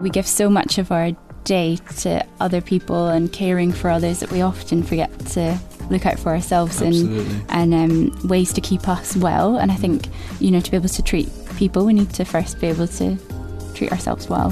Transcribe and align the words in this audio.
We 0.00 0.10
give 0.10 0.28
so 0.28 0.48
much 0.48 0.78
of 0.78 0.92
our 0.92 1.10
day 1.42 1.76
to 1.98 2.24
other 2.38 2.60
people 2.60 3.08
and 3.08 3.32
caring 3.32 3.72
for 3.72 3.90
others 3.90 4.20
that 4.20 4.30
we 4.30 4.42
often 4.42 4.84
forget 4.84 5.10
to 5.30 5.58
look 5.90 6.06
out 6.06 6.20
for 6.20 6.28
ourselves 6.28 6.80
Absolutely. 6.80 7.24
and 7.48 7.74
and 7.74 8.12
um, 8.12 8.28
ways 8.28 8.52
to 8.52 8.60
keep 8.60 8.88
us 8.88 9.16
well. 9.16 9.56
And 9.56 9.72
I 9.72 9.74
think 9.74 10.06
you 10.38 10.52
know 10.52 10.60
to 10.60 10.70
be 10.70 10.76
able 10.76 10.88
to 10.88 11.02
treat 11.02 11.28
people, 11.56 11.84
we 11.84 11.94
need 11.94 12.10
to 12.10 12.24
first 12.24 12.60
be 12.60 12.68
able 12.68 12.86
to 12.86 13.18
treat 13.74 13.90
ourselves 13.90 14.28
well. 14.28 14.50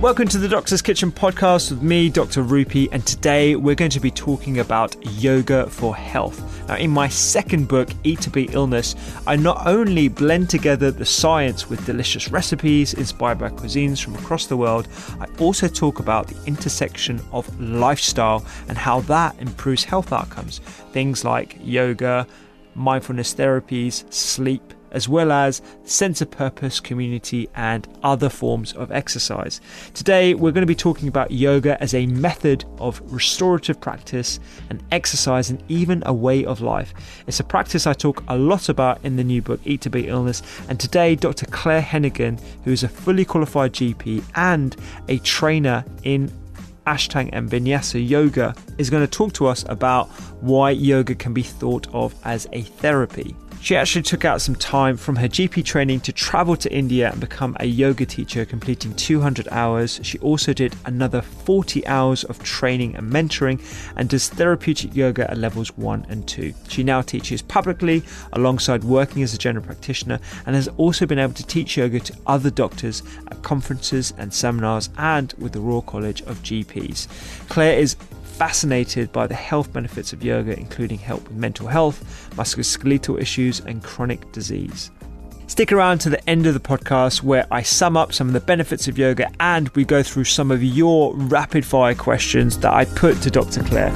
Welcome 0.00 0.26
to 0.28 0.38
the 0.38 0.48
Doctor's 0.48 0.82
Kitchen 0.82 1.12
podcast 1.12 1.70
with 1.70 1.82
me, 1.82 2.08
Dr. 2.08 2.42
Rupy, 2.42 2.88
and 2.90 3.06
today 3.06 3.54
we're 3.54 3.74
going 3.76 3.90
to 3.92 4.00
be 4.00 4.10
talking 4.10 4.58
about 4.58 4.96
yoga 5.20 5.68
for 5.68 5.94
health. 5.94 6.45
Now, 6.68 6.76
in 6.76 6.90
my 6.90 7.08
second 7.08 7.68
book, 7.68 7.88
Eat 8.02 8.20
to 8.22 8.30
Beat 8.30 8.54
Illness, 8.54 8.96
I 9.26 9.36
not 9.36 9.66
only 9.66 10.08
blend 10.08 10.50
together 10.50 10.90
the 10.90 11.04
science 11.04 11.68
with 11.70 11.86
delicious 11.86 12.28
recipes 12.30 12.94
inspired 12.94 13.38
by 13.38 13.50
cuisines 13.50 14.02
from 14.02 14.16
across 14.16 14.46
the 14.46 14.56
world, 14.56 14.88
I 15.20 15.26
also 15.38 15.68
talk 15.68 16.00
about 16.00 16.26
the 16.26 16.36
intersection 16.46 17.20
of 17.32 17.60
lifestyle 17.60 18.44
and 18.68 18.76
how 18.76 19.00
that 19.02 19.36
improves 19.38 19.84
health 19.84 20.12
outcomes. 20.12 20.58
Things 20.92 21.24
like 21.24 21.56
yoga, 21.62 22.26
mindfulness 22.74 23.34
therapies, 23.34 24.12
sleep, 24.12 24.74
as 24.90 25.08
well 25.08 25.32
as 25.32 25.62
sense 25.84 26.20
of 26.20 26.30
purpose, 26.30 26.80
community, 26.80 27.48
and 27.54 27.86
other 28.02 28.28
forms 28.28 28.72
of 28.74 28.90
exercise. 28.92 29.60
Today, 29.94 30.34
we're 30.34 30.52
going 30.52 30.62
to 30.62 30.66
be 30.66 30.74
talking 30.74 31.08
about 31.08 31.30
yoga 31.30 31.80
as 31.82 31.94
a 31.94 32.06
method 32.06 32.64
of 32.78 33.00
restorative 33.12 33.80
practice, 33.80 34.40
an 34.70 34.80
exercise, 34.92 35.50
and 35.50 35.62
even 35.68 36.02
a 36.06 36.12
way 36.12 36.44
of 36.44 36.60
life. 36.60 36.94
It's 37.26 37.40
a 37.40 37.44
practice 37.44 37.86
I 37.86 37.92
talk 37.92 38.22
a 38.28 38.36
lot 38.36 38.68
about 38.68 39.04
in 39.04 39.16
the 39.16 39.24
new 39.24 39.42
book, 39.42 39.60
Eat 39.64 39.82
to 39.82 39.90
Beat 39.90 40.08
Illness. 40.08 40.42
And 40.68 40.78
today, 40.78 41.14
Dr. 41.14 41.46
Claire 41.46 41.82
Hennigan, 41.82 42.40
who 42.64 42.72
is 42.72 42.82
a 42.82 42.88
fully 42.88 43.24
qualified 43.24 43.72
GP 43.72 44.24
and 44.34 44.76
a 45.08 45.18
trainer 45.18 45.84
in 46.02 46.30
Ashtanga 46.86 47.30
and 47.32 47.50
Vinyasa 47.50 48.08
Yoga 48.08 48.54
is 48.78 48.90
going 48.90 49.04
to 49.04 49.10
talk 49.10 49.32
to 49.34 49.46
us 49.46 49.64
about 49.68 50.08
why 50.40 50.70
yoga 50.70 51.14
can 51.14 51.32
be 51.32 51.42
thought 51.42 51.88
of 51.92 52.14
as 52.24 52.46
a 52.52 52.62
therapy. 52.62 53.34
She 53.60 53.74
actually 53.74 54.02
took 54.02 54.24
out 54.24 54.40
some 54.40 54.54
time 54.54 54.96
from 54.96 55.16
her 55.16 55.26
GP 55.26 55.64
training 55.64 56.00
to 56.00 56.12
travel 56.12 56.56
to 56.56 56.72
India 56.72 57.10
and 57.10 57.20
become 57.20 57.56
a 57.58 57.66
yoga 57.66 58.06
teacher, 58.06 58.44
completing 58.44 58.94
200 58.94 59.48
hours. 59.50 59.98
She 60.04 60.18
also 60.18 60.52
did 60.52 60.76
another 60.84 61.20
40 61.20 61.84
hours 61.86 62.22
of 62.24 62.42
training 62.44 62.94
and 62.94 63.10
mentoring 63.10 63.60
and 63.96 64.08
does 64.08 64.28
therapeutic 64.28 64.94
yoga 64.94 65.28
at 65.28 65.38
levels 65.38 65.76
1 65.76 66.06
and 66.08 66.28
2. 66.28 66.54
She 66.68 66.84
now 66.84 67.02
teaches 67.02 67.42
publicly 67.42 68.04
alongside 68.32 68.84
working 68.84 69.22
as 69.24 69.34
a 69.34 69.38
general 69.38 69.64
practitioner 69.64 70.20
and 70.46 70.54
has 70.54 70.68
also 70.76 71.04
been 71.04 71.18
able 71.18 71.34
to 71.34 71.46
teach 71.46 71.76
yoga 71.76 71.98
to 71.98 72.14
other 72.26 72.50
doctors 72.50 73.02
at 73.30 73.42
conferences 73.42 74.14
and 74.16 74.32
seminars 74.32 74.90
and 74.96 75.34
with 75.38 75.52
the 75.52 75.60
Royal 75.60 75.82
College 75.82 76.22
of 76.22 76.42
GPs. 76.42 77.08
Claire 77.48 77.78
is 77.78 77.96
fascinated 78.36 79.10
by 79.12 79.26
the 79.26 79.34
health 79.34 79.72
benefits 79.72 80.12
of 80.12 80.22
yoga, 80.22 80.58
including 80.58 80.98
help 80.98 81.26
with 81.28 81.36
mental 81.36 81.66
health, 81.66 82.30
musculoskeletal 82.36 83.20
issues, 83.20 83.60
and 83.60 83.82
chronic 83.82 84.30
disease. 84.32 84.90
Stick 85.46 85.72
around 85.72 85.98
to 86.00 86.10
the 86.10 86.28
end 86.28 86.46
of 86.46 86.54
the 86.54 86.60
podcast 86.60 87.22
where 87.22 87.46
I 87.50 87.62
sum 87.62 87.96
up 87.96 88.12
some 88.12 88.26
of 88.26 88.32
the 88.34 88.40
benefits 88.40 88.88
of 88.88 88.98
yoga 88.98 89.30
and 89.40 89.68
we 89.70 89.84
go 89.84 90.02
through 90.02 90.24
some 90.24 90.50
of 90.50 90.62
your 90.62 91.14
rapid 91.16 91.64
fire 91.64 91.94
questions 91.94 92.58
that 92.58 92.72
I 92.74 92.84
put 92.84 93.22
to 93.22 93.30
Dr. 93.30 93.62
Claire. 93.62 93.92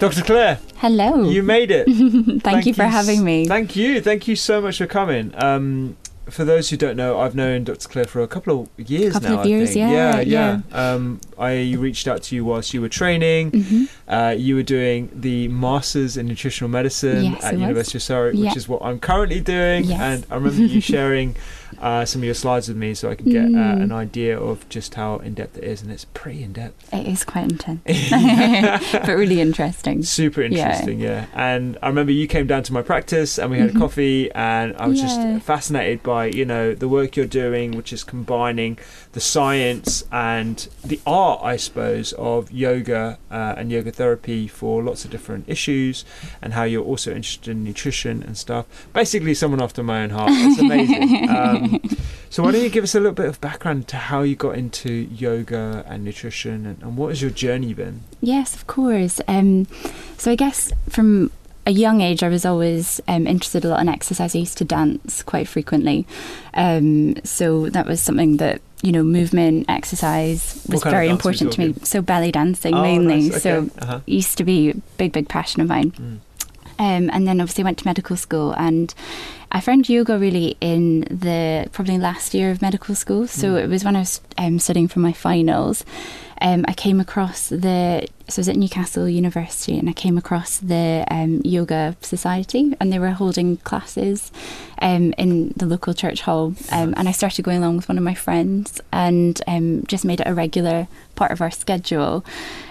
Dr. 0.00 0.22
Claire, 0.22 0.58
Hello. 0.76 1.30
you 1.30 1.42
made 1.42 1.70
it. 1.70 1.84
Thank, 2.42 2.66
you 2.66 2.74
for 2.74 2.82
s- 2.82 2.92
having 2.92 3.24
me. 3.24 3.46
Thank 3.46 3.74
you. 3.74 4.02
Thank 4.02 4.28
you 4.28 4.36
so 4.36 4.60
much 4.60 4.76
for 4.76 4.86
coming. 4.86 5.32
Um, 5.42 5.96
for 6.30 6.44
those 6.44 6.70
who 6.70 6.76
don't 6.76 6.96
know, 6.96 7.18
I've 7.20 7.34
known 7.34 7.64
Dr. 7.64 7.88
Claire 7.88 8.04
for 8.06 8.22
a 8.22 8.26
couple 8.28 8.62
of 8.78 8.90
years 8.90 9.12
Couple 9.12 9.30
now. 9.30 9.40
of 9.42 9.46
years, 9.46 9.70
I 9.70 9.72
think. 9.74 9.92
yeah, 9.92 10.20
yeah, 10.20 10.60
Um, 10.72 11.20
I 11.38 11.74
reached 11.78 12.08
out 12.08 12.22
to 12.24 12.34
you 12.34 12.44
whilst 12.44 12.72
you 12.72 12.80
were 12.80 12.88
training. 12.88 13.50
Mhm. 13.50 13.88
Uh, 14.08 14.34
you 14.36 14.54
were 14.56 14.62
doing 14.62 15.10
the 15.14 15.48
Masters 15.48 16.16
in 16.16 16.26
Nutritional 16.26 16.70
Medicine 16.70 17.24
Yes, 17.24 17.44
at 17.44 17.48
I 17.48 17.52
was. 17.52 17.60
University 17.60 17.98
of 17.98 18.02
Surrey, 18.02 18.30
which 18.32 18.40
Yeah. 18.40 18.54
is 18.56 18.68
what 18.68 18.82
I'm 18.82 18.98
currently 18.98 19.40
doing. 19.40 19.84
Yes. 19.84 20.00
And 20.00 20.26
I 20.30 20.36
remember 20.36 20.62
you 20.62 20.80
sharing 20.80 21.36
uh, 21.80 22.04
some 22.04 22.20
of 22.22 22.24
your 22.24 22.34
slides 22.34 22.68
with 22.68 22.76
me 22.76 22.94
so 22.94 23.10
I 23.10 23.14
can 23.14 23.30
get 23.30 23.44
uh, 23.46 23.74
Mm. 23.74 23.82
an 23.84 23.92
idea 23.92 24.38
of 24.38 24.68
just 24.68 24.94
how 24.94 25.16
in 25.18 25.34
depth 25.34 25.58
it 25.58 25.64
is, 25.64 25.82
and 25.82 25.90
it's 25.90 26.04
pretty 26.06 26.42
in 26.42 26.52
depth. 26.52 26.92
It 26.92 27.06
is 27.06 27.24
quite 27.24 27.44
intense, 27.50 27.80
but 28.92 29.08
really 29.08 29.40
interesting. 29.40 30.02
Super 30.02 30.42
interesting, 30.42 31.00
yeah. 31.00 31.26
And 31.34 31.78
I 31.82 31.88
remember 31.88 32.12
you 32.12 32.26
came 32.26 32.46
down 32.46 32.62
to 32.64 32.72
my 32.72 32.82
practice 32.82 33.38
and 33.38 33.50
we 33.50 33.58
had 33.58 33.70
Mhm. 33.70 33.76
a 33.76 33.78
coffee, 33.78 34.30
and 34.32 34.74
I 34.78 34.86
was 34.86 35.00
Yeah. 35.00 35.06
just 35.34 35.46
fascinated 35.46 36.02
by 36.02 36.26
you 36.26 36.44
know 36.44 36.74
the 36.74 36.88
work 36.88 37.16
you're 37.16 37.26
doing, 37.26 37.72
which 37.72 37.92
is 37.92 38.04
combining 38.04 38.78
the 39.12 39.20
science 39.20 40.04
and 40.12 40.68
the 40.84 41.00
art, 41.06 41.40
I 41.42 41.56
suppose, 41.56 42.12
of 42.14 42.50
yoga 42.50 43.18
uh, 43.30 43.54
and 43.56 43.70
yoga 43.70 43.90
therapy 43.90 44.46
for 44.48 44.82
lots 44.82 45.04
of 45.04 45.10
different 45.10 45.44
issues, 45.48 46.04
and 46.42 46.52
how 46.54 46.64
you're 46.64 46.84
also 46.84 47.12
interested 47.14 47.50
in 47.50 47.64
nutrition 47.64 48.22
and 48.22 48.36
stuff. 48.36 48.66
Basically, 48.92 49.34
someone 49.34 49.62
after 49.62 49.82
my 49.82 50.02
own 50.02 50.10
heart. 50.10 50.30
It's 50.32 50.58
amazing. 50.58 51.28
um, 51.38 51.63
so 52.30 52.42
why 52.42 52.52
don't 52.52 52.62
you 52.62 52.70
give 52.70 52.84
us 52.84 52.94
a 52.94 53.00
little 53.00 53.14
bit 53.14 53.26
of 53.26 53.40
background 53.40 53.88
to 53.88 53.96
how 53.96 54.22
you 54.22 54.36
got 54.36 54.56
into 54.56 54.90
yoga 54.92 55.84
and 55.88 56.04
nutrition, 56.04 56.66
and, 56.66 56.82
and 56.82 56.96
what 56.96 57.08
has 57.08 57.22
your 57.22 57.30
journey 57.30 57.74
been? 57.74 58.02
Yes, 58.20 58.54
of 58.54 58.66
course. 58.66 59.20
Um, 59.28 59.66
so 60.18 60.30
I 60.30 60.36
guess 60.36 60.72
from 60.88 61.30
a 61.66 61.70
young 61.70 62.00
age, 62.00 62.22
I 62.22 62.28
was 62.28 62.44
always 62.44 63.00
um, 63.08 63.26
interested 63.26 63.64
a 63.64 63.68
lot 63.68 63.80
in 63.80 63.88
exercise. 63.88 64.34
I 64.34 64.38
used 64.40 64.58
to 64.58 64.64
dance 64.64 65.22
quite 65.22 65.48
frequently, 65.48 66.06
um, 66.54 67.16
so 67.24 67.68
that 67.70 67.86
was 67.86 68.00
something 68.00 68.36
that 68.38 68.60
you 68.82 68.92
know, 68.92 69.02
movement, 69.02 69.64
exercise 69.70 70.62
was 70.68 70.82
very 70.82 70.92
dance 70.92 70.94
are 70.94 71.00
we 71.00 71.08
important 71.08 71.52
to 71.54 71.60
me. 71.60 71.74
So 71.84 72.02
belly 72.02 72.30
dancing 72.30 72.74
Oh, 72.74 72.82
mainly. 72.82 73.30
nice, 73.30 73.42
So 73.42 73.70
uh-huh. 73.78 74.00
used 74.04 74.36
to 74.36 74.44
be 74.44 74.70
a 74.70 74.74
big, 74.98 75.12
big 75.12 75.26
passion 75.26 75.62
of 75.62 75.68
mine. 75.68 75.92
Mm. 75.92 76.18
Um, 76.78 77.08
and 77.12 77.26
then 77.26 77.40
obviously 77.40 77.64
went 77.64 77.78
to 77.78 77.86
medical 77.86 78.16
school 78.16 78.52
and 78.56 78.92
I 79.52 79.60
found 79.60 79.88
yoga 79.88 80.18
really 80.18 80.56
in 80.60 81.02
the 81.02 81.68
probably 81.70 81.98
last 81.98 82.34
year 82.34 82.50
of 82.50 82.60
medical 82.60 82.96
school. 82.96 83.28
So 83.28 83.54
Mm. 83.54 83.62
it 83.64 83.68
was 83.68 83.84
when 83.84 83.94
I 83.94 84.00
was 84.00 84.20
um, 84.36 84.58
studying 84.58 84.88
for 84.88 84.98
my 84.98 85.12
finals. 85.12 85.84
Um, 86.40 86.64
I 86.66 86.72
came 86.72 87.00
across 87.00 87.48
the 87.48 88.06
so 88.28 88.40
I 88.40 88.40
was 88.40 88.48
at 88.48 88.56
Newcastle 88.56 89.08
University 89.08 89.78
and 89.78 89.88
I 89.88 89.92
came 89.92 90.16
across 90.16 90.56
the 90.58 91.04
um, 91.10 91.42
yoga 91.44 91.94
society 92.00 92.74
and 92.80 92.90
they 92.90 92.98
were 92.98 93.10
holding 93.10 93.58
classes 93.58 94.32
um, 94.80 95.12
in 95.18 95.50
the 95.56 95.66
local 95.66 95.92
church 95.92 96.22
hall 96.22 96.54
um, 96.72 96.94
and 96.96 97.06
I 97.06 97.12
started 97.12 97.44
going 97.44 97.58
along 97.58 97.76
with 97.76 97.88
one 97.88 97.98
of 97.98 98.04
my 98.04 98.14
friends 98.14 98.80
and 98.92 99.40
um, 99.46 99.84
just 99.86 100.06
made 100.06 100.20
it 100.20 100.26
a 100.26 100.32
regular 100.32 100.88
part 101.16 101.32
of 101.32 101.42
our 101.42 101.50
schedule. 101.50 102.24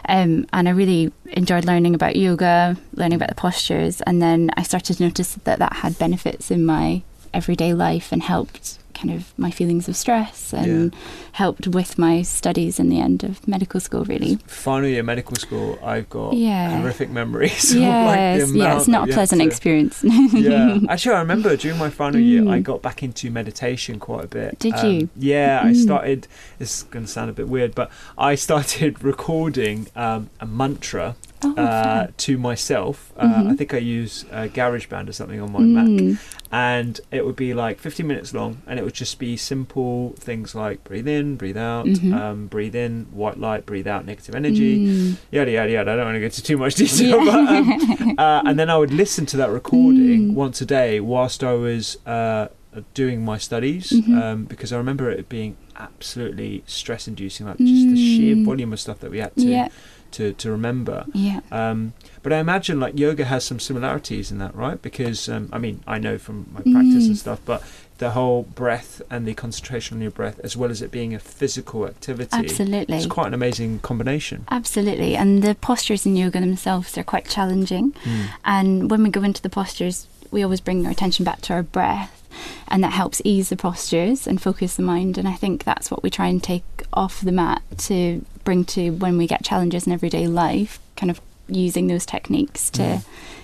Um, 0.10 0.48
and 0.51 0.68
I 0.68 0.71
really 0.71 1.12
enjoyed 1.27 1.65
learning 1.65 1.94
about 1.94 2.15
yoga 2.15 2.77
learning 2.95 3.18
about 3.18 3.30
the 3.30 3.36
postures 3.36 4.01
and 4.01 4.21
then 4.21 4.50
I 4.57 4.63
started 4.63 4.98
to 4.98 5.04
notice 5.04 5.36
that 5.36 5.60
that 5.60 5.74
had 5.74 6.00
benefits 6.00 6.50
in 6.50 6.65
my 6.65 7.04
everyday 7.31 7.74
life 7.74 8.12
and 8.12 8.24
helped 8.24 8.80
kind 9.03 9.15
of 9.19 9.38
my 9.38 9.51
feelings 9.51 9.88
of 9.89 9.95
stress 9.95 10.53
and 10.53 10.94
Yeah. 10.94 11.00
helped 11.33 11.67
with 11.67 11.97
my 11.97 12.21
studies 12.21 12.79
in 12.79 12.88
the 12.89 13.00
end 13.01 13.23
of 13.23 13.45
medical 13.47 13.79
school 13.79 14.05
really 14.05 14.35
Final 14.47 14.88
year 14.89 15.03
medical 15.03 15.35
school, 15.35 15.77
I've 15.83 16.09
got 16.09 16.33
Yeah. 16.35 16.79
horrific 16.79 17.09
memories. 17.09 17.71
of, 17.75 17.79
like, 17.81 17.85
yeah 18.17 18.77
it's 18.77 18.88
not 18.88 19.09
a 19.09 19.13
pleasant 19.13 19.41
to- 19.41 19.47
experience 19.47 20.03
yeah, 20.03 20.79
actually, 20.89 21.15
I 21.15 21.19
remember 21.19 21.55
during 21.57 21.77
my 21.77 21.89
final 21.89 22.19
year, 22.19 22.41
I 22.44 22.59
Mm. 22.59 22.63
got 22.63 22.81
back 22.81 23.03
into 23.03 23.29
meditation 23.29 24.00
quite 24.00 24.23
a 24.25 24.27
bit. 24.27 24.59
Did 24.59 24.73
Um, 24.75 24.85
you? 24.91 25.09
Yeah, 25.17 25.61
I 25.63 25.71
Mm. 25.71 25.75
started. 25.83 26.27
This 26.59 26.77
is 26.77 26.83
going 26.83 27.05
to 27.05 27.11
sound 27.11 27.29
a 27.29 27.33
bit 27.33 27.47
weird, 27.50 27.75
but 27.75 27.89
I 28.17 28.35
started 28.35 29.03
recording 29.13 29.88
um, 29.95 30.29
a 30.39 30.45
mantra 30.45 31.15
oh, 31.45 31.53
uh, 31.55 32.07
to 32.17 32.37
myself. 32.37 33.11
Uh, 33.17 33.25
Mhm. 33.27 33.51
I 33.51 33.55
think 33.55 33.73
I 33.73 33.77
use 33.77 34.25
uh, 34.31 34.47
GarageBand 34.53 35.09
or 35.09 35.11
something 35.13 35.39
on 35.41 35.51
my 35.51 35.59
Mac, 35.59 35.85
Mm. 35.87 36.17
and 36.51 36.99
it 37.11 37.25
would 37.25 37.35
be 37.35 37.53
like 37.53 37.79
15 37.79 38.05
minutes 38.07 38.33
long, 38.33 38.61
and 38.67 38.79
it 38.79 38.83
would 38.85 38.93
just 38.93 39.19
be 39.19 39.35
simple 39.37 40.13
things 40.19 40.53
like 40.55 40.83
breathe 40.83 41.07
in, 41.07 41.35
breathe 41.35 41.57
out, 41.57 41.85
Mhm. 41.85 42.13
um, 42.13 42.47
breathe 42.47 42.75
in, 42.75 43.07
white 43.11 43.39
light, 43.39 43.65
breathe 43.65 43.87
out, 43.87 44.05
negative 44.05 44.35
energy 44.35 44.77
Mm. 44.87 45.15
yada 45.31 45.51
yada 45.51 45.71
yada. 45.71 45.91
I 45.91 45.95
don't 45.95 46.05
want 46.05 46.15
to 46.15 46.19
go 46.19 46.25
into 46.25 46.43
too 46.43 46.57
much 46.57 46.75
detail, 46.75 47.23
Yeah. 47.23 47.25
but 47.25 47.55
um, 47.55 48.15
uh, 48.17 48.41
and 48.45 48.59
then 48.59 48.69
I 48.69 48.77
would 48.77 48.93
listen 48.93 49.25
to 49.27 49.37
that 49.37 49.49
recording 49.49 50.31
Mm. 50.31 50.33
once 50.33 50.61
a 50.61 50.65
day 50.65 50.99
whilst 50.99 51.43
I 51.43 51.53
was 51.53 51.97
uh, 52.05 52.47
doing 52.95 53.23
my 53.23 53.37
studies 53.37 53.91
Mhm. 53.91 54.21
um, 54.21 54.43
because 54.45 54.73
I 54.73 54.77
remember 54.77 55.09
it 55.11 55.29
being 55.29 55.57
absolutely 55.77 56.63
stress 56.65 57.07
inducing, 57.07 57.45
like 57.47 57.57
just 57.59 57.89
the 57.89 57.95
sheer 57.97 58.35
Mm. 58.35 58.45
volume 58.45 58.73
of 58.73 58.79
stuff 58.79 58.99
that 59.01 59.11
we 59.11 59.19
had 59.19 59.35
to 59.35 59.43
yeah 59.45 59.67
to, 60.13 60.33
to 60.33 60.51
remember. 60.51 61.06
yeah 61.13 61.42
Um, 61.51 61.94
but 62.24 62.31
I 62.33 62.38
imagine 62.39 62.80
like 62.80 62.98
yoga 62.98 63.25
has 63.25 63.44
some 63.44 63.60
similarities 63.60 64.31
in 64.31 64.38
that, 64.39 64.56
right? 64.56 64.81
Because 64.81 65.27
um, 65.30 65.50
I 65.51 65.57
mean 65.60 65.81
I 65.86 65.98
know 66.00 66.18
from 66.18 66.48
my 66.54 66.62
practice 66.62 67.06
and 67.07 67.15
Mm. 67.15 67.18
stuff, 67.18 67.39
but 67.45 67.63
the 68.00 68.12
whole 68.12 68.44
breath 68.44 69.01
and 69.10 69.27
the 69.27 69.33
concentration 69.33 69.95
on 69.98 70.01
your 70.01 70.12
breath, 70.12 70.39
as 70.44 70.57
well 70.57 70.71
as 70.71 70.81
it 70.81 70.92
being 70.92 71.13
a 71.13 71.19
physical 71.19 71.86
activity, 71.86 72.30
absolutely 72.36 72.98
it's 72.98 73.06
quite 73.06 73.27
an 73.27 73.33
amazing 73.33 73.80
combination. 73.80 74.45
absolutely 74.50 75.15
and 75.15 75.44
the 75.44 75.54
postures 75.56 76.06
in 76.06 76.15
yoga 76.15 76.39
themselves 76.39 76.98
are 76.98 77.04
quite 77.04 77.27
challenging 77.30 77.92
Mm. 78.04 78.25
And 78.45 78.92
when 78.92 79.04
we 79.04 79.10
go 79.10 79.24
into 79.24 79.42
the 79.42 79.50
postures, 79.50 80.07
we 80.31 80.44
always 80.44 80.62
bring 80.62 80.86
our 80.86 80.92
attention 80.92 81.24
back 81.25 81.42
to 81.42 81.54
our 81.54 81.63
breath, 81.63 82.27
and 82.68 82.83
that 82.83 82.94
helps 82.94 83.21
ease 83.24 83.50
the 83.50 83.56
postures 83.56 84.25
and 84.27 84.42
focus 84.42 84.75
the 84.75 84.81
mind. 84.81 85.18
And 85.19 85.27
I 85.27 85.33
think 85.33 85.63
that's 85.63 85.92
what 85.92 86.01
we 86.04 86.10
try 86.10 86.27
and 86.27 86.42
take 86.42 86.63
off 86.92 87.21
the 87.21 87.31
mat 87.31 87.62
to 87.89 88.25
bring 88.43 88.65
to 88.65 88.91
when 88.91 89.17
we 89.17 89.27
get 89.27 89.43
challenges 89.43 89.87
in 89.87 89.93
everyday 89.93 90.27
life, 90.27 90.79
kind 90.95 91.09
of 91.09 91.21
using 91.47 91.87
those 91.87 92.05
techniques 92.05 92.69
to 92.71 93.01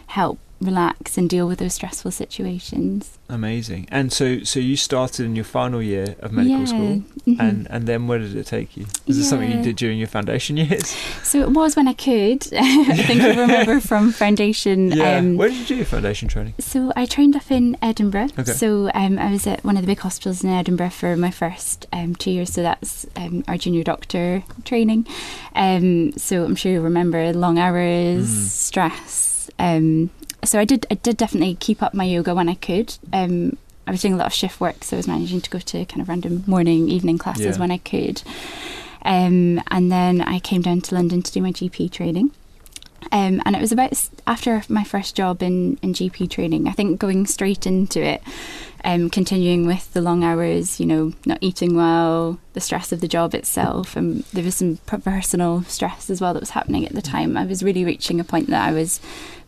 help 0.08 0.40
relax 0.62 1.18
and 1.18 1.30
deal 1.30 1.48
with 1.48 1.60
those 1.60 1.74
stressful 1.74 2.12
situations. 2.12 3.18
Amazing. 3.30 3.88
And 3.92 4.12
so, 4.12 4.44
so 4.44 4.60
you 4.60 4.76
started 4.76 5.26
in 5.26 5.36
your 5.36 5.46
final 5.46 5.82
year 5.82 6.16
of 6.20 6.32
medical 6.32 6.60
Yeah, 6.60 6.66
school, 6.66 7.04
mhm. 7.28 7.40
and 7.40 7.68
and 7.70 7.88
then 7.88 8.08
where 8.08 8.18
did 8.20 8.36
it 8.36 8.46
take 8.48 8.76
you? 8.76 8.86
Was 9.08 9.18
it 9.18 9.26
something 9.26 9.52
you 9.52 9.62
did 9.62 9.76
during 9.76 9.98
your 10.00 10.08
foundation 10.08 10.58
years? 10.58 10.96
So 11.24 11.40
it 11.42 11.52
was 11.52 11.76
when 11.76 11.88
I 11.88 11.94
could. 11.94 12.48
I 12.58 13.04
think 13.04 13.22
I 13.22 13.30
remember 13.30 13.80
from 13.90 14.12
foundation. 14.12 15.00
Um, 15.00 15.38
where 15.38 15.50
did 15.50 15.60
you 15.60 15.66
do 15.66 15.76
your 15.76 15.86
foundation 15.86 16.28
training? 16.28 16.56
So 16.60 16.92
I 16.96 17.06
trained 17.06 17.36
up 17.36 17.52
in 17.52 17.78
Edinburgh. 17.84 18.30
Okay. 18.40 18.52
So 18.54 18.90
um, 18.96 19.20
I 19.20 19.30
was 19.32 19.46
at 19.46 19.64
one 19.64 19.78
of 19.78 19.84
the 19.84 19.88
big 19.88 20.00
hospitals 20.00 20.44
in 20.44 20.50
Edinburgh 20.50 20.90
for 20.90 21.16
my 21.16 21.30
first 21.30 21.86
um, 21.94 22.16
two 22.16 22.32
years. 22.32 22.52
So 22.52 22.64
that's 22.64 23.06
um, 23.16 23.44
our 23.48 23.58
junior 23.58 23.84
doctor 23.84 24.44
training. 24.66 25.06
Um, 25.56 26.14
so 26.14 26.44
I'm 26.46 26.56
sure 26.56 26.72
you 26.72 26.82
remember 26.82 27.32
long 27.34 27.60
hours, 27.60 28.28
Mm. 28.30 28.48
stress. 28.50 29.50
Um, 29.60 30.10
so 30.44 30.60
I 30.60 30.66
did. 30.66 30.86
I 30.92 30.96
did 30.96 31.18
definitely 31.18 31.56
keep 31.56 31.82
up 31.84 31.94
my 31.94 32.04
yoga 32.06 32.34
when 32.36 32.50
I 32.50 32.56
could. 32.56 32.96
Um, 33.14 33.58
I 33.88 33.92
was 33.92 34.02
doing 34.02 34.14
a 34.14 34.18
lot 34.18 34.28
of 34.28 34.34
shift 34.34 34.60
work, 34.62 34.84
so 34.84 34.96
I 34.96 35.00
was 35.00 35.08
managing 35.08 35.42
to 35.42 35.50
go 35.50 35.60
to 35.60 35.86
kind 35.86 36.02
of 36.02 36.10
random 36.10 36.44
morning, 36.46 36.90
evening 36.90 37.18
classes 37.18 37.56
Yeah. 37.56 37.60
when 37.60 37.72
I 37.72 37.78
could. 37.80 38.22
Um, 39.04 39.62
and 39.72 39.92
then 39.92 40.22
I 40.22 40.40
came 40.40 40.62
down 40.62 40.82
to 40.82 40.96
London 40.96 41.22
to 41.24 41.32
do 41.32 41.42
my 41.42 41.52
GP 41.52 41.92
training. 41.92 42.32
Um, 43.12 43.42
and 43.46 43.56
it 43.56 43.62
was 43.62 43.72
about 43.72 44.10
after 44.28 44.62
my 44.70 44.84
first 44.84 45.16
job 45.16 45.42
in, 45.42 45.80
in 45.82 45.94
GP 45.94 46.30
training, 46.30 46.68
I 46.68 46.74
think 46.74 47.00
going 47.00 47.26
straight 47.26 47.66
into 47.66 48.04
it, 48.04 48.22
um, 48.84 49.10
continuing 49.10 49.66
with 49.66 49.92
the 49.94 50.02
long 50.02 50.24
hours, 50.24 50.80
you 50.80 50.86
know, 50.86 51.14
not 51.26 51.38
eating 51.42 51.76
well, 51.76 52.40
the 52.54 52.60
stress 52.60 52.92
of 52.92 53.00
the 53.02 53.08
job 53.08 53.34
itself, 53.34 53.96
and 53.96 54.24
there 54.34 54.44
was 54.44 54.56
some 54.56 54.78
personal 54.86 55.64
stress 55.64 56.10
as 56.10 56.20
well 56.22 56.34
that 56.34 56.42
was 56.42 56.52
happening 56.52 56.86
at 56.86 56.92
the 56.94 57.02
time. 57.02 57.38
I 57.38 57.46
was 57.46 57.64
really 57.64 57.86
reaching 57.86 58.20
a 58.20 58.24
point 58.26 58.48
that 58.48 58.68
I 58.68 58.74
was 58.74 59.00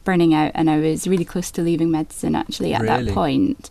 burning 0.04 0.34
out 0.34 0.52
and 0.56 0.70
I 0.70 0.78
was 0.80 1.08
really 1.08 1.26
close 1.26 1.52
to 1.52 1.62
leaving 1.62 1.92
medicine 1.92 2.36
actually 2.36 2.74
at 2.74 2.82
Really? 2.82 3.06
that 3.06 3.14
point. 3.14 3.70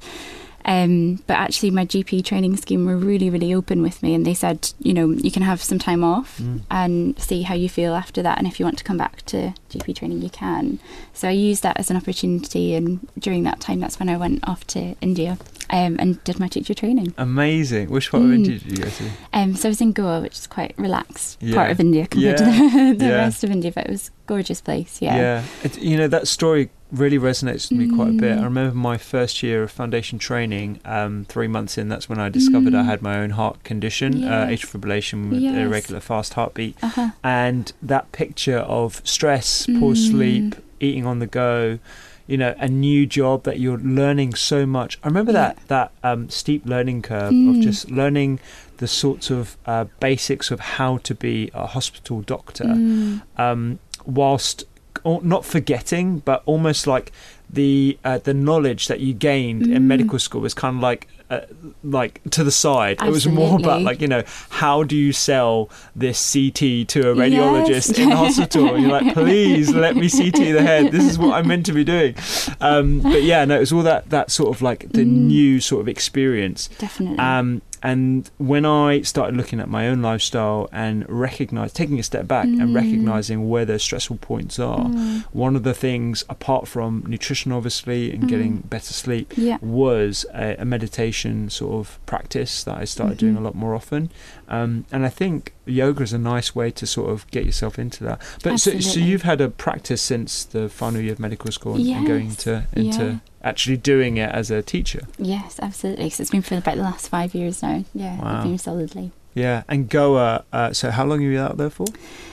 Um, 0.64 1.16
but 1.26 1.34
actually, 1.38 1.70
my 1.70 1.86
GP 1.86 2.24
training 2.24 2.56
scheme 2.56 2.84
were 2.86 2.96
really, 2.96 3.30
really 3.30 3.52
open 3.54 3.82
with 3.82 4.02
me, 4.02 4.14
and 4.14 4.26
they 4.26 4.34
said, 4.34 4.70
you 4.78 4.92
know, 4.94 5.10
you 5.10 5.30
can 5.30 5.42
have 5.42 5.62
some 5.62 5.78
time 5.78 6.04
off 6.04 6.38
Mm. 6.38 6.60
and 6.70 7.18
see 7.18 7.42
how 7.42 7.54
you 7.54 7.68
feel 7.68 7.94
after 7.94 8.22
that. 8.22 8.38
And 8.38 8.46
if 8.46 8.60
you 8.60 8.66
want 8.66 8.78
to 8.78 8.84
come 8.84 8.98
back 8.98 9.22
to 9.26 9.54
GP 9.70 9.96
training, 9.96 10.22
you 10.22 10.30
can. 10.30 10.78
So 11.14 11.28
I 11.28 11.32
used 11.32 11.62
that 11.62 11.78
as 11.78 11.90
an 11.90 11.96
opportunity, 11.96 12.74
and 12.74 13.06
during 13.18 13.42
that 13.44 13.60
time, 13.60 13.80
that's 13.80 13.98
when 13.98 14.08
I 14.08 14.16
went 14.16 14.46
off 14.48 14.66
to 14.68 14.94
India 15.00 15.38
um, 15.70 15.96
and 15.98 16.22
did 16.24 16.38
my 16.40 16.48
teacher 16.48 16.74
training. 16.74 17.14
Amazing. 17.16 17.88
Which 17.90 18.10
part 18.10 18.22
of 18.24 18.28
Mm. 18.30 18.34
India 18.34 18.58
did 18.58 18.70
you 18.78 18.84
go 18.84 18.90
to? 18.90 19.04
Um, 19.32 19.54
so 19.54 19.68
I 19.68 19.70
was 19.70 19.80
in 19.80 19.92
Goa, 19.92 20.20
which 20.20 20.34
is 20.36 20.46
quite 20.46 20.74
relaxed 20.76 21.38
Yeah. 21.40 21.54
part 21.54 21.70
of 21.70 21.80
India 21.80 22.06
compared 22.06 22.38
Yeah. 22.40 22.46
to 22.46 22.52
the, 22.52 22.94
the 22.98 23.04
Yeah. 23.06 23.14
rest 23.16 23.44
of 23.44 23.50
India, 23.50 23.70
but 23.72 23.86
it 23.86 23.90
was 23.90 24.08
a 24.08 24.10
gorgeous 24.26 24.60
place. 24.60 24.98
Yeah. 25.00 25.42
It, 25.62 25.78
you 25.80 25.96
know 25.96 26.08
that 26.08 26.26
story 26.28 26.70
really 26.92 27.18
resonates 27.18 27.70
with 27.70 27.78
me 27.78 27.88
quite 27.94 28.08
a 28.10 28.12
bit. 28.12 28.36
Mm. 28.36 28.40
I 28.40 28.44
remember 28.44 28.74
my 28.74 28.98
first 28.98 29.42
year 29.42 29.62
of 29.62 29.70
foundation 29.70 30.18
training. 30.18 30.80
Um, 30.84 31.24
three 31.28 31.46
months 31.48 31.78
in, 31.78 31.88
that's 31.88 32.08
when 32.08 32.18
I 32.18 32.28
discovered 32.28 32.74
I 32.74 32.82
Mm. 32.82 32.86
had 32.86 33.02
my 33.02 33.18
own 33.18 33.30
heart 33.30 33.62
condition, 33.64 34.24
uh, 34.24 34.46
atrial 34.46 34.66
fibrillation 34.80 35.30
with 35.30 35.40
Yes. 35.40 35.56
irregular 35.56 36.00
fast 36.00 36.34
heartbeat. 36.34 36.76
Uh-huh. 36.82 37.10
and 37.22 37.72
that 37.82 38.10
picture 38.12 38.58
of 38.58 39.00
stress, 39.04 39.66
poor 39.78 39.94
Mm. 39.94 40.10
sleep, 40.10 40.54
eating 40.80 41.06
on 41.06 41.18
the 41.18 41.26
go, 41.26 41.78
you 42.26 42.36
know, 42.36 42.54
a 42.58 42.68
new 42.68 43.06
job 43.06 43.42
that 43.44 43.58
you're 43.60 43.78
learning 43.78 44.34
so 44.34 44.64
much. 44.66 44.98
I 45.04 45.08
remember 45.08 45.32
that 45.32 45.58
that 45.68 45.90
um, 46.02 46.28
steep 46.30 46.64
learning 46.66 47.02
curve 47.02 47.28
of 47.32 47.56
Mm. 47.56 47.62
just 47.62 47.90
learning 47.90 48.38
the 48.78 48.86
sorts 48.88 49.30
of 49.30 49.56
uh, 49.66 49.84
basics 50.00 50.50
of 50.50 50.60
how 50.60 50.96
to 50.98 51.14
be 51.14 51.50
a 51.54 51.66
hospital 51.66 52.22
doctor, 52.22 52.64
Mm. 52.64 53.22
um, 53.36 53.78
whilst 54.06 54.64
not 55.04 55.44
forgetting, 55.44 56.18
but 56.20 56.42
almost 56.46 56.86
like 56.86 57.12
the 57.52 57.98
uh, 58.04 58.18
the 58.18 58.32
knowledge 58.34 58.86
that 58.88 59.00
you 59.00 59.12
gained 59.12 59.62
in 59.66 59.82
Mm. 59.82 59.86
medical 59.86 60.18
school 60.18 60.40
was 60.40 60.54
kind 60.54 60.76
of 60.76 60.82
like. 60.82 61.08
Uh, 61.30 61.46
like 61.84 62.20
to 62.30 62.42
the 62.42 62.50
side, 62.50 62.98
it 63.00 63.08
was 63.08 63.24
more 63.28 63.56
about 63.56 63.82
like 63.82 64.00
you 64.00 64.08
know 64.08 64.24
how 64.48 64.82
do 64.82 64.96
you 64.96 65.12
sell 65.12 65.70
this 65.94 66.32
CT 66.32 66.88
to 66.88 67.08
a 67.08 67.14
radiologist 67.14 67.90
Yes. 67.90 67.98
in 68.00 68.08
the 68.08 68.16
hospital? 68.16 68.74
And 68.74 68.82
you're 68.82 68.90
like, 69.00 69.14
please 69.20 69.72
let 69.72 69.94
me 69.94 70.10
CT 70.10 70.34
the 70.52 70.60
head. 70.60 70.90
This 70.90 71.04
is 71.04 71.20
what 71.20 71.34
I'm 71.34 71.46
meant 71.46 71.66
to 71.66 71.72
be 71.72 71.84
doing. 71.84 72.16
Um, 72.60 72.98
but 73.00 73.22
yeah, 73.22 73.44
no, 73.44 73.54
it 73.58 73.60
was 73.60 73.72
all 73.72 73.84
that 73.84 74.10
that 74.10 74.32
sort 74.32 74.48
of 74.52 74.60
like 74.60 74.88
the 74.90 75.02
Mm. 75.04 75.26
new 75.28 75.60
sort 75.60 75.82
of 75.82 75.88
experience. 75.88 76.68
Definitely. 76.78 77.20
Um, 77.20 77.62
and 77.82 78.30
when 78.38 78.64
I 78.66 79.02
started 79.02 79.36
looking 79.36 79.60
at 79.60 79.68
my 79.68 79.88
own 79.88 80.02
lifestyle 80.02 80.68
and 80.72 81.08
recognize 81.08 81.72
taking 81.72 81.98
a 81.98 82.02
step 82.02 82.26
back 82.28 82.44
and 82.44 82.60
Mm. 82.60 82.74
recognizing 82.74 83.48
where 83.48 83.64
those 83.64 83.82
stressful 83.82 84.16
points 84.18 84.58
are, 84.58 84.86
Mm. 84.86 85.24
one 85.32 85.56
of 85.56 85.62
the 85.62 85.74
things 85.74 86.24
apart 86.28 86.68
from 86.68 87.04
nutrition, 87.06 87.52
obviously, 87.52 88.12
and 88.12 88.24
Mm. 88.24 88.28
getting 88.28 88.56
better 88.68 88.92
sleep, 88.92 89.32
Yeah. 89.36 89.58
was 89.62 90.26
a, 90.34 90.56
a 90.58 90.64
meditation 90.64 91.48
sort 91.50 91.74
of 91.74 91.98
practice 92.06 92.62
that 92.64 92.76
I 92.76 92.84
started 92.84 93.18
doing 93.18 93.36
a 93.36 93.40
lot 93.40 93.54
more 93.54 93.74
often. 93.74 94.10
Um, 94.48 94.84
and 94.92 95.06
I 95.06 95.08
think 95.08 95.54
yoga 95.64 96.02
is 96.02 96.12
a 96.12 96.18
nice 96.18 96.54
way 96.54 96.70
to 96.72 96.86
sort 96.86 97.10
of 97.10 97.26
get 97.30 97.46
yourself 97.46 97.78
into 97.78 98.02
that. 98.04 98.20
But 98.42 98.58
so, 98.60 98.78
so 98.80 98.98
you've 99.00 99.22
had 99.22 99.40
a 99.40 99.48
practice 99.48 100.02
since 100.02 100.44
the 100.44 100.68
final 100.68 101.00
year 101.00 101.12
of 101.12 101.20
medical 101.20 101.50
school 101.52 101.76
and, 101.76 101.86
and 101.86 102.06
going 102.06 102.34
to 102.36 102.64
into. 102.74 103.20
Actually 103.42 103.76
doing 103.76 104.16
it 104.16 104.30
as 104.30 104.50
a 104.50 104.62
teacher. 104.62 105.02
Yes, 105.18 105.58
absolutely. 105.62 106.10
So 106.10 106.22
it's 106.22 106.30
been 106.30 106.42
for 106.42 106.56
about 106.56 106.76
the 106.76 106.82
last 106.82 107.08
five 107.08 107.34
years 107.34 107.62
now. 107.62 107.84
Yeah, 107.94 108.18
Wow. 108.20 108.38
I've 108.38 108.44
been 108.44 108.58
solidly. 108.58 109.12
Yeah, 109.34 109.62
and 109.68 109.88
Goa. 109.88 110.44
Uh, 110.52 110.72
so 110.72 110.90
how 110.90 111.04
long 111.06 111.20
were 111.20 111.30
you 111.30 111.38
out 111.40 111.56
there 111.56 111.70
for? 111.70 111.86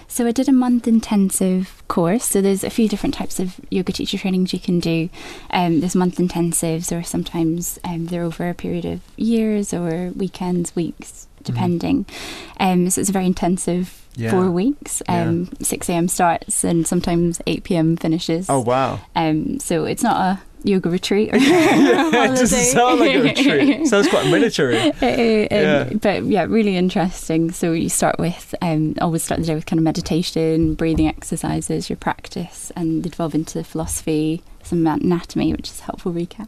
So 0.08 0.26
I 0.26 0.32
did 0.32 0.50
a 0.50 0.52
month 0.54 0.88
intensive 0.88 1.84
course. 1.88 2.26
So 2.26 2.42
there's 2.42 2.64
a 2.64 2.70
few 2.72 2.88
different 2.90 3.14
types 3.14 3.40
of 3.40 3.60
yoga 3.70 3.92
teacher 3.94 4.18
trainings 4.18 4.52
you 4.52 4.60
can 4.60 4.80
do. 4.80 5.10
Um, 5.52 5.80
there's 5.82 5.96
month 5.96 6.18
intensives, 6.18 6.98
or 6.98 7.04
sometimes 7.04 7.78
um, 7.84 8.08
they're 8.08 8.24
over 8.24 8.50
a 8.50 8.54
period 8.56 8.86
of 8.86 9.02
years 9.16 9.74
or 9.74 10.12
weekends, 10.16 10.76
weeks, 10.76 11.28
depending. 11.44 12.06
Um, 12.60 12.90
so 12.90 13.00
it's 13.02 13.10
a 13.10 13.14
very 13.14 13.28
intensive 13.28 14.02
Yeah. 14.16 14.32
four 14.32 14.50
weeks. 14.50 15.04
Um, 15.08 15.50
6 15.62 15.90
a.m. 15.90 16.08
starts 16.08 16.64
and 16.64 16.88
sometimes 16.88 17.40
8 17.46 17.64
p.m. 17.64 17.96
finishes. 17.98 18.50
Oh 18.50 18.62
wow! 18.62 19.02
Um, 19.16 19.60
so 19.60 19.86
it's 19.86 20.02
not 20.02 20.18
a 20.18 20.42
yoga 20.64 20.90
retreat 20.90 21.30
or 21.34 21.38
it 21.40 22.12
doesn't 22.36 22.48
sound 22.48 23.00
like 23.00 23.16
a 23.16 23.22
retreat. 23.22 23.88
Sounds 23.94 24.08
quite 24.08 24.30
military. 24.30 24.78
Uh, 24.78 24.94
Yeah. 25.02 25.88
um, 25.92 25.98
But 26.00 26.24
yeah, 26.24 26.46
really 26.46 26.76
interesting. 26.76 27.52
So 27.52 27.72
you 27.72 27.90
start 27.90 28.18
with, 28.20 28.54
um, 28.62 28.96
always 29.02 29.24
start 29.24 29.42
the 29.42 29.48
day 29.48 29.56
with 29.56 29.66
kind 29.66 29.80
of 29.80 29.84
meditation, 29.84 30.74
breathing 30.76 31.08
exercises, 31.08 31.90
your 31.90 31.98
practice, 31.98 32.72
and 32.76 33.04
they 33.04 33.10
devolve 33.10 33.36
into 33.36 33.64
philosophy, 33.64 34.42
some 34.64 34.86
anatomy, 34.86 35.52
which 35.54 35.70
is 35.70 35.80
a 35.80 35.84
helpful 35.84 36.12
recap. 36.12 36.48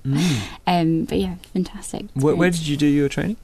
Um, 0.68 1.06
but 1.06 1.18
yeah, 1.18 1.36
fantastic. 1.54 2.04
Mm. 2.13 2.22
Where, 2.24 2.36
where 2.36 2.50
did 2.50 2.68
you 2.68 2.75
do 2.78 2.88
your 2.88 3.10
training? 3.10 3.38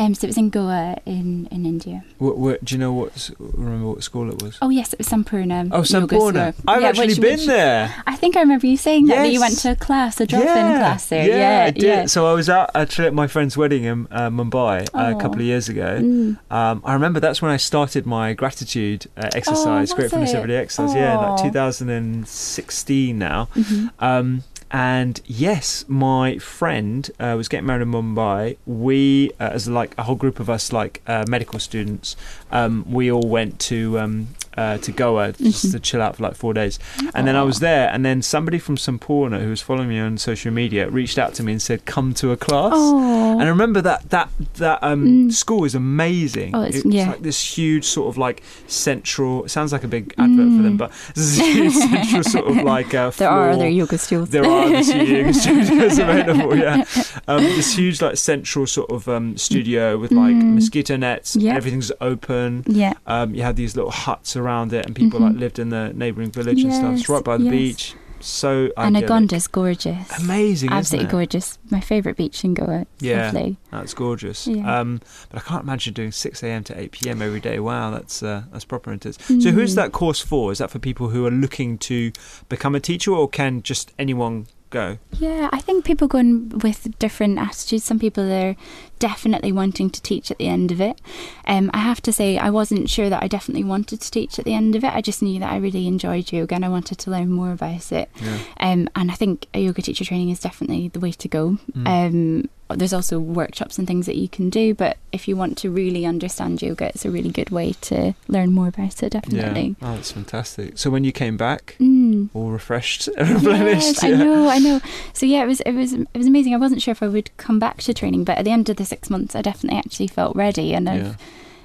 Um, 0.00 0.14
so 0.14 0.24
it 0.24 0.28
was 0.28 0.38
in 0.38 0.48
Goa 0.48 0.96
in, 1.04 1.46
in 1.50 1.66
India. 1.66 2.02
What, 2.16 2.38
where, 2.38 2.58
do 2.64 2.74
you 2.74 2.78
know 2.78 2.90
what? 2.94 3.28
Remember 3.38 3.88
what 3.88 4.02
school 4.02 4.30
it 4.32 4.42
was? 4.42 4.56
Oh 4.62 4.70
yes, 4.70 4.94
it 4.94 4.98
was 4.98 5.08
Sampoorna. 5.08 5.68
Oh, 5.72 5.82
Sampoorna. 5.82 6.54
I've 6.66 6.80
Yeah, 6.80 6.88
actually 6.88 7.08
which- 7.08 7.20
been 7.20 7.38
which- 7.38 7.46
there. 7.46 7.94
I 8.06 8.16
think 8.16 8.34
I 8.36 8.40
remember 8.40 8.66
you 8.66 8.78
saying 8.78 9.06
that, 9.08 9.16
that 9.16 9.30
you 9.30 9.40
went 9.40 9.58
to 9.58 9.72
a 9.72 9.76
class, 9.76 10.18
a 10.18 10.26
drop-in 10.26 10.46
class 10.48 11.06
there. 11.10 11.28
Yeah, 11.28 11.36
Yeah, 11.58 11.64
I 11.66 11.70
did. 11.70 11.82
yeah. 11.82 12.06
So 12.06 12.26
I 12.26 12.32
was 12.32 12.48
out 12.48 12.70
actually 12.74 13.08
at 13.08 13.14
my 13.14 13.26
friend's 13.26 13.58
wedding 13.58 13.84
in 13.84 14.08
uh, 14.10 14.30
Mumbai 14.30 14.88
uh, 14.94 14.98
a 14.98 15.14
Oh. 15.14 15.18
couple 15.18 15.36
of 15.40 15.46
years 15.46 15.68
ago. 15.68 16.00
Mm. 16.00 16.38
Um, 16.50 16.80
I 16.84 16.94
remember 16.94 17.20
that's 17.20 17.42
when 17.42 17.50
I 17.50 17.58
started 17.58 18.06
my 18.06 18.32
gratitude 18.32 19.06
uh, 19.18 19.28
exercise, 19.34 19.92
Oh, 19.92 19.96
gratefulness 19.96 20.32
everyday 20.32 20.56
exercise. 20.56 20.94
Yeah, 20.94 21.18
like 21.18 21.40
Oh. 21.40 21.42
2016 21.44 23.18
now. 23.18 23.48
Mhm. 23.54 23.90
Um, 23.98 24.44
and 24.70 25.20
yes, 25.26 25.84
my 25.88 26.38
friend 26.38 27.10
uh, 27.18 27.34
was 27.36 27.48
getting 27.48 27.66
married 27.66 27.82
in 27.82 27.90
Mumbai. 27.90 28.56
We, 28.66 29.30
uh, 29.40 29.50
as 29.52 29.68
like 29.68 29.94
a 29.98 30.04
whole 30.04 30.14
group 30.16 30.38
of 30.40 30.48
us, 30.48 30.72
like 30.72 31.02
uh, 31.06 31.24
medical 31.28 31.58
students, 31.58 32.16
um, 32.52 32.84
we 32.90 33.10
all 33.10 33.26
went 33.28 33.58
to 33.60 33.98
um, 33.98 34.28
uh, 34.56 34.78
to 34.78 34.90
Goa 34.92 35.32
just 35.32 35.66
Mhm. 35.66 35.72
to 35.72 35.80
chill 35.80 36.02
out 36.02 36.16
for 36.16 36.22
like 36.24 36.34
four 36.34 36.52
days. 36.52 36.78
And 37.14 37.26
then 37.26 37.36
I 37.36 37.42
was 37.42 37.60
there, 37.60 37.88
and 37.92 38.04
then 38.04 38.20
somebody 38.20 38.58
from 38.58 38.76
Sampoorna 38.76 39.40
who 39.40 39.48
was 39.50 39.62
following 39.62 39.88
me 39.88 39.98
on 40.00 40.18
social 40.18 40.52
media 40.52 40.88
reached 40.90 41.18
out 41.18 41.34
to 41.34 41.42
me 41.44 41.52
and 41.52 41.62
said, 41.62 41.84
"Come 41.86 42.12
to 42.14 42.32
a 42.32 42.36
class." 42.36 42.72
Oh. 42.74 43.32
And 43.38 43.42
I 43.42 43.48
remember 43.48 43.80
that 43.82 44.10
that 44.10 44.28
that 44.56 44.78
um, 44.82 45.06
Mm. 45.06 45.32
school 45.32 45.64
is 45.64 45.74
amazing. 45.74 46.54
Oh, 46.54 46.62
it's- 46.64 46.84
yeah. 46.84 47.10
like 47.10 47.22
this 47.22 47.56
huge 47.56 47.84
sort 47.84 48.08
of 48.08 48.18
like 48.18 48.42
central. 48.66 49.44
It 49.44 49.50
sounds 49.50 49.72
like 49.72 49.84
a 49.84 49.88
big 49.88 50.14
advert 50.18 50.50
for 50.56 50.62
them, 50.62 50.74
Mm. 50.74 50.78
but 50.78 50.90
this 51.14 51.38
is 51.38 51.38
a 51.38 51.44
huge 51.44 51.72
central 51.74 52.22
sort 52.24 52.46
of 52.48 52.56
like 52.64 52.92
uh, 52.94 53.10
there 53.18 53.28
are 53.30 53.50
other 53.50 53.68
yoga 53.68 53.98
schools. 53.98 54.30
There 54.30 54.44
are 54.44 54.59
the 54.68 55.32
studios 55.32 55.98
available. 55.98 56.56
Yeah, 56.56 56.84
um, 57.28 57.42
this 57.42 57.76
huge 57.76 58.00
like 58.02 58.16
central 58.16 58.66
sort 58.66 58.90
of 58.90 59.08
um, 59.08 59.36
studio 59.36 59.96
with 59.98 60.12
like 60.12 60.34
Mm. 60.34 60.54
mosquito 60.54 60.96
nets. 60.96 61.36
Yeah. 61.36 61.54
Everything's 61.56 61.90
open. 62.00 62.64
yeah. 62.66 62.92
Um, 63.06 63.34
you 63.34 63.42
had 63.42 63.56
these 63.56 63.74
little 63.76 63.90
huts 63.90 64.36
around 64.36 64.72
it, 64.72 64.86
and 64.86 64.94
people 64.94 65.20
Mhm. 65.20 65.22
like 65.30 65.36
lived 65.36 65.58
in 65.58 65.70
the 65.70 65.92
neighbouring 65.94 66.30
village 66.30 66.62
and 66.62 66.72
stuff. 66.72 66.94
It's 66.98 67.08
right 67.08 67.24
by 67.24 67.36
the 67.36 67.44
yes. 67.44 67.50
beach. 67.52 67.94
So. 68.20 68.70
Agonda's 68.76 69.46
gorgeous. 69.46 70.18
amazing, 70.20 70.70
Absolutely 70.70 71.10
gorgeous. 71.10 71.58
My 71.70 71.80
favourite 71.80 72.16
beach 72.16 72.44
in 72.44 72.54
Goa. 72.54 72.82
It's 72.82 73.02
Yeah. 73.02 73.26
Lovely. 73.26 73.56
That's 73.70 73.94
gorgeous. 73.94 74.46
Yeah. 74.46 74.80
Um, 74.80 75.00
but 75.30 75.38
I 75.40 75.42
can't 75.44 75.62
imagine 75.62 75.94
doing 75.94 76.12
six 76.12 76.42
a.m. 76.42 76.64
to 76.64 76.78
eight 76.78 76.92
p.m. 76.92 77.22
every 77.22 77.40
day. 77.40 77.58
Wow, 77.60 77.90
that's 77.90 78.22
uh, 78.22 78.42
that's 78.52 78.64
proper 78.64 78.92
intense. 78.92 79.18
So 79.26 79.50
who's 79.50 79.72
Mm. 79.72 79.76
that 79.76 79.92
course 79.92 80.20
for? 80.20 80.52
Is 80.52 80.58
that 80.58 80.70
for 80.70 80.78
people 80.78 81.08
who 81.08 81.24
are 81.26 81.30
looking 81.30 81.78
to 81.78 82.12
become 82.48 82.74
a 82.74 82.80
teacher, 82.80 83.12
or 83.12 83.28
can 83.28 83.62
just 83.62 83.92
anyone 83.98 84.46
go? 84.70 84.98
Yeah, 85.12 85.48
I 85.52 85.58
think 85.60 85.84
people 85.84 86.08
go 86.08 86.18
in 86.18 86.48
with 86.60 86.98
different 86.98 87.38
attitudes. 87.38 87.84
Some 87.84 87.98
people 87.98 88.30
are 88.32 88.56
definitely 88.98 89.52
wanting 89.52 89.90
to 89.90 90.00
teach 90.02 90.30
at 90.30 90.38
the 90.38 90.48
end 90.48 90.70
of 90.72 90.80
it. 90.80 91.00
Um, 91.46 91.70
I 91.74 91.78
have 91.78 92.00
to 92.02 92.12
say, 92.12 92.38
I 92.38 92.50
wasn't 92.50 92.88
sure 92.88 93.08
that 93.10 93.22
I 93.22 93.28
definitely 93.28 93.64
wanted 93.64 94.00
to 94.00 94.10
teach 94.10 94.38
at 94.38 94.44
the 94.44 94.54
end 94.54 94.76
of 94.76 94.84
it. 94.84 94.94
I 94.94 95.00
just 95.00 95.22
knew 95.22 95.40
that 95.40 95.52
I 95.52 95.56
really 95.56 95.86
enjoyed 95.86 96.32
yoga 96.32 96.54
and 96.54 96.64
I 96.64 96.68
wanted 96.68 96.98
to 96.98 97.10
learn 97.10 97.30
more 97.30 97.52
about 97.52 97.92
it. 97.92 98.10
Yeah. 98.22 98.38
Um, 98.60 98.88
and 98.94 99.10
I 99.10 99.14
think 99.14 99.46
a 99.54 99.60
yoga 99.60 99.82
teacher 99.82 100.04
training 100.04 100.30
is 100.30 100.40
definitely 100.40 100.88
the 100.88 101.00
way 101.00 101.12
to 101.12 101.28
go. 101.28 101.58
Mm. 101.72 101.86
Um, 101.86 102.50
there's 102.76 102.92
also 102.92 103.18
workshops 103.18 103.78
and 103.78 103.86
things 103.86 104.06
that 104.06 104.16
you 104.16 104.28
can 104.28 104.50
do, 104.50 104.74
but 104.74 104.96
if 105.12 105.26
you 105.28 105.36
want 105.36 105.56
to 105.58 105.70
really 105.70 106.04
understand 106.06 106.60
yoga, 106.62 106.86
it's 106.88 107.04
a 107.04 107.10
really 107.10 107.30
good 107.30 107.50
way 107.50 107.72
to 107.82 108.14
learn 108.28 108.52
more 108.52 108.68
about 108.68 109.02
it. 109.02 109.10
Definitely. 109.10 109.76
Yeah. 109.80 109.88
Oh, 109.90 109.94
that's 109.96 110.12
fantastic. 110.12 110.78
So 110.78 110.90
when 110.90 111.04
you 111.04 111.12
came 111.12 111.36
back, 111.36 111.76
Mm. 111.80 112.28
all 112.34 112.50
refreshed, 112.50 113.08
and 113.16 113.28
replenished. 113.30 114.02
Yes, 114.02 114.04
I 114.04 114.10
know, 114.10 114.48
I 114.48 114.58
know. 114.58 114.80
So 115.12 115.26
yeah, 115.26 115.42
it 115.42 115.46
was 115.46 115.60
it 115.62 115.72
was 115.72 115.92
it 115.94 116.08
was 116.14 116.26
amazing. 116.26 116.54
I 116.54 116.58
wasn't 116.58 116.82
sure 116.82 116.92
if 116.92 117.02
I 117.02 117.08
would 117.08 117.30
come 117.36 117.58
back 117.58 117.78
to 117.82 117.94
training, 117.94 118.24
but 118.24 118.38
at 118.38 118.44
the 118.44 118.50
end 118.50 118.68
of 118.68 118.76
the 118.76 118.84
six 118.84 119.10
months, 119.10 119.34
I 119.34 119.42
definitely 119.42 119.78
actually 119.78 120.06
felt 120.08 120.36
ready, 120.36 120.74
and 120.74 120.88
I've, 120.88 121.02
Yeah. 121.02 121.14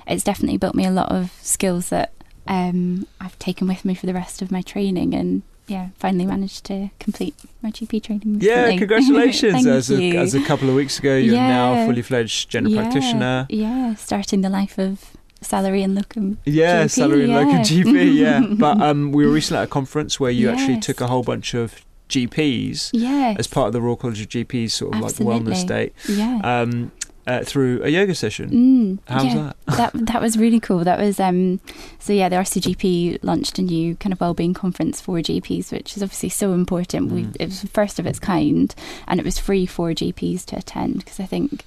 it's 0.08 0.24
definitely 0.24 0.58
built 0.58 0.76
me 0.76 0.86
a 0.86 0.92
lot 0.92 1.12
of 1.12 1.32
skills 1.42 1.90
that 1.90 2.12
um, 2.48 3.08
I've 3.20 3.38
taken 3.40 3.68
with 3.68 3.84
me 3.86 3.96
for 3.96 4.06
the 4.06 4.14
rest 4.14 4.42
of 4.42 4.52
my 4.52 4.62
training, 4.62 5.14
and 5.16 5.42
yeah, 5.68 5.90
finally 5.98 6.26
managed 6.26 6.66
to 6.66 6.90
complete 7.00 7.36
my 7.62 7.72
GP 7.72 8.04
training. 8.04 8.38
Yeah, 8.42 8.76
congratulations! 8.78 9.66
As 9.66 9.90
a, 9.90 10.02
you. 10.02 10.20
as 10.20 10.36
a 10.36 10.44
couple 10.44 10.70
of 10.70 10.76
weeks 10.76 11.00
ago, 11.00 11.16
you're 11.16 11.36
now 11.36 11.84
a 11.84 11.86
fully 11.88 12.02
fledged 12.02 12.50
general 12.50 12.74
yeah, 12.74 12.82
practitioner. 12.82 13.48
Yeah, 13.50 13.96
starting 13.96 14.42
the 14.42 14.50
life 14.50 14.78
of 14.78 15.12
salary 15.42 15.84
and 15.84 15.96
locum. 15.96 16.38
Yeah, 16.46 16.86
GP, 16.86 16.92
salary 16.92 17.24
and 17.24 17.34
locum. 17.34 17.58
GP. 17.60 18.16
Yeah, 18.16 18.42
but 18.58 18.82
um, 18.82 19.12
we 19.12 19.26
were 19.26 19.32
recently 19.32 19.62
at 19.62 19.66
a 19.66 19.72
conference 19.72 20.20
where 20.20 20.32
you 20.32 20.50
actually 20.50 20.80
took 20.80 21.02
a 21.02 21.08
whole 21.08 21.24
bunch 21.24 21.54
of 21.54 21.84
GPs 22.10 22.92
Yeah, 22.94 23.36
as 23.38 23.48
part 23.48 23.68
of 23.68 23.74
the 23.74 23.82
Royal 23.82 23.96
College 23.96 24.22
of 24.22 24.30
GPs 24.30 24.72
sort 24.72 24.96
of 24.96 25.02
like 25.02 25.14
wellness 25.16 25.66
day 25.66 25.92
yeah. 26.08 26.40
um, 26.44 26.92
uh, 27.28 27.44
through 27.44 27.82
a 27.84 27.90
yoga 27.90 28.14
session. 28.16 28.50
Mm, 28.52 29.00
How 29.12 29.24
was 29.24 29.34
that? 29.34 29.56
that 29.78 30.06
that 30.08 30.22
was 30.26 30.38
really 30.38 30.60
cool. 30.60 30.84
That 30.84 31.00
was 31.00 31.20
um 31.20 31.60
so 32.00 32.14
yeah, 32.14 32.30
the 32.30 32.36
RCGP 32.38 33.20
launched 33.24 33.58
a 33.60 33.62
new 33.62 33.96
kind 33.96 34.14
of 34.14 34.20
wellbeing 34.22 34.54
conference 34.54 35.02
for 35.02 35.18
GPs, 35.20 35.72
which 35.72 35.98
is 35.98 36.04
obviously 36.04 36.30
so 36.30 36.54
important. 36.54 37.12
We 37.12 37.24
Mm. 37.24 37.36
it 37.40 37.46
was 37.46 37.64
first 37.64 38.00
of 38.00 38.06
its 38.06 38.20
kind, 38.20 38.74
and 39.08 39.20
it 39.20 39.26
was 39.26 39.40
free 39.40 39.66
for 39.66 39.92
GPs 39.92 40.46
to 40.46 40.58
attend 40.58 41.00
because 41.00 41.20
I 41.20 41.26
think 41.26 41.64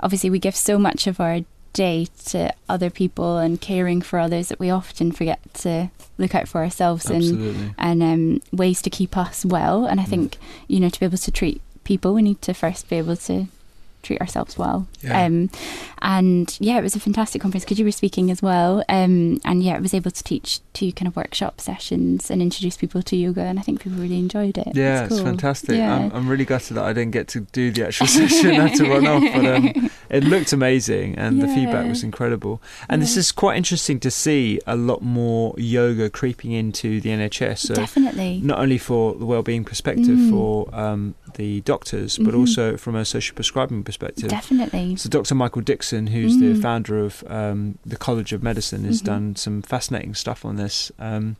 obviously 0.00 0.30
we 0.30 0.38
give 0.38 0.56
so 0.56 0.78
much 0.78 1.06
of 1.06 1.20
our 1.20 1.40
day 1.72 2.06
to 2.24 2.50
other 2.70 2.88
people 2.88 3.36
and 3.36 3.60
caring 3.60 4.00
for 4.00 4.18
others 4.18 4.48
that 4.48 4.58
we 4.58 4.70
often 4.70 5.12
forget 5.12 5.38
to 5.52 5.90
look 6.16 6.34
out 6.34 6.48
for 6.48 6.62
ourselves 6.64 7.10
and 7.10 7.74
and 7.78 8.02
um, 8.02 8.40
ways 8.50 8.80
to 8.82 8.88
keep 8.90 9.16
us 9.16 9.44
well. 9.44 9.84
And 9.84 10.00
I 10.00 10.04
Mm. 10.04 10.08
think 10.08 10.38
you 10.68 10.80
know 10.80 10.88
to 10.88 10.98
be 11.00 11.06
able 11.06 11.18
to 11.18 11.30
treat 11.30 11.60
people, 11.84 12.14
we 12.14 12.22
need 12.22 12.40
to 12.42 12.54
first 12.54 12.88
be 12.88 12.96
able 12.96 13.16
to 13.16 13.46
treat 14.06 14.20
ourselves 14.20 14.56
well. 14.56 14.86
Yeah. 15.02 15.24
Um, 15.24 15.50
and 16.02 16.56
yeah, 16.60 16.78
it 16.78 16.82
was 16.82 16.94
a 16.94 17.00
fantastic 17.00 17.40
conference 17.42 17.64
because 17.64 17.78
you 17.78 17.84
were 17.84 17.92
speaking 17.92 18.30
as 18.30 18.40
well. 18.42 18.84
Um, 18.88 19.40
and 19.44 19.62
yeah, 19.62 19.76
I 19.76 19.80
was 19.80 19.94
able 19.94 20.10
to 20.10 20.22
teach 20.22 20.60
two 20.72 20.92
kind 20.92 21.08
of 21.08 21.16
workshop 21.16 21.60
sessions 21.60 22.30
and 22.30 22.40
introduce 22.42 22.76
people 22.76 23.02
to 23.02 23.16
yoga, 23.16 23.42
and 23.42 23.58
I 23.58 23.62
think 23.62 23.80
people 23.82 23.98
really 23.98 24.18
enjoyed 24.18 24.56
it. 24.58 24.68
Yeah, 24.74 25.04
it's 25.04 25.16
cool. 25.16 25.24
fantastic. 25.24 25.76
Yeah. 25.76 25.94
I'm, 25.96 26.12
I'm 26.12 26.28
really 26.28 26.44
gutted 26.44 26.76
that 26.76 26.84
I 26.84 26.92
didn't 26.92 27.12
get 27.12 27.28
to 27.28 27.40
do 27.40 27.70
the 27.70 27.86
actual 27.86 28.06
session. 28.18 28.50
I 28.52 28.68
had 28.68 28.76
to 28.76 28.84
run 28.88 29.06
off, 29.06 29.22
but 29.34 29.46
um, 29.46 29.90
it 30.10 30.24
looked 30.24 30.52
amazing 30.52 31.16
and 31.16 31.42
the 31.42 31.48
feedback 31.48 31.88
was 31.88 32.02
incredible. 32.04 32.60
And 32.88 33.02
this 33.02 33.16
is 33.16 33.32
quite 33.32 33.56
interesting 33.56 33.98
to 34.00 34.10
see 34.10 34.60
a 34.66 34.76
lot 34.76 35.02
more 35.02 35.54
yoga 35.56 36.08
creeping 36.10 36.52
into 36.52 37.00
the 37.00 37.10
NHS. 37.10 37.58
So 37.58 37.74
Definitely. 37.74 38.40
not 38.42 38.58
only 38.58 38.78
for 38.78 39.14
the 39.14 39.26
well-being 39.26 39.64
perspective 39.64 40.06
Mm. 40.16 40.30
for 40.30 40.74
um, 40.74 41.14
the 41.36 41.60
doctors, 41.62 42.18
but 42.18 42.34
Mhm. 42.34 42.38
also 42.40 42.76
from 42.76 42.94
a 42.96 43.04
social 43.04 43.34
prescribing 43.34 43.82
perspective. 43.84 44.28
Definitely. 44.28 44.96
So 44.96 45.08
Dr. 45.08 45.34
Michael 45.34 45.62
Dixon, 45.62 46.08
who's 46.08 46.38
the 46.38 46.52
Mm. 46.54 46.60
founder 46.62 46.98
of 47.04 47.22
um, 47.28 47.78
the 47.86 47.96
College 47.96 48.32
of 48.32 48.42
Medicine, 48.42 48.84
has 48.84 49.00
Mhm. 49.00 49.04
done 49.06 49.36
some 49.36 49.62
fascinating 49.62 50.14
stuff 50.14 50.44
on 50.44 50.56
this. 50.56 50.90
Um, 50.98 51.36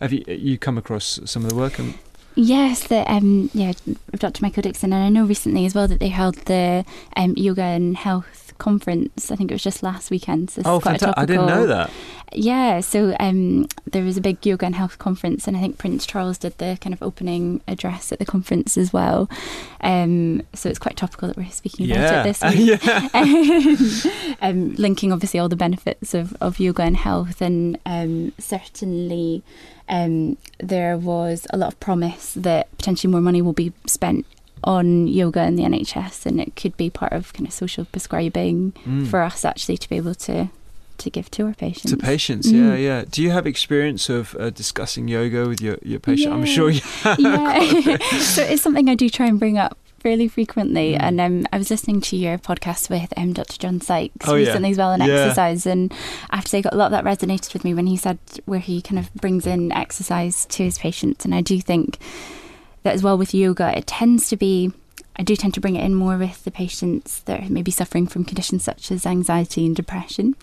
have 0.00 0.12
you 0.12 0.24
you 0.26 0.58
come 0.58 0.78
across 0.78 1.20
some 1.26 1.44
of 1.44 1.50
the 1.50 1.56
work? 1.56 1.78
And, 1.78 1.94
Yes, 2.34 2.84
the 2.88 3.04
um, 3.12 3.50
yeah, 3.52 3.72
Dr. 4.16 4.40
Michael 4.42 4.62
Dixon, 4.62 4.90
and 4.94 5.04
I 5.04 5.10
know 5.10 5.26
recently 5.26 5.66
as 5.66 5.74
well 5.74 5.86
that 5.88 6.00
they 6.00 6.08
held 6.08 6.36
the 6.46 6.82
um, 7.14 7.34
yoga 7.36 7.62
and 7.62 7.94
health 7.94 8.41
conference. 8.62 9.30
I 9.30 9.36
think 9.36 9.50
it 9.50 9.54
was 9.54 9.62
just 9.62 9.82
last 9.82 10.10
weekend. 10.10 10.50
So 10.50 10.60
it's 10.60 10.68
oh, 10.68 10.80
quite 10.80 11.00
fantastic! 11.00 11.18
I 11.18 11.26
didn't 11.26 11.46
know 11.46 11.66
topical- 11.66 11.76
that. 11.76 11.90
Yeah, 12.34 12.80
so 12.80 13.14
um, 13.20 13.66
there 13.90 14.02
was 14.04 14.16
a 14.16 14.20
big 14.22 14.44
yoga 14.46 14.64
and 14.64 14.74
health 14.74 14.98
conference, 14.98 15.46
and 15.46 15.54
I 15.54 15.60
think 15.60 15.76
Prince 15.76 16.06
Charles 16.06 16.38
did 16.38 16.56
the 16.56 16.78
kind 16.80 16.94
of 16.94 17.02
opening 17.02 17.60
address 17.68 18.10
at 18.10 18.18
the 18.18 18.24
conference 18.24 18.78
as 18.78 18.90
well. 18.90 19.28
Um, 19.82 20.40
so 20.54 20.70
it's 20.70 20.78
quite 20.78 20.96
topical 20.96 21.28
that 21.28 21.36
we're 21.36 21.50
speaking 21.50 21.86
Yeah, 21.86 22.22
about 22.22 22.26
it 22.26 22.40
this 22.40 22.42
week. 22.56 22.82
yeah. 22.82 24.36
um, 24.40 24.74
linking 24.76 25.12
obviously 25.12 25.38
all 25.40 25.50
the 25.50 25.56
benefits 25.56 26.14
of, 26.14 26.34
of 26.40 26.58
yoga 26.58 26.82
and 26.84 26.96
health, 26.96 27.42
and 27.42 27.78
um, 27.84 28.32
certainly 28.38 29.42
um, 29.90 30.38
there 30.58 30.96
was 30.96 31.46
a 31.50 31.58
lot 31.58 31.74
of 31.74 31.80
promise 31.80 32.32
that 32.34 32.74
potentially 32.78 33.10
more 33.10 33.20
money 33.20 33.42
will 33.42 33.52
be 33.52 33.74
spent 33.86 34.24
on 34.64 35.06
yoga 35.08 35.42
in 35.44 35.56
the 35.56 35.64
NHS, 35.64 36.26
and 36.26 36.40
it 36.40 36.54
could 36.56 36.76
be 36.76 36.90
part 36.90 37.12
of 37.12 37.32
kind 37.32 37.46
of 37.46 37.52
social 37.52 37.84
prescribing 37.86 38.72
Mm. 38.86 39.06
for 39.08 39.22
us 39.22 39.44
actually 39.44 39.76
to 39.78 39.88
be 39.88 39.96
able 39.96 40.14
to 40.16 40.48
to 40.98 41.10
give 41.10 41.28
to 41.32 41.46
our 41.46 41.54
patients. 41.54 41.90
To 41.90 41.96
patients, 41.96 42.52
yeah, 42.52 42.76
Mm. 42.76 42.82
yeah. 42.84 43.04
Do 43.10 43.22
you 43.22 43.30
have 43.30 43.44
experience 43.46 44.08
of 44.08 44.36
uh, 44.38 44.50
discussing 44.50 45.08
yoga 45.08 45.48
with 45.48 45.60
your, 45.60 45.76
your 45.82 45.98
patient? 45.98 46.32
I'm 46.32 46.44
sure 46.46 46.70
you 46.70 46.80
have. 47.02 47.18
yeah. 47.18 47.96
so 48.20 48.42
it's 48.42 48.62
something 48.62 48.88
I 48.88 48.94
do 48.94 49.08
try 49.08 49.26
and 49.26 49.38
bring 49.40 49.58
up 49.58 49.76
fairly 49.98 50.28
frequently. 50.28 50.92
Mm. 50.92 51.00
And 51.02 51.20
um, 51.20 51.46
I 51.52 51.58
was 51.58 51.70
listening 51.70 52.02
to 52.02 52.16
your 52.16 52.38
podcast 52.38 52.88
with 52.90 53.12
um, 53.16 53.32
Dr. 53.32 53.56
John 53.58 53.80
Sykes 53.80 54.28
Oh, 54.28 54.34
yeah. 54.36 54.46
recently 54.46 54.70
as 54.72 54.78
well 54.78 54.90
on 54.90 55.00
Yeah. 55.00 55.06
exercise. 55.14 55.66
And 55.66 55.92
I 56.30 56.36
have 56.36 56.44
to 56.44 56.50
say, 56.50 56.62
got 56.62 56.74
a 56.74 56.76
lot 56.76 56.92
of 56.92 56.92
that 56.92 57.04
resonated 57.04 57.52
with 57.52 57.64
me 57.64 57.74
when 57.74 57.86
he 57.88 57.96
said 57.96 58.18
where 58.44 58.60
he 58.60 58.80
kind 58.80 58.98
of 59.00 59.12
brings 59.14 59.44
in 59.46 59.72
exercise 59.72 60.46
to 60.46 60.62
his 60.62 60.78
patients. 60.78 61.24
And 61.24 61.34
I 61.34 61.40
do 61.40 61.60
think 61.60 61.98
that 62.82 62.94
as 62.94 63.02
well 63.02 63.18
with 63.18 63.34
yoga, 63.34 63.76
it 63.76 63.86
tends 63.86 64.28
to 64.28 64.36
be. 64.36 64.72
I 65.14 65.22
do 65.22 65.36
tend 65.36 65.52
to 65.54 65.60
bring 65.60 65.76
it 65.76 65.84
in 65.84 65.94
more 65.94 66.16
with 66.16 66.42
the 66.44 66.50
patients 66.50 67.20
that 67.24 67.40
are 67.40 67.50
maybe 67.50 67.70
suffering 67.70 68.06
from 68.06 68.24
conditions 68.24 68.64
such 68.64 68.90
as 68.90 69.04
anxiety 69.04 69.66
and 69.66 69.76
depression. 69.76 70.36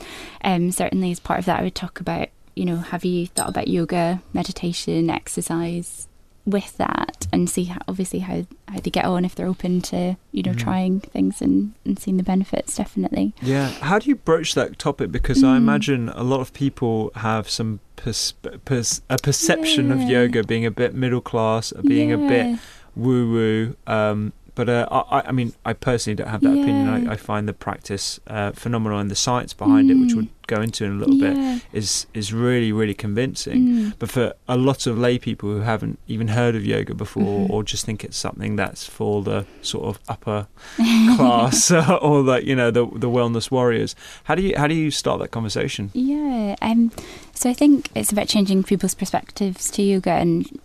Um, 0.43 0.71
certainly, 0.71 1.11
as 1.11 1.19
part 1.19 1.39
of 1.39 1.45
that, 1.45 1.59
I 1.59 1.63
would 1.63 1.73
talk 1.73 1.99
about, 1.99 2.29
you 2.55 2.65
know, 2.65 2.77
have 2.77 3.03
you 3.03 3.27
thought 3.27 3.49
about 3.49 3.67
yoga, 3.67 4.21
meditation, 4.31 5.09
exercise 5.09 6.07
with 6.45 6.77
that, 6.77 7.27
and 7.31 7.49
see 7.49 7.65
how, 7.65 7.79
obviously 7.87 8.19
how 8.19 8.45
how 8.67 8.79
they 8.79 8.89
get 8.91 9.05
on 9.05 9.25
if 9.25 9.33
they're 9.35 9.47
open 9.47 9.81
to, 9.81 10.15
you 10.31 10.43
know, 10.43 10.51
Mhm. 10.51 10.57
trying 10.59 10.99
things 10.99 11.41
and, 11.41 11.73
and 11.85 11.97
seeing 11.99 12.17
the 12.17 12.23
benefits. 12.23 12.75
Definitely. 12.75 13.33
Yeah. 13.41 13.69
How 13.81 13.97
do 13.99 14.09
you 14.09 14.15
broach 14.15 14.53
that 14.55 14.77
topic? 14.77 15.11
Because 15.11 15.43
I 15.43 15.53
Mm. 15.55 15.57
imagine 15.57 16.09
a 16.09 16.23
lot 16.23 16.39
of 16.39 16.53
people 16.53 17.11
have 17.15 17.49
some 17.49 17.79
pers- 17.95 18.33
pers- 18.65 19.01
a 19.09 19.17
perception 19.17 19.91
of 19.91 20.01
yoga 20.03 20.43
being 20.43 20.65
a 20.67 20.71
bit 20.71 20.93
middle 20.93 21.21
class, 21.21 21.73
being 21.85 22.11
a 22.11 22.17
bit 22.17 22.59
woo 22.95 23.31
woo. 23.31 23.75
Um, 23.87 24.33
but 24.59 24.67
uh, 24.67 24.87
I, 25.17 25.21
I- 25.29 25.31
mean, 25.31 25.53
I 25.65 25.71
personally 25.87 26.15
don't 26.19 26.27
have 26.35 26.41
that 26.41 26.51
opinion. 26.61 26.85
I, 26.89 27.13
I 27.13 27.15
find 27.15 27.47
the 27.47 27.53
practice 27.67 28.19
uh, 28.27 28.51
phenomenal 28.51 28.99
and 28.99 29.09
the 29.09 29.15
science 29.15 29.53
behind 29.53 29.89
it, 29.91 29.95
which 29.95 30.11
Mm. 30.13 30.15
we'll 30.17 30.27
go 30.55 30.59
into 30.61 30.83
in 30.83 30.91
a 30.91 30.99
little 31.01 31.19
bit, 31.27 31.61
is 31.71 32.07
is 32.13 32.33
really 32.33 32.71
really 32.79 32.95
convincing. 32.95 33.59
Mm. 33.67 33.93
But 33.99 34.09
for 34.15 34.33
a 34.47 34.57
lot 34.57 34.87
of 34.87 34.97
lay 34.97 35.17
people 35.19 35.47
who 35.49 35.61
haven't 35.73 35.97
even 36.07 36.27
heard 36.39 36.55
of 36.55 36.63
yoga 36.65 36.93
before, 37.05 37.47
Mhm. 37.47 37.49
or 37.51 37.63
just 37.63 37.85
think 37.85 38.03
it's 38.03 38.17
something 38.17 38.57
that's 38.57 38.83
for 38.97 39.23
the 39.23 39.45
sort 39.61 39.85
of 39.91 39.99
upper 40.09 40.47
class 41.15 41.71
or 42.01 42.23
the 42.23 42.37
you 42.49 42.55
know 42.55 42.71
the 42.71 42.85
the 43.05 43.09
wellness 43.17 43.49
warriors, 43.51 43.95
how 44.25 44.35
do 44.35 44.41
you 44.41 44.53
how 44.57 44.67
do 44.67 44.75
you 44.75 44.91
start 44.91 45.19
that 45.21 45.31
conversation? 45.31 45.91
Yeah. 45.93 46.55
Um, 46.61 46.91
so 47.33 47.49
I 47.49 47.53
think 47.53 47.89
it's 47.95 48.11
about 48.11 48.27
changing 48.27 48.63
people's 48.63 48.95
perspectives 48.95 49.69
to 49.71 49.81
yoga, 49.81 50.11
and 50.11 50.59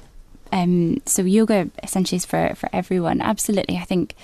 um, 0.53 1.01
so 1.07 1.23
yoga 1.23 1.71
essentially 1.83 2.17
is 2.17 2.25
for 2.25 2.55
for 2.55 2.69
everyone. 2.73 3.21
Absolutely, 3.21 3.77
I 3.77 3.85
think, 3.85 4.15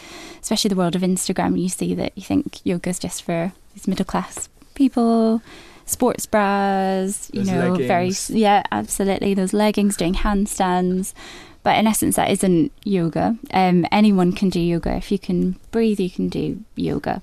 especially 0.40 0.68
the 0.68 0.76
world 0.76 0.96
of 0.96 1.02
Instagram, 1.02 1.60
you 1.60 1.68
see 1.68 1.94
that 1.94 2.12
you 2.16 2.22
think 2.22 2.64
yoga 2.64 2.90
is 2.90 2.98
just 2.98 3.22
for 3.22 3.52
these 3.74 3.88
middle 3.88 4.04
class 4.04 4.48
people. 4.74 5.42
Sports 5.86 6.24
bras, 6.24 7.28
you 7.32 7.42
Those 7.42 7.50
know, 7.50 7.74
very 7.74 8.12
yeah, 8.28 8.62
absolutely. 8.70 9.34
Those 9.34 9.52
leggings 9.52 9.96
doing 9.96 10.14
handstands, 10.14 11.14
but 11.62 11.76
in 11.76 11.86
essence, 11.86 12.16
that 12.16 12.30
isn't 12.30 12.72
yoga. 12.84 13.36
Um, 13.52 13.84
anyone 13.90 14.32
can 14.32 14.50
do 14.50 14.60
yoga 14.60 14.94
if 14.94 15.10
you 15.10 15.18
can 15.18 15.56
breathe. 15.72 16.00
You 16.00 16.10
can 16.10 16.28
do 16.28 16.62
yoga. 16.76 17.22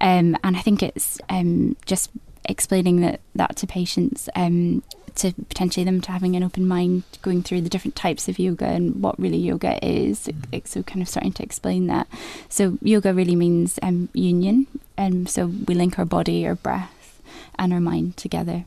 Um, 0.00 0.36
and 0.42 0.56
I 0.56 0.60
think 0.60 0.82
it's 0.82 1.20
um, 1.28 1.76
just 1.84 2.10
explaining 2.48 3.00
that, 3.02 3.20
that 3.34 3.56
to 3.56 3.66
patients, 3.66 4.28
um, 4.34 4.82
to 5.16 5.32
potentially 5.48 5.84
them 5.84 6.00
to 6.02 6.12
having 6.12 6.36
an 6.36 6.42
open 6.42 6.66
mind, 6.66 7.02
going 7.22 7.42
through 7.42 7.62
the 7.62 7.68
different 7.68 7.96
types 7.96 8.28
of 8.28 8.38
yoga 8.38 8.66
and 8.66 9.02
what 9.02 9.18
really 9.18 9.38
yoga 9.38 9.78
is. 9.86 10.28
It- 10.52 10.68
So 10.68 10.82
kind 10.82 11.02
of 11.02 11.08
starting 11.08 11.32
to 11.34 11.42
explain 11.42 11.86
that. 11.88 12.06
So 12.48 12.78
yoga 12.82 13.12
really 13.14 13.36
means 13.36 13.78
um, 13.82 14.08
union, 14.12 14.66
and 14.96 15.28
so 15.28 15.46
we 15.46 15.74
link 15.74 15.98
our 15.98 16.04
body, 16.04 16.46
our 16.46 16.54
breath, 16.56 17.20
and 17.58 17.72
our 17.72 17.80
mind 17.80 18.16
together. 18.16 18.64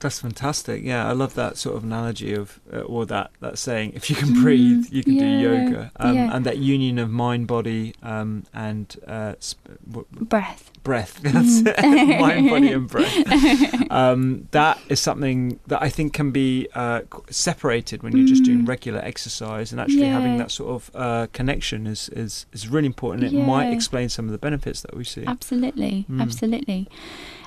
That's 0.00 0.20
fantastic. 0.20 0.82
Yeah, 0.84 1.08
I 1.08 1.12
love 1.12 1.34
that 1.34 1.56
sort 1.58 1.76
of 1.76 1.84
analogy 1.84 2.32
of 2.34 2.60
uh, 2.72 2.80
or 2.80 3.04
that 3.06 3.30
that 3.40 3.58
saying. 3.58 3.92
If 3.94 4.08
you 4.10 4.16
can 4.16 4.32
breathe, 4.42 4.86
you 4.90 5.02
can 5.02 5.16
do 5.16 5.24
Mm, 5.24 5.40
yoga, 5.42 5.90
um, 5.96 6.14
yeah. 6.16 6.34
and 6.34 6.46
that 6.46 6.58
union 6.58 6.98
of 6.98 7.10
mind, 7.10 7.46
body, 7.46 7.94
um, 8.02 8.44
and 8.54 8.94
uh, 9.06 9.34
sp- 9.42 9.66
w- 9.90 10.06
Breath. 10.12 10.70
breath. 10.84 11.20
That's 11.22 11.62
it. 11.66 12.20
mind, 12.20 12.48
body, 12.48 12.72
and 12.72 12.88
breath. 12.94 13.90
Um, 13.90 14.48
that 14.52 14.78
is 14.88 15.00
something 15.00 15.58
that 15.66 15.82
I 15.82 15.88
think 15.88 16.12
can 16.14 16.30
be 16.30 16.68
uh, 16.74 17.02
separated 17.30 18.02
when 18.02 18.16
you're 18.16 18.26
just 18.26 18.44
doing 18.44 18.58
Mm. 18.64 18.68
regular 18.68 19.00
exercise, 19.00 19.72
and 19.72 19.80
actually 19.80 20.06
having 20.08 20.36
that 20.38 20.50
sort 20.50 20.70
of 20.70 20.90
uh, 20.94 21.26
connection 21.32 21.86
is, 21.86 22.08
is 22.10 22.46
is 22.52 22.68
really 22.68 22.86
important. 22.86 23.24
It 23.24 23.32
might 23.34 23.70
explain 23.72 24.08
some 24.08 24.26
of 24.26 24.32
the 24.32 24.38
benefits 24.38 24.80
that 24.82 24.96
we 24.96 25.04
see. 25.04 25.24
Absolutely, 25.26 26.06
Mm. 26.10 26.22
absolutely. 26.22 26.88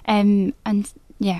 Um, 0.07 0.53
and 0.65 0.91
yeah. 1.19 1.39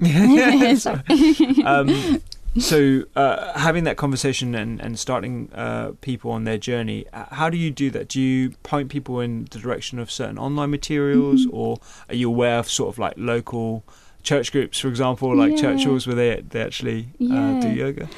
um, 1.64 2.20
so 2.58 3.02
uh, 3.16 3.58
having 3.58 3.84
that 3.84 3.96
conversation 3.96 4.54
and, 4.54 4.80
and 4.80 4.98
starting 4.98 5.50
uh, 5.54 5.92
people 6.00 6.30
on 6.30 6.44
their 6.44 6.58
journey 6.58 7.06
uh, 7.12 7.24
how 7.30 7.50
do 7.50 7.56
you 7.56 7.70
do 7.70 7.90
that? 7.90 8.08
Do 8.08 8.20
you 8.20 8.50
point 8.62 8.88
people 8.88 9.20
in 9.20 9.46
the 9.50 9.58
direction 9.58 9.98
of 9.98 10.10
certain 10.10 10.38
online 10.38 10.70
materials 10.70 11.46
Mhm. 11.46 11.52
or 11.52 11.78
are 12.08 12.14
you 12.14 12.28
aware 12.28 12.58
of 12.58 12.70
sort 12.70 12.88
of 12.94 12.98
like 12.98 13.14
local 13.16 13.84
church 14.22 14.52
groups 14.52 14.78
for 14.80 14.88
example 14.88 15.34
like 15.36 15.52
Yeah. 15.52 15.62
churches 15.76 16.06
where 16.06 16.16
they, 16.16 16.40
they 16.48 16.62
actually 16.62 17.08
uh, 17.20 17.60
do 17.60 17.68
yoga? 17.68 18.08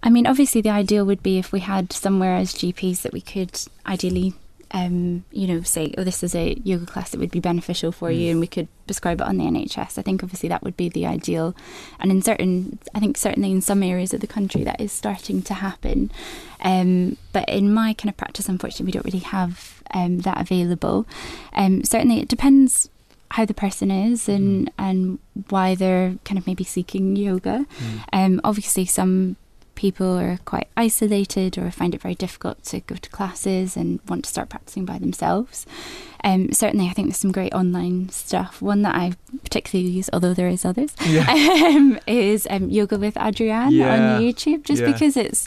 I 0.00 0.10
mean, 0.10 0.28
obviously, 0.28 0.60
the 0.60 0.70
ideal 0.70 1.04
would 1.04 1.24
be 1.24 1.38
if 1.38 1.50
we 1.50 1.58
had 1.58 1.92
somewhere 1.92 2.36
as 2.36 2.54
GPs 2.54 3.02
that 3.02 3.12
we 3.12 3.20
could 3.20 3.60
ideally, 3.84 4.32
um, 4.72 5.24
you 5.32 5.46
know, 5.46 5.62
say, 5.62 5.94
oh, 5.96 6.04
this 6.04 6.22
is 6.22 6.34
a 6.34 6.54
yoga 6.62 6.84
class 6.86 7.10
that 7.10 7.18
would 7.20 7.30
be 7.30 7.40
beneficial 7.40 7.90
for 7.92 8.10
you, 8.10 8.28
Mm. 8.28 8.30
and 8.32 8.40
we 8.40 8.46
could 8.46 8.68
prescribe 8.86 9.20
it 9.20 9.26
on 9.26 9.38
the 9.38 9.44
NHS. 9.44 9.98
I 9.98 10.02
think 10.02 10.22
obviously 10.22 10.48
that 10.50 10.62
would 10.62 10.76
be 10.76 10.88
the 10.88 11.06
ideal, 11.06 11.54
and 12.00 12.10
in 12.10 12.20
certain, 12.22 12.78
I 12.94 13.00
think 13.00 13.16
certainly 13.16 13.50
in 13.50 13.60
some 13.62 13.82
areas 13.82 14.12
of 14.14 14.20
the 14.20 14.26
country 14.26 14.64
that 14.64 14.80
is 14.80 14.92
starting 14.92 15.40
to 15.42 15.54
happen. 15.54 16.10
Um, 16.62 17.16
but 17.32 17.48
in 17.48 17.72
my 17.72 17.94
kind 17.94 18.10
of 18.10 18.16
practice, 18.16 18.48
unfortunately, 18.48 18.86
we 18.86 18.92
don't 18.92 19.04
really 19.06 19.18
have 19.24 19.82
um, 19.94 20.18
that 20.20 20.40
available. 20.40 21.06
Um, 21.54 21.82
certainly, 21.84 22.20
it 22.20 22.28
depends 22.28 22.90
how 23.32 23.44
the 23.44 23.54
person 23.54 23.90
is 23.90 24.28
and 24.28 24.70
and 24.78 25.18
why 25.50 25.74
they're 25.74 26.14
kind 26.24 26.38
of 26.38 26.46
maybe 26.46 26.64
seeking 26.64 27.14
yoga. 27.16 27.66
Um, 28.12 28.40
obviously, 28.44 28.84
some 28.86 29.36
people 29.78 30.18
are 30.18 30.38
quite 30.44 30.66
isolated 30.76 31.56
or 31.56 31.70
find 31.70 31.94
it 31.94 32.02
very 32.02 32.16
difficult 32.16 32.62
to 32.64 32.80
go 32.80 32.96
to 32.96 33.08
classes 33.10 33.76
and 33.76 34.00
want 34.08 34.24
to 34.24 34.30
start 34.30 34.48
practicing 34.48 34.84
by 34.84 34.98
themselves. 34.98 35.64
Um, 36.24 36.52
certainly, 36.52 36.86
I 36.88 36.92
think 36.94 37.06
there's 37.08 37.16
some 37.18 37.30
great 37.30 37.54
online 37.54 38.08
stuff. 38.08 38.60
One 38.60 38.82
that 38.82 38.96
I 38.96 39.12
particularly 39.44 39.88
use, 39.88 40.10
although 40.12 40.34
there 40.34 40.48
is 40.48 40.64
others, 40.64 40.96
Yeah. 41.06 41.30
um, 41.76 41.98
is 42.08 42.44
um, 42.50 42.68
Yoga 42.70 42.98
with 42.98 43.14
Adriene 43.14 43.70
Yeah. 43.70 43.94
on 44.16 44.20
YouTube. 44.22 44.64
Just 44.64 44.82
Yeah. 44.82 44.90
because 44.92 45.16
it's, 45.16 45.46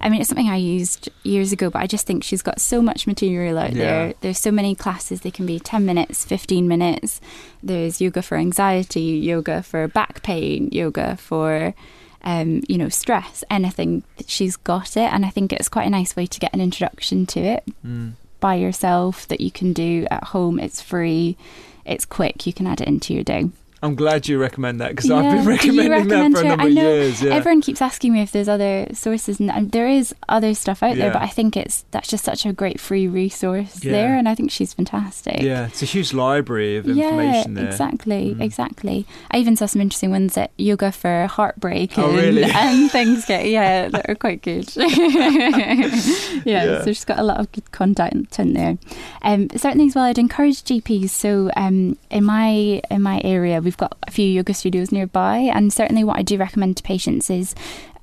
I 0.00 0.08
mean, 0.08 0.20
it's 0.20 0.28
something 0.28 0.48
I 0.48 0.56
used 0.58 1.08
years 1.24 1.50
ago, 1.50 1.68
but 1.68 1.82
I 1.82 1.88
just 1.88 2.06
think 2.06 2.22
she's 2.22 2.40
got 2.42 2.60
so 2.60 2.80
much 2.80 3.08
material 3.08 3.58
out 3.58 3.74
there. 3.74 4.14
There's 4.20 4.38
so 4.38 4.52
many 4.52 4.76
classes. 4.76 5.22
They 5.22 5.32
can 5.32 5.44
be 5.44 5.58
10 5.58 5.84
minutes, 5.84 6.24
15 6.24 6.68
minutes. 6.68 7.20
There's 7.60 8.00
yoga 8.00 8.22
for 8.22 8.36
anxiety, 8.38 9.18
yoga 9.30 9.60
for 9.64 9.88
back 9.88 10.22
pain, 10.22 10.68
yoga 10.70 11.16
for 11.16 11.74
um, 12.24 12.62
you 12.68 12.78
know, 12.78 12.88
stress, 12.88 13.42
anything, 13.50 14.02
she's 14.26 14.56
got 14.56 14.96
it. 14.96 15.12
And 15.12 15.24
I 15.26 15.30
think 15.30 15.52
it's 15.52 15.68
quite 15.68 15.86
a 15.86 15.90
nice 15.90 16.14
way 16.16 16.26
to 16.26 16.40
get 16.40 16.52
an 16.54 16.60
introduction 16.60 17.26
to 17.26 17.40
it 17.40 17.64
Mm. 17.86 18.12
by 18.40 18.54
yourself 18.56 19.26
that 19.28 19.40
you 19.40 19.50
can 19.50 19.72
do 19.72 20.06
at 20.10 20.24
home. 20.24 20.58
It's 20.58 20.80
free, 20.80 21.36
it's 21.84 22.04
quick, 22.04 22.46
you 22.46 22.52
can 22.52 22.66
add 22.66 22.80
it 22.80 22.88
into 22.88 23.14
your 23.14 23.24
day. 23.24 23.50
I'm 23.82 23.94
glad 23.94 24.28
you 24.28 24.38
recommend 24.38 24.80
that 24.80 24.90
because 24.90 25.10
i've 25.10 25.36
been 25.36 25.46
recommending 25.46 26.08
that 26.08 26.32
for 26.32 26.40
a 26.44 26.48
number 26.48 26.66
of 26.66 26.72
years 26.72 27.22
yeah 27.22 27.34
Everyone 27.34 27.60
keeps 27.60 27.82
asking 27.82 28.12
me 28.12 28.20
if 28.22 28.30
there's 28.32 28.48
other 28.48 28.86
sources, 28.92 29.40
and 29.40 29.72
there 29.72 29.88
is 29.88 30.14
other 30.28 30.54
stuff 30.54 30.82
out 30.82 30.96
there, 30.96 31.06
Yeah. 31.08 31.12
but 31.12 31.22
I 31.22 31.26
think 31.28 31.56
it's 31.56 31.84
that's 31.90 32.08
just 32.08 32.24
such 32.24 32.46
a 32.46 32.52
great 32.52 32.78
free 32.80 33.08
resource 33.08 33.82
Yeah. 33.84 33.92
there, 33.92 34.14
and 34.16 34.28
I 34.28 34.34
think 34.34 34.50
she's 34.50 34.72
fantastic. 34.72 35.40
yeah 35.42 35.66
it's 35.66 35.82
a 35.82 35.86
huge 35.86 36.12
library 36.12 36.76
of 36.76 36.86
information 36.86 37.54
yeah, 37.56 37.60
there 37.62 37.68
exactly, 37.70 38.34
Mm. 38.34 38.40
exactly. 38.40 39.06
I 39.30 39.38
even 39.38 39.56
saw 39.56 39.66
some 39.66 39.80
interesting 39.82 40.10
ones 40.10 40.36
at 40.38 40.50
yoga 40.58 40.92
for 40.92 41.26
heartbreak 41.26 41.98
Oh, 41.98 42.06
and, 42.10 42.16
really? 42.16 42.44
and 42.54 42.90
things 42.90 43.24
get 43.26 43.46
yeah 43.48 43.88
that 43.88 44.08
are 44.08 44.14
quite 44.14 44.42
good. 44.42 44.68
yeah, 44.76 45.90
Yeah. 46.44 46.82
so 46.84 46.92
she's 46.92 47.04
got 47.04 47.18
a 47.18 47.22
lot 47.24 47.40
of 47.40 47.50
good 47.52 47.70
content 47.72 48.38
in 48.38 48.52
there. 48.52 48.78
Um, 49.22 49.48
certainly 49.56 49.86
as 49.88 49.94
well, 49.94 50.04
I'd 50.04 50.18
encourage 50.18 50.62
GPs. 50.64 51.10
So 51.10 51.50
um, 51.56 51.96
in 52.10 52.24
my 52.24 52.80
in 52.90 53.02
my 53.02 53.20
area, 53.24 53.60
we've 53.60 53.71
got 53.76 53.96
a 54.06 54.10
few 54.10 54.26
yoga 54.26 54.54
studios 54.54 54.92
nearby, 54.92 55.38
and 55.38 55.72
certainly 55.72 56.04
what 56.04 56.18
I 56.18 56.22
do 56.22 56.36
recommend 56.36 56.76
to 56.78 56.82
patients 56.82 57.30
is 57.30 57.54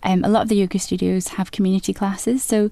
um, 0.03 0.23
a 0.23 0.29
lot 0.29 0.43
of 0.43 0.49
the 0.49 0.55
yoga 0.55 0.79
studios 0.79 1.29
have 1.29 1.51
community 1.51 1.93
classes. 1.93 2.43
So 2.43 2.69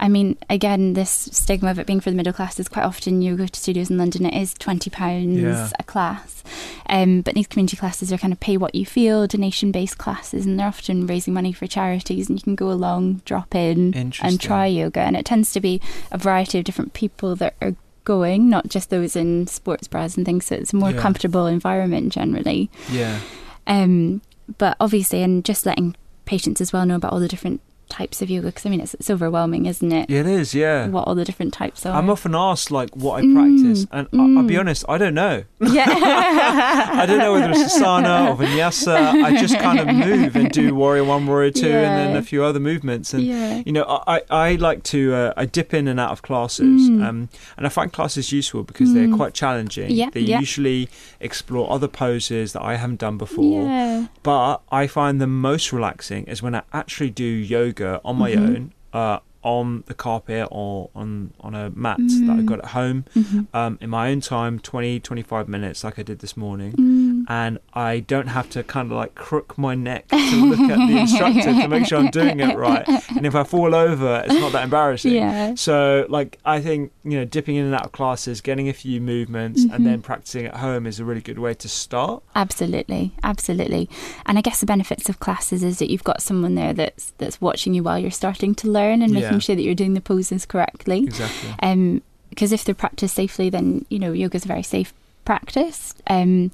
I 0.00 0.06
mean, 0.08 0.38
again, 0.48 0.92
this 0.92 1.10
stigma 1.10 1.72
of 1.72 1.80
it 1.80 1.86
being 1.88 1.98
for 1.98 2.10
the 2.10 2.14
middle 2.16 2.32
class 2.32 2.60
is 2.60 2.68
quite 2.68 2.84
often 2.84 3.20
you 3.20 3.36
go 3.36 3.48
to 3.48 3.58
studios 3.60 3.90
in 3.90 3.98
London, 3.98 4.26
it 4.26 4.40
is 4.40 4.54
£20 4.54 5.42
Yeah. 5.42 5.70
a 5.76 5.82
class. 5.82 6.44
Um, 6.88 7.22
but 7.22 7.34
these 7.34 7.48
community 7.48 7.76
classes 7.76 8.12
are 8.12 8.16
kind 8.18 8.32
of 8.32 8.38
pay 8.38 8.56
what 8.56 8.76
you 8.76 8.86
feel, 8.86 9.26
donation 9.26 9.72
based 9.72 9.98
classes, 9.98 10.46
and 10.46 10.56
they're 10.56 10.68
often 10.68 11.08
raising 11.08 11.34
money 11.34 11.52
for 11.52 11.66
charities. 11.66 12.28
And 12.28 12.38
you 12.38 12.44
can 12.44 12.54
go 12.54 12.70
along, 12.70 13.22
drop 13.24 13.56
in, 13.56 13.92
and 14.22 14.40
try 14.40 14.66
yoga. 14.66 15.00
And 15.00 15.16
it 15.16 15.24
tends 15.26 15.52
to 15.54 15.60
be 15.60 15.80
a 16.12 16.16
variety 16.18 16.58
of 16.58 16.64
different 16.64 16.92
people 16.92 17.34
that 17.34 17.54
are 17.60 17.74
going, 18.12 18.48
not 18.48 18.64
just 18.74 18.88
those 18.90 19.14
in 19.22 19.46
sports 19.46 19.86
bras 19.92 20.16
and 20.16 20.24
things. 20.26 20.46
So 20.46 20.54
it's 20.56 20.72
a 20.72 20.76
more 20.76 20.90
Yeah. 20.92 21.00
comfortable 21.04 21.46
environment 21.46 22.06
generally. 22.18 22.60
yeah 22.90 23.18
Um, 23.66 24.22
but 24.62 24.76
obviously, 24.80 25.22
and 25.22 25.44
just 25.44 25.66
letting 25.66 25.94
patients 26.24 26.60
as 26.64 26.72
well 26.72 26.86
know 26.86 26.96
about 26.96 27.12
all 27.12 27.20
the 27.20 27.28
different 27.34 27.60
types 27.88 28.20
of 28.22 28.30
yoga 28.30 28.46
because 28.48 28.66
I 28.66 28.70
mean 28.70 28.80
it's, 28.80 28.94
it's 28.94 29.10
overwhelming, 29.10 29.66
isn't 29.66 29.90
it? 29.92 30.10
It 30.10 30.26
is, 30.26 30.54
yeah. 30.54 30.88
What 30.88 31.06
all 31.08 31.14
the 31.14 31.24
different 31.24 31.52
types 31.52 31.84
are. 31.86 31.94
I'm 31.96 32.10
often 32.10 32.34
asked 32.34 32.70
like 32.70 32.90
what 32.96 33.18
I 33.20 33.22
Mm, 33.22 33.34
practice, 33.34 33.86
and 33.92 34.08
I, 34.12 34.38
I'll 34.40 34.46
be 34.46 34.56
honest, 34.56 34.84
I 34.88 34.98
don't 34.98 35.14
know. 35.14 35.44
yeah. 35.60 35.86
I 37.02 37.04
don't 37.06 37.18
know 37.18 37.32
whether 37.32 37.50
it's 37.50 37.76
asana 37.78 38.30
or 38.30 38.36
vinyasa. 38.36 38.96
I 39.24 39.36
just 39.36 39.56
kind 39.58 39.78
of 39.80 39.86
move 39.88 40.36
and 40.36 40.50
do 40.50 40.74
warrior 40.74 41.04
one, 41.04 41.26
warrior 41.26 41.50
two, 41.50 41.66
and 41.70 41.96
then 41.98 42.16
a 42.16 42.22
few 42.22 42.44
other 42.44 42.60
movements. 42.60 43.12
And 43.14 43.24
Yeah. 43.24 43.62
you 43.66 43.72
know, 43.72 43.84
I, 44.06 44.22
I 44.30 44.54
like 44.56 44.82
to 44.84 45.14
uh, 45.14 45.32
I 45.36 45.44
dip 45.46 45.74
in 45.74 45.88
and 45.88 45.98
out 46.00 46.10
of 46.10 46.22
classes, 46.22 46.88
Mm. 46.88 47.04
um, 47.04 47.28
and 47.56 47.66
I 47.66 47.68
find 47.68 47.92
classes 47.92 48.32
useful 48.32 48.62
because 48.64 48.92
they're 48.94 49.14
quite 49.14 49.34
challenging. 49.34 49.90
Yeah, 49.90 50.10
they 50.10 50.20
yeah. 50.20 50.38
usually 50.40 50.88
explore 51.20 51.70
other 51.72 51.88
poses 51.88 52.52
that 52.52 52.62
I 52.62 52.76
haven't 52.76 53.00
done 53.00 53.18
before. 53.18 53.62
Yeah. 53.64 54.06
But 54.22 54.60
I 54.70 54.86
find 54.86 55.20
the 55.20 55.26
most 55.26 55.72
relaxing 55.72 56.24
is 56.24 56.42
when 56.42 56.54
I 56.54 56.62
actually 56.72 57.10
do 57.10 57.24
yoga 57.24 57.77
on 57.80 58.16
my 58.16 58.30
Mm-hmm. 58.32 58.44
own. 58.44 58.72
Uh, 58.92 59.18
on 59.42 59.84
the 59.86 59.94
carpet 59.94 60.48
or 60.50 60.90
on 60.94 61.32
on 61.40 61.54
a 61.54 61.70
mat 61.70 61.98
Mm. 61.98 62.26
that 62.26 62.32
I've 62.38 62.46
got 62.46 62.58
at 62.60 62.66
home 62.66 63.04
Mm-hmm. 63.16 63.56
um, 63.56 63.78
in 63.80 63.88
my 63.90 64.10
own 64.10 64.20
time 64.20 64.58
20 64.58 65.00
25 65.00 65.48
minutes 65.48 65.84
like 65.84 65.98
I 65.98 66.02
did 66.02 66.18
this 66.18 66.36
morning 66.36 66.72
Mm. 66.72 67.24
and 67.28 67.58
I 67.74 68.00
don't 68.00 68.28
have 68.28 68.50
to 68.50 68.62
kind 68.64 68.90
of 68.90 68.96
like 68.96 69.14
crook 69.14 69.56
my 69.56 69.74
neck 69.74 70.08
to 70.08 70.16
look 70.46 70.58
at 70.70 70.78
the 70.88 70.98
instructor 70.98 71.52
to 71.62 71.68
make 71.68 71.86
sure 71.86 71.98
I'm 71.98 72.10
doing 72.10 72.40
it 72.40 72.56
right 72.56 72.84
and 73.16 73.24
if 73.26 73.34
I 73.34 73.44
fall 73.44 73.74
over 73.74 74.22
it's 74.26 74.34
not 74.34 74.52
that 74.52 74.64
embarrassing 74.64 75.12
Yeah. 75.14 75.54
so 75.54 76.06
like 76.08 76.38
I 76.44 76.60
think 76.60 76.92
you 77.04 77.18
know 77.18 77.24
dipping 77.24 77.56
in 77.56 77.64
and 77.66 77.74
out 77.74 77.86
of 77.86 77.92
classes 77.92 78.40
getting 78.40 78.68
a 78.68 78.72
few 78.72 79.00
movements 79.00 79.64
Mm-hmm. 79.64 79.74
and 79.74 79.86
then 79.86 80.02
practicing 80.02 80.46
at 80.46 80.56
home 80.56 80.86
is 80.86 80.98
a 81.00 81.04
really 81.04 81.20
good 81.20 81.38
way 81.38 81.54
to 81.54 81.68
start 81.68 82.22
Absolutely, 82.34 83.12
absolutely. 83.22 83.88
And 84.26 84.38
I 84.38 84.40
guess 84.40 84.60
the 84.60 84.66
benefits 84.66 85.08
of 85.08 85.20
classes 85.20 85.62
is 85.62 85.78
that 85.78 85.90
you've 85.90 86.04
got 86.04 86.22
someone 86.22 86.54
there 86.54 86.72
that's 86.72 87.12
that's 87.18 87.40
watching 87.40 87.74
you 87.74 87.82
while 87.82 87.98
you're 87.98 88.10
starting 88.10 88.54
to 88.56 88.68
learn 88.68 89.02
and 89.02 89.12
making 89.28 89.36
Yeah. 89.36 89.40
sure 89.40 89.56
that 89.56 89.62
you're 89.62 89.74
doing 89.74 89.94
the 89.94 90.00
poses 90.00 90.46
correctly. 90.46 91.04
exactly 91.04 91.50
Um, 91.62 92.02
because 92.30 92.52
if 92.52 92.64
they're 92.64 92.74
practiced 92.74 93.14
safely, 93.14 93.50
then 93.50 93.84
you 93.88 93.98
know 93.98 94.12
yoga's 94.12 94.44
a 94.44 94.48
very 94.48 94.62
safe 94.62 94.92
practice. 95.24 95.94
Um, 96.08 96.50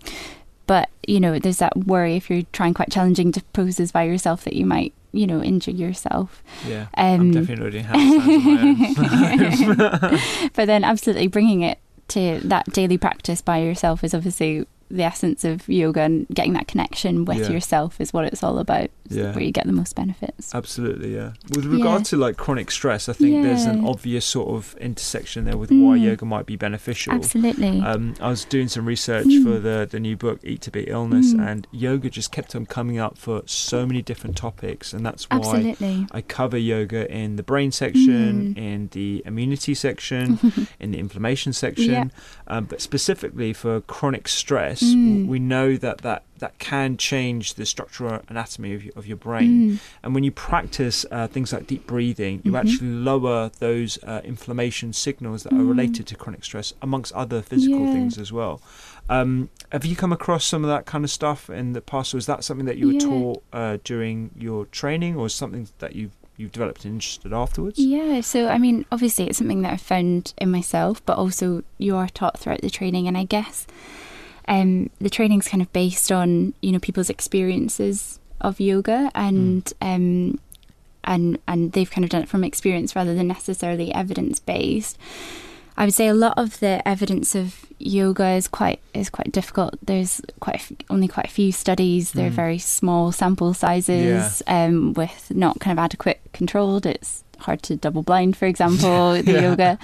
but 0.67 0.89
you 1.07 1.21
know, 1.21 1.39
there's 1.39 1.59
that 1.59 1.77
worry 1.77 2.17
if 2.17 2.31
you're 2.31 2.43
trying 2.53 2.73
quite 2.75 2.91
challenging 2.91 3.33
to 3.33 3.43
poses 3.53 3.93
by 3.93 4.05
yourself 4.05 4.45
that 4.45 4.55
you 4.55 4.65
might 4.67 4.93
you 5.13 5.27
know 5.27 5.43
injure 5.43 5.71
yourself. 5.71 6.43
yeah 6.67 6.87
I'm 6.95 7.21
Um, 7.21 7.33
definitely 7.33 7.83
not 7.83 7.93
doing 7.93 8.95
but 10.55 10.67
then 10.67 10.85
absolutely 10.85 11.27
bringing 11.29 11.61
it 11.63 11.79
to 12.09 12.41
that 12.45 12.67
daily 12.73 12.99
practice 12.99 13.41
by 13.41 13.59
yourself 13.59 14.03
is 14.05 14.15
obviously 14.15 14.67
the 14.91 15.03
essence 15.03 15.45
of 15.45 15.69
yoga 15.69 16.01
and 16.03 16.27
getting 16.29 16.53
that 16.53 16.69
connection 16.69 17.25
with 17.25 17.39
Yeah. 17.39 17.51
yourself 17.51 18.01
is 18.01 18.13
what 18.13 18.25
it's 18.27 18.43
all 18.43 18.59
about. 18.59 18.91
Yeah. 19.11 19.33
Where 19.35 19.45
you 19.45 19.53
get 19.53 19.67
the 19.67 19.73
most 19.73 19.95
benefits. 19.95 20.55
Absolutely, 20.55 21.15
yeah. 21.15 21.33
With 21.55 21.67
regard 21.67 22.01
Yeah. 22.01 22.05
to 22.05 22.17
like 22.17 22.37
chronic 22.37 22.71
stress, 22.71 23.09
I 23.09 23.13
think 23.13 23.43
there's 23.43 23.65
an 23.65 23.85
obvious 23.85 24.25
sort 24.25 24.49
of 24.49 24.75
intersection 24.81 25.45
there 25.45 25.59
with 25.59 25.71
why 25.71 25.99
Mm. 25.99 26.03
yoga 26.05 26.25
might 26.25 26.47
be 26.47 26.57
beneficial. 26.57 27.13
Absolutely. 27.13 27.81
Um, 27.81 28.15
I 28.21 28.31
was 28.31 28.45
doing 28.47 28.69
some 28.69 28.87
research 28.87 29.27
Mm. 29.27 29.43
for 29.45 29.59
the 29.59 29.87
the 29.91 30.01
new 30.01 30.17
book 30.17 30.41
Eat 30.43 30.63
to 30.63 30.71
Beat 30.71 30.89
Illness, 30.89 31.35
Mm. 31.35 31.47
and 31.47 31.67
yoga 31.71 32.09
just 32.09 32.33
kept 32.33 32.55
on 32.57 32.65
coming 32.67 32.99
up 32.99 33.19
for 33.19 33.43
so 33.47 33.87
many 33.87 34.01
different 34.01 34.37
topics, 34.37 34.93
and 34.95 35.05
that's 35.05 35.29
why 35.29 35.37
Absolutely. 35.39 36.07
I 36.11 36.23
cover 36.23 36.57
yoga 36.57 37.11
in 37.15 37.37
the 37.37 37.43
brain 37.43 37.73
section, 37.73 38.55
Mm. 38.55 38.59
in 38.59 38.89
the 38.93 39.23
immunity 39.27 39.75
section, 39.75 40.39
in 40.81 40.93
the 40.93 40.99
inflammation 40.99 41.53
section, 41.53 41.91
Yeah. 41.91 42.05
um, 42.49 42.65
but 42.65 42.81
specifically 42.81 43.53
for 43.53 43.81
chronic 43.83 44.29
stress, 44.29 44.83
Mm. 44.83 45.27
we 45.27 45.39
know 45.39 45.77
that 45.77 45.99
that 45.99 46.23
that 46.39 46.59
can 46.59 46.97
change 46.97 47.55
the 47.55 47.65
structural 47.65 48.21
anatomy 48.29 48.75
of 48.75 48.85
your, 48.85 48.93
of 48.97 49.07
your 49.07 49.17
brain. 49.17 49.71
Mm. 49.73 49.79
And 50.03 50.15
when 50.15 50.25
you 50.25 50.33
practice 50.33 51.07
uh, 51.11 51.27
things 51.29 51.53
like 51.53 51.67
deep 51.67 51.87
breathing, 51.87 52.41
you 52.45 52.53
Mhm. 52.53 52.59
actually 52.61 52.89
lower 52.91 53.51
those 53.61 53.99
uh, 54.03 54.21
inflammation 54.25 54.93
signals 54.93 55.45
that 55.45 55.53
are 55.53 55.57
Mm. 55.57 55.69
related 55.69 56.07
to 56.09 56.17
chronic 56.17 56.45
stress, 56.45 56.73
amongst 56.83 57.13
other 57.13 57.41
physical 57.41 57.85
Yeah. 57.87 57.93
things 57.93 58.19
as 58.19 58.33
well. 58.33 58.61
Um, 59.09 59.51
have 59.71 59.85
you 59.85 59.95
come 59.97 60.13
across 60.13 60.45
some 60.45 60.65
of 60.65 60.69
that 60.71 60.87
kind 60.87 61.05
of 61.05 61.11
stuff 61.11 61.49
in 61.51 61.73
the 61.73 61.81
past? 61.81 62.15
Or 62.15 62.19
is 62.19 62.27
that 62.27 62.43
something 62.43 62.67
that 62.67 62.79
you 62.79 62.87
were 62.89 62.93
Yeah. 62.95 63.01
taught 63.01 63.43
uh, 63.53 63.79
during 63.85 64.31
your 64.39 64.65
training, 64.67 65.17
or 65.17 65.29
something 65.29 65.69
that 65.79 65.95
you've 65.95 66.13
you've 66.37 66.51
developed 66.51 66.85
an 66.85 66.95
interest 66.95 67.25
in 67.25 67.33
afterwards? 67.33 67.79
Yeah, 67.79 68.21
so 68.21 68.49
I 68.49 68.59
mean, 68.59 68.85
obviously, 68.91 69.29
it's 69.29 69.39
something 69.39 69.63
that 69.63 69.73
I've 69.73 69.81
found 69.81 70.35
in 70.37 70.51
myself, 70.51 71.01
but 71.07 71.17
also 71.17 71.63
you 71.79 71.95
are 71.95 72.09
taught 72.09 72.39
throughout 72.41 72.61
the 72.61 72.71
training, 72.71 73.07
and 73.07 73.17
I 73.17 73.23
guess 73.23 73.69
um, 74.49 74.91
the 75.01 75.11
training's 75.11 75.49
kind 75.49 75.63
of 75.63 75.73
based 75.73 76.11
on 76.13 76.55
you 76.63 76.73
know 76.73 76.79
people's 76.79 77.11
experiences 77.11 78.19
of 78.41 78.61
yoga, 78.61 79.11
and 79.15 79.73
um, 79.81 80.39
and 81.05 81.39
and 81.49 81.73
they've 81.73 81.91
kind 81.91 82.05
of 82.05 82.11
done 82.11 82.23
it 82.23 82.29
from 82.29 82.45
experience 82.45 82.95
rather 82.95 83.15
than 83.15 83.27
necessarily 83.29 83.93
evidence 83.95 84.39
based. 84.39 84.99
I 85.77 85.87
would 85.87 85.95
say 85.95 86.07
a 86.07 86.15
lot 86.15 86.39
of 86.39 86.61
the 86.61 86.87
evidence 86.87 87.35
of 87.35 87.67
yoga 87.81 88.29
is 88.31 88.47
quite 88.47 88.79
is 88.95 89.11
quite 89.11 89.33
difficult. 89.33 89.75
There's 89.83 90.21
quite 90.39 90.57
f- 90.57 90.73
only 90.89 91.09
quite 91.09 91.27
a 91.27 91.31
few 91.31 91.51
studies. 91.51 92.13
They're 92.13 92.31
Mm. 92.31 92.35
very 92.35 92.59
small 92.59 93.11
sample 93.11 93.55
sizes 93.55 94.41
um, 94.47 94.93
with 94.93 95.33
not 95.35 95.59
kind 95.59 95.77
of 95.77 95.83
adequate 95.83 96.21
controlled. 96.33 96.87
It's 96.87 97.24
hard 97.41 97.63
to 97.65 97.77
double 97.77 98.03
blind, 98.03 98.37
for 98.37 98.47
example, 98.47 99.13
the 99.23 99.33
Yeah. 99.33 99.41
yoga, 99.43 99.79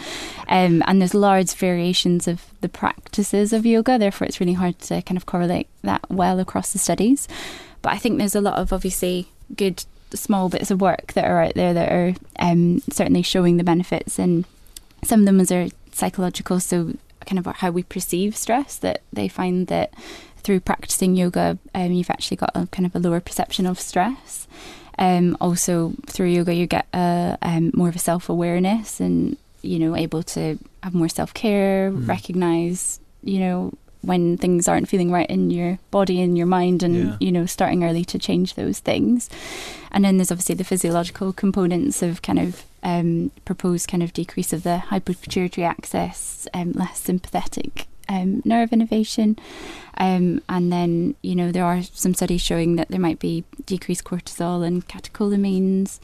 um, 0.49 0.83
and 0.87 1.01
there's 1.01 1.15
large 1.15 1.53
variations 1.55 2.27
of 2.29 2.45
the 2.61 2.69
practices 2.69 3.53
of 3.53 3.65
yoga. 3.67 3.99
Therefore, 3.99 4.27
it's 4.27 4.41
really 4.41 4.55
hard 4.55 4.79
to 4.81 5.03
kind 5.03 5.17
of 5.17 5.27
correlate 5.27 5.69
that 5.83 6.01
well 6.11 6.41
across 6.41 6.73
the 6.73 6.79
studies. 6.79 7.29
But 7.83 7.93
I 7.93 7.99
think 7.99 8.19
there's 8.19 8.35
a 8.35 8.41
lot 8.41 8.59
of 8.59 8.73
obviously 8.73 9.29
good 9.57 9.85
small 10.13 10.49
bits 10.49 10.71
of 10.71 10.81
work 10.81 11.13
that 11.15 11.25
are 11.25 11.41
out 11.43 11.55
there 11.55 11.73
that 11.73 11.91
are 11.93 12.15
um, 12.39 12.81
certainly 12.91 13.23
showing 13.23 13.57
the 13.57 13.65
benefits 13.65 14.19
and 14.19 14.45
some 15.05 15.21
of 15.21 15.27
them 15.27 15.41
are 15.41 15.69
psychological 15.93 16.59
so 16.59 16.95
kind 17.27 17.39
of 17.39 17.47
how 17.59 17.71
we 17.71 17.83
perceive 17.85 18.37
stress 18.37 18.77
that 18.77 19.03
they 19.13 19.29
find 19.29 19.69
that 19.69 19.95
through 20.39 20.59
practicing 20.59 21.15
yoga 21.15 21.59
um, 21.77 21.93
you've 21.93 22.11
actually 22.11 22.37
got 22.37 22.51
a 22.57 22.67
kind 22.73 22.85
of 22.87 22.95
a 22.97 22.99
lower 22.99 23.21
perception 23.21 23.67
of 23.67 23.79
stress 23.79 24.49
um, 25.01 25.37
also 25.41 25.93
through 26.07 26.29
yoga 26.29 26.55
you 26.55 26.67
get 26.67 26.87
a, 26.95 27.37
um, 27.43 27.71
more 27.75 27.89
of 27.89 27.97
a 27.97 27.99
self-awareness 27.99 29.01
and 29.01 29.37
you 29.63 29.79
know 29.79 29.97
able 29.97 30.23
to 30.23 30.59
have 30.83 30.95
more 30.95 31.09
self-care 31.09 31.91
Mm. 31.91 32.07
recognize 32.09 33.01
you 33.23 33.39
know 33.41 33.73
when 34.03 34.39
things 34.39 34.67
aren't 34.69 34.89
feeling 34.89 35.11
right 35.13 35.29
in 35.29 35.51
your 35.51 35.79
body 35.91 36.23
and 36.23 36.39
your 36.39 36.47
mind 36.47 36.83
and 36.83 36.97
Yeah. 36.97 37.17
you 37.21 37.33
know 37.33 37.45
starting 37.47 37.85
early 37.85 38.05
to 38.07 38.19
change 38.19 38.55
those 38.55 38.79
things 38.79 39.29
and 39.93 40.05
then 40.05 40.17
there's 40.17 40.31
obviously 40.33 40.55
the 40.55 40.65
physiological 40.65 41.33
components 41.35 42.01
of 42.03 42.23
kind 42.23 42.39
of 42.39 42.65
um, 42.83 43.31
proposed 43.45 43.89
kind 43.89 44.03
of 44.03 44.15
decrease 44.15 44.55
of 44.55 44.63
the 44.63 44.83
hypopituitary 44.89 45.65
axis, 45.65 46.49
um, 46.55 46.73
less 46.73 46.99
sympathetic 47.01 47.87
um, 48.11 48.43
nerve 48.45 48.73
innervation, 48.73 49.39
um, 49.97 50.43
and 50.49 50.71
then 50.73 51.15
you 51.23 51.35
know 51.35 51.51
there 51.53 51.65
are 51.65 51.83
some 51.83 52.13
studies 52.15 52.43
showing 52.43 52.77
that 52.77 52.89
there 52.89 53.01
might 53.01 53.19
be 53.19 53.45
decreased 53.67 54.05
cortisol 54.05 54.67
and 54.67 54.87
catecholamines, 54.89 55.99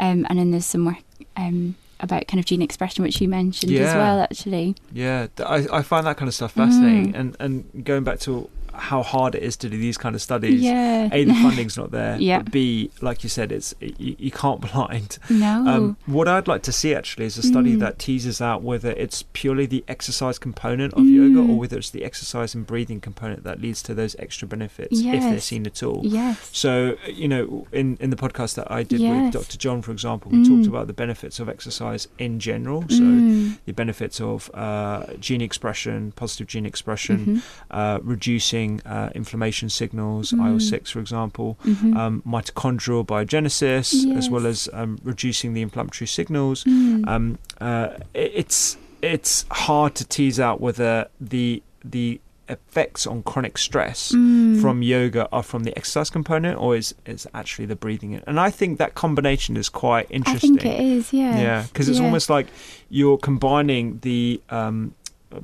um, 0.00 0.26
and 0.30 0.38
then 0.38 0.50
there's 0.52 0.66
some 0.66 0.84
work 0.86 1.02
um, 1.36 1.74
about 2.00 2.26
kind 2.28 2.38
of 2.38 2.44
gene 2.46 2.62
expression, 2.62 3.02
which 3.04 3.20
you 3.20 3.28
mentioned 3.28 3.72
as 3.74 3.94
well, 3.94 4.20
actually. 4.20 4.76
Yeah, 4.92 5.26
I, 5.44 5.66
I 5.72 5.82
find 5.82 6.06
that 6.06 6.16
kind 6.16 6.28
of 6.28 6.34
stuff 6.34 6.52
fascinating, 6.52 7.12
Mm. 7.12 7.18
and 7.20 7.36
and 7.40 7.84
going 7.84 8.04
back 8.04 8.20
to 8.20 8.48
how 8.78 9.02
hard 9.02 9.34
it 9.34 9.42
is 9.42 9.56
to 9.58 9.68
do 9.68 9.76
these 9.76 9.98
kind 9.98 10.14
of 10.14 10.22
studies. 10.22 10.60
Yeah. 10.62 11.08
A, 11.12 11.24
the 11.24 11.34
funding's 11.44 11.76
not 11.76 11.90
there. 11.90 12.16
Yeah. 12.20 12.38
But 12.42 12.52
B, 12.52 12.90
like 13.00 13.22
you 13.22 13.28
said, 13.28 13.52
it's 13.52 13.74
you, 13.80 14.16
you 14.18 14.30
can't 14.30 14.60
blind. 14.72 15.18
No. 15.28 15.66
Um, 15.66 15.96
what 16.06 16.28
I'd 16.28 16.48
like 16.48 16.62
to 16.62 16.72
see 16.72 16.94
actually 16.94 17.26
is 17.26 17.36
a 17.38 17.42
study 17.42 17.68
Mm. 17.68 17.80
that 17.80 17.98
teases 17.98 18.40
out 18.40 18.62
whether 18.62 18.90
it's 18.92 19.24
purely 19.32 19.66
the 19.66 19.84
exercise 19.88 20.38
component 20.38 20.94
of 20.94 21.04
yoga 21.04 21.40
or 21.40 21.54
Mm. 21.54 21.56
whether 21.58 21.76
it's 21.78 21.90
the 21.90 22.04
exercise 22.04 22.54
and 22.54 22.66
breathing 22.66 23.00
component 23.00 23.44
that 23.44 23.60
leads 23.60 23.82
to 23.82 23.94
those 23.94 24.16
extra 24.18 24.46
benefits 24.48 25.00
if 25.00 25.22
they're 25.22 25.40
seen 25.40 25.66
at 25.66 25.82
all. 25.82 26.00
yes. 26.04 26.50
So, 26.52 26.96
you 27.06 27.28
know, 27.28 27.66
in, 27.72 27.96
in 28.00 28.10
the 28.10 28.16
podcast 28.16 28.54
that 28.54 28.70
I 28.70 28.82
did 28.84 29.00
Yes. 29.00 29.34
with 29.34 29.42
Dr. 29.42 29.58
John, 29.58 29.82
for 29.82 29.92
example, 29.92 30.30
we 30.32 30.38
Mm. 30.38 30.48
talked 30.48 30.66
about 30.66 30.86
the 30.86 30.92
benefits 31.04 31.40
of 31.40 31.48
exercise 31.48 32.08
in 32.18 32.38
general. 32.40 32.82
So, 32.88 33.02
Mm. 33.02 33.58
the 33.66 33.72
benefits 33.72 34.20
of 34.20 34.50
uh, 34.54 35.04
gene 35.20 35.40
expression, 35.42 36.12
positive 36.16 36.46
gene 36.46 36.66
expression, 36.72 37.18
Mhm. 37.18 37.42
uh, 37.70 37.98
reducing 38.02 38.67
uh, 38.86 39.08
inflammation 39.14 39.68
signals, 39.80 40.32
Mm. 40.32 40.40
IL-6, 40.48 40.90
for 40.94 41.00
example, 41.00 41.48
Mhm. 41.64 41.96
um, 41.96 42.22
mitochondrial 42.26 43.04
biogenesis, 43.12 43.86
as 44.16 44.26
well 44.30 44.46
as 44.46 44.68
um, 44.72 44.98
reducing 45.04 45.54
the 45.54 45.62
inflammatory 45.62 46.08
signals. 46.08 46.64
Mm. 46.64 47.06
Um, 47.12 47.24
uh, 47.60 47.88
it- 48.14 48.32
it's 48.42 48.76
it's 49.00 49.34
hard 49.66 49.94
to 49.94 50.04
tease 50.04 50.40
out 50.40 50.60
whether 50.60 51.06
the 51.20 51.62
the 51.84 52.20
effects 52.48 53.06
on 53.06 53.22
chronic 53.22 53.58
stress 53.58 54.10
Mm. 54.12 54.60
from 54.62 54.82
yoga 54.82 55.28
are 55.30 55.42
from 55.42 55.64
the 55.64 55.72
exercise 55.76 56.08
component 56.10 56.58
or 56.58 56.74
is 56.74 56.94
is 57.06 57.26
actually 57.34 57.66
the 57.66 57.76
breathing 57.76 58.10
and 58.26 58.40
i 58.40 58.50
think 58.50 58.78
that 58.78 58.94
combination 58.94 59.54
is 59.62 59.68
quite 59.68 60.06
interesting 60.10 60.58
I 60.58 60.62
think 60.62 60.74
it 60.74 60.80
is, 60.80 61.12
yeah. 61.12 61.38
yeah 61.46 61.62
because 61.70 61.90
it's 61.90 61.98
Yeah. 61.98 62.06
almost 62.06 62.30
like 62.30 62.46
you're 62.88 63.18
combining 63.18 63.98
the 64.00 64.40
um 64.48 64.94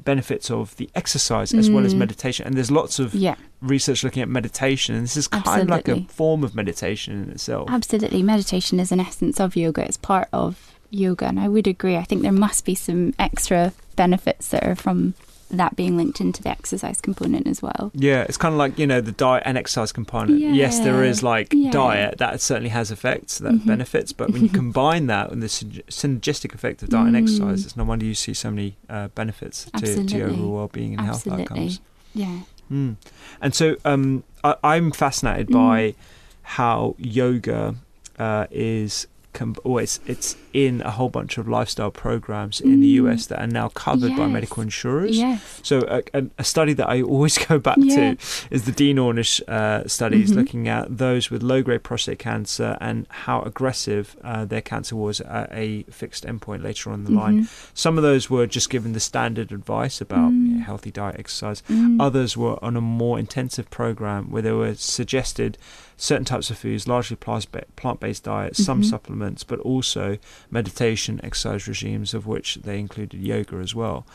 benefits 0.05 0.51
of 0.51 0.75
the 0.77 0.89
exercise 0.95 1.53
as 1.53 1.71
well 1.71 1.85
as 1.85 1.95
Mm. 1.95 1.99
meditation. 1.99 2.47
And 2.47 2.57
there's 2.57 2.71
lots 2.71 2.99
of 2.99 3.15
Yeah, 3.15 3.35
research 3.61 4.03
looking 4.05 4.23
at 4.23 4.29
meditation, 4.29 4.95
and 4.95 5.05
this 5.05 5.17
is 5.17 5.29
kind 5.29 5.63
of 5.63 5.69
like 5.69 5.89
a 5.89 6.05
form 6.09 6.43
of 6.45 6.55
meditation 6.55 7.23
in 7.23 7.31
itself. 7.31 7.69
absolutely. 7.71 8.23
Meditation 8.23 8.81
is 8.81 8.91
an 8.93 9.01
essence 9.01 9.39
of 9.41 9.57
yoga. 9.57 9.83
It's 9.85 9.97
part 9.97 10.29
of 10.33 10.73
yoga, 10.91 11.27
and 11.27 11.39
I 11.39 11.49
would 11.49 11.67
agree. 11.67 11.97
I 11.97 12.05
think 12.05 12.23
there 12.23 12.33
must 12.33 12.65
be 12.65 12.75
some 12.75 13.15
extra 13.19 13.73
benefits 13.97 14.49
that 14.49 14.65
are 14.65 14.75
from 14.75 15.15
that 15.51 15.77
being 15.77 15.97
linked 15.97 16.21
into 16.21 16.43
the 16.43 16.49
exercise 16.49 17.01
component 17.01 17.47
as 17.47 17.61
well. 17.63 17.91
Yeah, 17.95 18.23
it's 18.23 18.37
kind 18.37 18.53
of 18.55 18.59
like 18.59 18.79
you 18.79 18.87
know 18.87 19.01
the 19.01 19.13
diet 19.13 19.43
and 19.47 19.57
exercise 19.59 19.93
component. 19.93 20.39
Yes, 20.41 20.81
there 20.81 21.05
is 21.05 21.23
like 21.23 21.53
Yeah. 21.53 21.71
diet 21.71 22.19
that 22.19 22.41
certainly 22.41 22.71
has 22.71 22.91
effects, 22.91 23.39
that 23.39 23.53
Mhm. 23.53 23.67
benefits, 23.67 24.13
but 24.13 24.31
when 24.33 24.43
you 24.43 24.49
combine 24.63 25.07
that 25.07 25.31
and 25.31 25.43
the 25.43 25.47
synergistic 25.47 26.55
effect 26.55 26.83
of 26.83 26.89
diet 26.91 27.07
and 27.09 27.17
Mm. 27.17 27.23
exercise, 27.23 27.65
it's 27.65 27.77
no 27.77 27.85
wonder 27.85 28.05
you 28.05 28.15
see 28.15 28.35
so 28.35 28.51
many 28.51 28.77
uh, 28.89 29.09
benefits 29.09 29.67
to, 29.79 30.05
to 30.05 30.17
your 30.17 30.29
overall 30.31 30.55
well-being 30.55 30.93
and 30.97 31.03
health 31.07 31.27
outcomes. 31.29 31.81
Yeah. 32.15 32.41
Mm. 32.73 32.97
And 33.43 33.55
so 33.55 33.77
um, 33.85 34.25
I, 34.43 34.57
I'm 34.65 34.91
fascinated 34.91 35.49
Mm. 35.49 35.53
by 35.53 35.95
how 36.43 36.95
yoga 36.99 37.75
uh, 38.19 38.47
is. 38.51 39.07
Com- 39.35 39.57
or 39.65 39.83
it's 39.83 40.01
it's 40.07 40.37
in 40.53 40.81
a 40.83 40.93
whole 40.93 41.09
bunch 41.11 41.37
of 41.39 41.49
lifestyle 41.49 41.91
programs 41.91 42.61
in 42.61 42.81
the 42.81 42.99
Mm. 42.99 43.03
US 43.05 43.27
that 43.27 43.41
are 43.41 43.47
now 43.49 43.69
covered 43.69 44.17
by 44.17 44.27
medical 44.29 44.63
insurers. 44.63 45.19
Yes. 45.19 45.61
So 45.63 45.79
a, 45.89 46.03
a, 46.19 46.25
a 46.39 46.45
study 46.45 46.73
that 46.75 46.89
I 46.89 47.03
always 47.03 47.37
go 47.49 47.59
back 47.59 47.77
Yeah. 47.81 48.15
to 48.15 48.17
is 48.51 48.63
the 48.65 48.71
Dean 48.73 48.97
Ornish 48.97 49.41
uh, 49.49 49.87
studies 49.89 50.31
Mhm. 50.31 50.37
looking 50.37 50.69
at 50.69 50.97
those 50.99 51.31
with 51.31 51.43
low-grade 51.43 51.83
prostate 51.83 52.21
cancer 52.21 52.79
and 52.81 53.07
how 53.27 53.43
aggressive 53.43 54.17
uh, 54.23 54.45
their 54.45 54.61
cancer 54.63 54.95
was 54.95 55.21
at 55.23 55.51
a 55.53 55.83
fixed 55.91 56.25
endpoint 56.25 56.63
later 56.63 56.91
on 56.91 57.01
in 57.01 57.05
the 57.05 57.11
line. 57.13 57.43
Mhm. 57.43 57.49
Some 57.75 57.99
of 57.99 58.03
those 58.05 58.31
were 58.31 58.47
just 58.47 58.71
given 58.71 58.93
the 58.93 59.01
standard 59.01 59.51
advice 59.51 60.01
about 60.01 60.31
Mm. 60.31 60.47
you 60.49 60.55
know, 60.59 60.65
healthy 60.65 60.93
diet, 60.93 61.17
exercise. 61.19 61.63
Mm. 61.69 62.01
Others 62.01 62.37
were 62.37 62.57
on 62.65 62.77
a 62.77 62.81
more 62.81 63.19
intensive 63.19 63.69
program 63.71 64.31
where 64.31 64.43
they 64.43 64.53
were 64.53 64.75
suggested 64.75 65.59
certain 65.97 66.25
types 66.25 66.51
of 66.51 66.59
foods, 66.59 66.89
largely 66.89 67.17
plant-based 67.17 68.25
diets, 68.25 68.63
some 68.65 68.83
Mhm. 68.83 68.85
supplements, 68.91 69.45
but 69.45 69.59
also 69.61 70.19
meditation, 70.51 71.21
exercise 71.23 71.67
regimes, 71.69 72.15
of 72.15 72.27
which 72.27 72.57
they 72.65 72.79
included 72.79 73.21
yoga 73.21 73.57
as 73.57 73.75
well. 73.75 74.07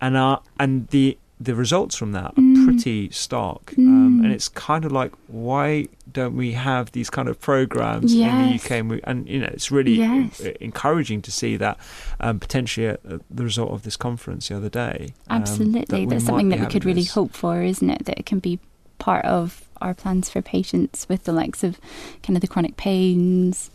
And 0.00 0.16
uh, 0.16 0.38
and 0.58 0.88
the 0.88 1.18
the 1.38 1.54
results 1.54 1.94
from 1.94 2.12
that 2.12 2.30
are 2.38 2.40
Mm. 2.40 2.64
pretty 2.64 3.10
stark. 3.10 3.74
Um, 3.76 4.20
Mm. 4.20 4.24
and 4.24 4.32
it's 4.32 4.48
kind 4.48 4.86
of 4.86 4.92
like, 4.92 5.12
why 5.26 5.86
don't 6.10 6.34
we 6.34 6.52
have 6.52 6.92
these 6.92 7.10
kind 7.10 7.28
of 7.28 7.38
programs 7.42 8.14
in 8.14 8.20
the 8.20 8.54
UK? 8.54 8.70
And, 8.78 8.88
we, 8.88 9.00
and 9.04 9.28
you 9.28 9.40
know, 9.40 9.50
it's 9.52 9.70
really 9.70 9.96
Yes. 9.98 10.40
en- 10.40 10.54
encouraging 10.62 11.20
to 11.20 11.30
see 11.30 11.58
that 11.58 11.76
um, 12.20 12.38
potentially 12.40 12.88
uh, 12.88 12.94
the 13.30 13.44
result 13.44 13.70
of 13.72 13.82
this 13.82 13.98
conference 13.98 14.48
the 14.48 14.56
other 14.56 14.70
day. 14.70 15.12
um, 15.28 15.42
Absolutely. 15.42 16.06
that 16.06 16.08
That's 16.08 16.24
something 16.24 16.48
that 16.48 16.60
we 16.60 16.66
could 16.68 16.86
really 16.86 17.02
this. 17.02 17.12
hope 17.12 17.34
for, 17.34 17.60
isn't 17.62 17.90
it? 17.90 18.06
That 18.06 18.18
it 18.18 18.24
can 18.24 18.38
be 18.38 18.58
part 18.98 19.26
of 19.26 19.62
our 19.80 19.94
plans 19.94 20.28
for 20.28 20.42
patients 20.42 21.06
with 21.08 21.24
the 21.24 21.32
likes 21.32 21.62
of 21.64 21.80
kind 22.22 22.36
of 22.36 22.40
the 22.40 22.48
chronic 22.48 22.76
pains, 22.76 23.70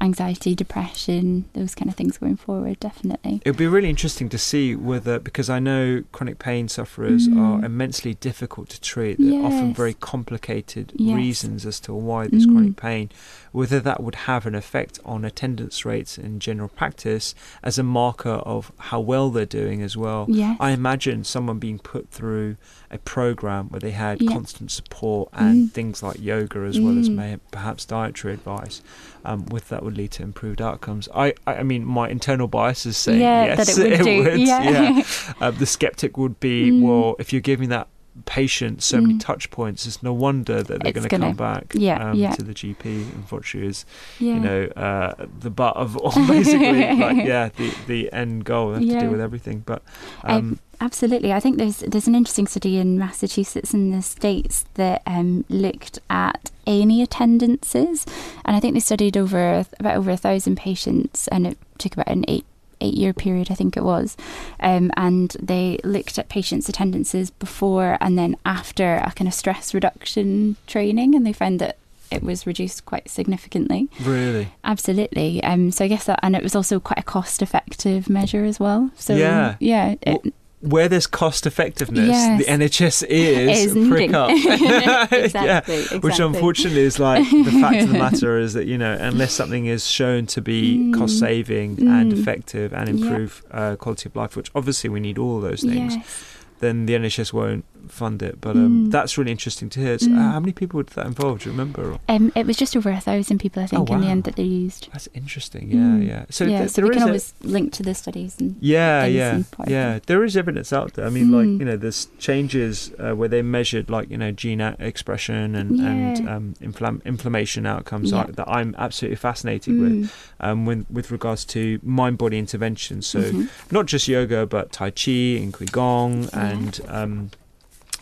anxiety, 0.00 0.54
depression, 0.54 1.44
those 1.54 1.74
kind 1.74 1.88
of 1.88 1.94
things 1.96 2.18
going 2.18 2.36
forward, 2.36 2.78
definitely. 2.80 3.40
It 3.44 3.50
would 3.50 3.56
be 3.58 3.66
really 3.66 3.88
interesting 3.88 4.28
to 4.30 4.38
see 4.38 4.74
whether, 4.74 5.18
because 5.18 5.48
I 5.48 5.58
know 5.60 6.02
chronic 6.12 6.38
pain 6.38 6.68
sufferers 6.68 7.28
Mm. 7.28 7.38
are 7.38 7.64
immensely 7.64 8.14
difficult 8.14 8.68
to 8.70 8.80
treat. 8.80 9.18
There 9.18 9.40
are 9.40 9.46
often 9.46 9.72
very 9.74 9.94
complicated 9.94 10.92
Yes. 10.96 11.16
reasons 11.16 11.64
as 11.66 11.80
to 11.80 11.94
why 11.94 12.26
there's 12.26 12.46
Mm. 12.46 12.52
chronic 12.52 12.76
pain. 12.76 13.10
Whether 13.52 13.80
that 13.80 14.02
would 14.02 14.14
have 14.26 14.46
an 14.46 14.54
effect 14.54 14.98
on 15.04 15.24
attendance 15.24 15.84
rates 15.84 16.18
in 16.18 16.40
general 16.40 16.68
practice 16.68 17.34
as 17.62 17.78
a 17.78 17.82
marker 17.84 18.30
of 18.54 18.72
how 18.78 19.00
well 19.00 19.30
they're 19.30 19.46
doing 19.46 19.80
as 19.80 19.96
well. 19.96 20.26
Yes. 20.28 20.56
I 20.60 20.70
imagine 20.70 21.24
someone 21.24 21.58
being 21.58 21.78
put 21.78 22.10
through 22.10 22.56
a 22.90 22.98
program 22.98 23.68
where 23.68 23.80
they 23.80 23.92
had 23.92 24.20
Yeah. 24.20 24.30
constant 24.30 24.70
support 24.70 25.28
and 25.32 25.68
Mm. 25.68 25.72
things 25.72 26.02
like 26.02 26.20
yoga 26.20 26.60
as 26.60 26.78
well 26.80 26.98
as 26.98 27.08
Mm. 27.08 27.14
may, 27.14 27.36
perhaps 27.50 27.84
dietary 27.84 28.34
advice, 28.34 28.82
um, 29.24 29.46
with 29.46 29.68
that 29.70 29.82
would 29.82 29.96
lead 29.96 30.10
to 30.12 30.22
improved 30.22 30.60
outcomes. 30.60 31.08
I, 31.14 31.34
I, 31.46 31.56
I 31.56 31.62
mean, 31.62 31.84
my 31.84 32.08
internal 32.08 32.46
bias 32.48 32.86
is 32.86 32.96
saying 32.96 33.20
Yeah, 33.20 33.44
yes, 33.46 33.74
that 33.76 33.84
it 33.86 33.98
would 33.98 34.04
do. 34.34 34.40
Yeah. 34.40 35.02
Uh, 35.40 35.50
the 35.50 35.66
skeptic 35.66 36.16
would 36.16 36.38
be, 36.40 36.70
Mm. 36.70 36.82
well, 36.82 37.16
if 37.18 37.32
you're 37.32 37.40
giving 37.42 37.68
that 37.70 37.88
patient 38.26 38.82
so 38.82 39.00
many 39.00 39.14
Mm. 39.14 39.20
touch 39.20 39.50
points, 39.50 39.86
it's 39.86 40.02
no 40.02 40.12
wonder 40.12 40.62
that 40.62 40.82
they're 40.82 40.92
going 40.92 41.08
to 41.08 41.18
come 41.18 41.34
back 41.36 41.72
yeah, 41.74 42.10
um, 42.10 42.16
yeah. 42.16 42.30
to 42.32 42.42
the 42.42 42.54
GP. 42.54 42.84
Unfortunately, 43.14 43.68
is 43.68 43.84
yeah. 44.20 44.34
you 44.34 44.40
know 44.40 44.64
uh, 44.76 45.26
the 45.40 45.50
butt 45.50 45.76
of 45.76 45.96
all 45.96 46.26
basically 46.28 46.94
like 46.94 47.26
yeah 47.26 47.48
the 47.56 47.74
the 47.86 48.12
end 48.12 48.44
goal. 48.44 48.68
They 48.68 48.74
have 48.74 48.82
to 48.82 48.86
Yeah. 48.86 49.00
deal 49.00 49.10
with 49.10 49.20
everything, 49.20 49.62
but. 49.66 49.82
Um, 50.22 50.58
Absolutely, 50.80 51.32
I 51.32 51.38
think 51.40 51.56
there's 51.56 51.78
there's 51.78 52.08
an 52.08 52.16
interesting 52.16 52.48
study 52.48 52.78
in 52.78 52.98
Massachusetts 52.98 53.72
in 53.72 53.92
the 53.92 54.02
states 54.02 54.64
that 54.74 55.02
um, 55.06 55.44
looked 55.48 56.00
at 56.10 56.50
A&E 56.66 57.00
attendances, 57.00 58.04
and 58.44 58.56
I 58.56 58.60
think 58.60 58.74
they 58.74 58.80
studied 58.80 59.16
over 59.16 59.64
about 59.78 59.96
over 59.96 60.10
a 60.10 60.16
thousand 60.16 60.56
patients, 60.56 61.28
and 61.28 61.46
it 61.46 61.58
took 61.78 61.92
about 61.94 62.08
an 62.08 62.24
eight 62.28 62.44
eight 62.84 62.94
year 62.94 63.12
period, 63.12 63.48
I 63.50 63.54
think 63.54 63.76
it 63.76 63.84
was, 63.84 64.16
um, 64.60 64.90
and 64.96 65.36
they 65.42 65.78
looked 65.84 66.18
at 66.18 66.28
patients' 66.28 66.68
attendances 66.68 67.30
before 67.30 67.96
and 68.00 68.18
then 68.18 68.36
after 68.44 68.96
a 68.96 69.12
kind 69.16 69.28
of 69.28 69.34
stress 69.34 69.72
reduction 69.74 70.56
training, 70.66 71.14
and 71.14 71.26
they 71.26 71.32
found 71.32 71.60
that 71.60 71.76
it 72.10 72.22
was 72.22 72.46
reduced 72.46 72.84
quite 72.84 73.08
significantly. 73.10 73.88
really. 74.02 74.48
Absolutely. 74.62 75.42
Um, 75.42 75.70
so 75.72 75.84
I 75.84 75.88
guess 75.88 76.04
that, 76.04 76.20
and 76.22 76.36
it 76.36 76.42
was 76.42 76.54
also 76.54 76.78
quite 76.78 76.98
a 76.98 77.02
cost 77.02 77.42
effective 77.42 78.08
measure 78.08 78.44
as 78.44 78.60
well. 78.60 78.90
So 78.96 79.16
Yeah. 79.16 79.56
yeah, 79.58 79.94
it- 80.02 80.20
Well, 80.24 80.32
where 80.64 80.88
there's 80.88 81.06
cost 81.06 81.46
effectiveness, 81.46 82.08
Yes. 82.08 82.38
the 82.44 82.50
NHS 82.50 83.02
is, 83.08 83.74
Is 83.76 83.88
prick 83.88 84.12
up. 84.12 84.30
Exactly, 85.12 85.76
Which 85.82 85.92
exactly. 85.92 86.24
unfortunately 86.26 86.80
is 86.82 86.98
like 86.98 87.28
the 87.30 87.58
fact 87.60 87.82
of 87.82 87.88
the 87.90 87.98
matter 87.98 88.38
is 88.38 88.54
that 88.54 88.66
you 88.66 88.78
know 88.78 88.96
unless 89.00 89.32
something 89.32 89.66
is 89.66 89.86
shown 89.86 90.26
to 90.26 90.40
be 90.40 90.78
Mm. 90.78 90.94
cost 90.94 91.18
saving 91.18 91.78
and 91.80 92.12
Mm. 92.12 92.18
effective 92.20 92.72
and 92.72 92.88
Yeah. 92.88 92.94
improve 93.06 93.42
uh, 93.50 93.76
quality 93.76 94.08
of 94.08 94.16
life, 94.16 94.36
which 94.36 94.50
obviously 94.54 94.90
we 94.90 95.00
need 95.00 95.18
all 95.18 95.40
those 95.40 95.62
things, 95.62 95.96
Yes. 95.96 96.24
then 96.60 96.86
the 96.86 96.94
NHS 96.94 97.32
won't 97.32 97.64
fund 97.90 98.22
it. 98.22 98.40
But 98.40 98.56
um, 98.56 98.86
Mm. 98.86 98.90
that's 98.90 99.16
really 99.18 99.30
interesting 99.30 99.68
to 99.70 99.80
hear. 99.80 99.98
So, 99.98 100.08
Mm. 100.08 100.16
how 100.32 100.40
many 100.40 100.52
people 100.52 100.82
did 100.82 100.94
that 100.94 101.06
involve? 101.06 101.40
Do 101.40 101.46
you 101.46 101.52
remember? 101.52 101.98
Um, 102.08 102.32
it 102.34 102.46
was 102.46 102.56
just 102.56 102.76
over 102.76 102.90
a 102.90 103.00
thousand 103.00 103.38
people, 103.38 103.62
I 103.62 103.66
think, 103.66 103.90
Oh, 103.90 103.94
in 103.94 104.00
the 104.00 104.06
end 104.08 104.24
that 104.24 104.36
they 104.36 104.42
used. 104.44 104.88
That's 104.92 105.08
interesting. 105.14 105.68
Yeah, 105.70 105.78
Mm. 105.78 106.06
yeah. 106.08 106.24
So 106.30 106.44
yeah, 106.44 106.58
th- 106.60 106.70
so 106.70 106.82
we 106.82 106.90
can 106.90 107.02
a- 107.02 107.06
always 107.06 107.34
link 107.42 107.72
to 107.74 107.82
the 107.82 107.94
studies 107.94 108.36
and 108.40 108.56
Yeah, 108.60 109.04
yeah, 109.06 109.34
and 109.34 109.44
yeah. 109.66 109.98
There 110.06 110.24
is 110.24 110.36
evidence 110.36 110.72
out 110.72 110.94
there. 110.94 111.06
I 111.06 111.10
mean, 111.10 111.30
like 111.30 111.46
Mm. 111.46 111.58
you 111.60 111.64
know, 111.64 111.76
there's 111.76 112.08
changes 112.18 112.90
uh, 112.98 113.12
where 113.14 113.28
they 113.28 113.42
measured 113.42 113.90
like 113.90 114.10
you 114.10 114.16
know 114.18 114.30
gene 114.32 114.60
a- 114.60 114.76
expression 114.78 115.54
and 115.54 115.80
and 115.80 116.28
um, 116.28 116.54
inflam- 116.62 117.04
inflammation 117.04 117.66
outcomes 117.66 118.10
Yeah. 118.10 118.26
that 118.36 118.48
I'm 118.48 118.74
absolutely 118.78 119.16
fascinated 119.16 119.78
with. 119.80 119.92
Mm. 119.92 120.08
Um, 120.40 120.66
with 120.66 120.84
with 120.90 121.10
regards 121.10 121.44
to 121.46 121.78
mind 121.82 122.18
body 122.18 122.38
interventions, 122.38 123.06
so 123.06 123.20
Mhm. 123.22 123.48
not 123.70 123.86
just 123.86 124.08
yoga 124.08 124.46
but 124.46 124.72
Tai 124.72 124.90
Chi 124.90 125.10
and 125.42 125.52
Qigong 125.52 126.30
Yeah. 126.32 126.46
and 126.50 126.80
um, 126.88 127.30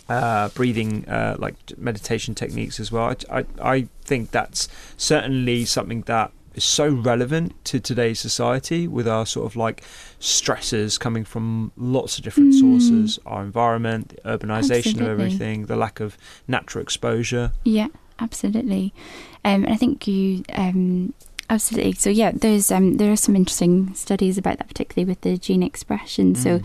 uh, 0.09 0.49
breathing, 0.51 1.09
uh, 1.09 1.37
like 1.39 1.55
meditation 1.79 2.35
techniques 2.35 2.79
as 2.81 2.91
well. 2.93 3.15
I, 3.31 3.39
I 3.39 3.45
I 3.75 3.89
think 4.05 4.31
that's 4.31 4.69
certainly 4.97 5.65
something 5.65 6.03
that 6.03 6.33
is 6.55 6.65
so 6.65 6.89
relevant 6.89 7.53
to 7.65 7.81
today's 7.81 8.21
society 8.21 8.87
with 8.87 9.09
our 9.09 9.25
sort 9.25 9.47
of 9.47 9.57
like 9.57 9.83
stresses 10.19 10.99
coming 10.99 11.25
from 11.25 11.73
lots 11.77 12.19
of 12.19 12.25
different 12.25 12.53
Mm. 12.53 12.61
sources 12.61 13.19
our 13.25 13.43
environment 13.43 14.09
the 14.09 14.17
urbanization 14.39 15.01
of 15.01 15.07
everything 15.07 15.67
the 15.67 15.77
lack 15.77 15.99
of 16.01 16.19
natural 16.47 16.83
exposure 16.83 17.53
Yeah, 17.65 17.89
absolutely. 18.19 18.93
Um, 19.45 19.65
and 19.65 19.73
I 19.73 19.77
think 19.77 20.07
you 20.07 20.45
um, 20.55 21.15
absolutely. 21.49 21.93
So 21.95 22.11
yeah, 22.11 22.33
there's 22.35 22.71
um, 22.71 22.99
there 22.99 23.11
are 23.11 23.17
some 23.17 23.35
interesting 23.35 23.95
studies 23.95 24.37
about 24.39 24.59
that, 24.59 24.69
particularly 24.69 25.09
with 25.09 25.23
the 25.23 25.39
gene 25.39 25.63
expression. 25.63 26.35
So 26.35 26.59
Mm. 26.59 26.65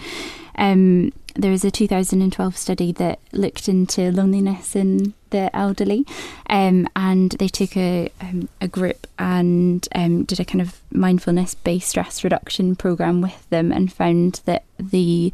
um, 0.60 1.12
there 1.38 1.52
was 1.52 1.64
a 1.64 1.72
2012 1.72 2.58
study 2.58 2.92
that 2.94 3.20
looked 3.32 3.68
into 3.70 4.12
loneliness 4.12 4.76
in 4.76 5.14
the 5.30 5.56
elderly, 5.56 6.06
um, 6.50 6.88
and 6.96 7.32
they 7.34 7.48
took 7.48 7.76
a 7.78 8.10
um, 8.22 8.48
a 8.62 8.68
group 8.68 9.08
and 9.20 9.88
um, 9.94 10.24
did 10.24 10.40
a 10.40 10.46
kind 10.46 10.62
of 10.62 10.82
mindfulness 10.92 11.54
based 11.56 11.90
stress 11.90 12.24
reduction 12.24 12.76
program 12.76 13.22
with 13.22 13.50
them, 13.50 13.72
and 13.72 13.92
found 13.94 14.42
that 14.46 14.64
the 14.80 15.32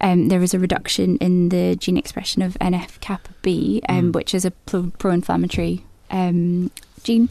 um, 0.00 0.28
there 0.28 0.40
was 0.40 0.54
a 0.54 0.58
reduction 0.58 1.16
in 1.18 1.48
the 1.48 1.76
gene 1.76 1.96
expression 1.96 2.42
of 2.42 2.54
NF 2.60 3.00
kappa 3.00 3.30
B, 3.42 3.80
um, 3.88 4.10
Mm. 4.10 4.14
which 4.14 4.34
is 4.34 4.44
a 4.44 4.50
pro- 4.50 4.92
pro-inflammatory 4.98 5.84
um, 6.10 6.70
gene, 7.04 7.28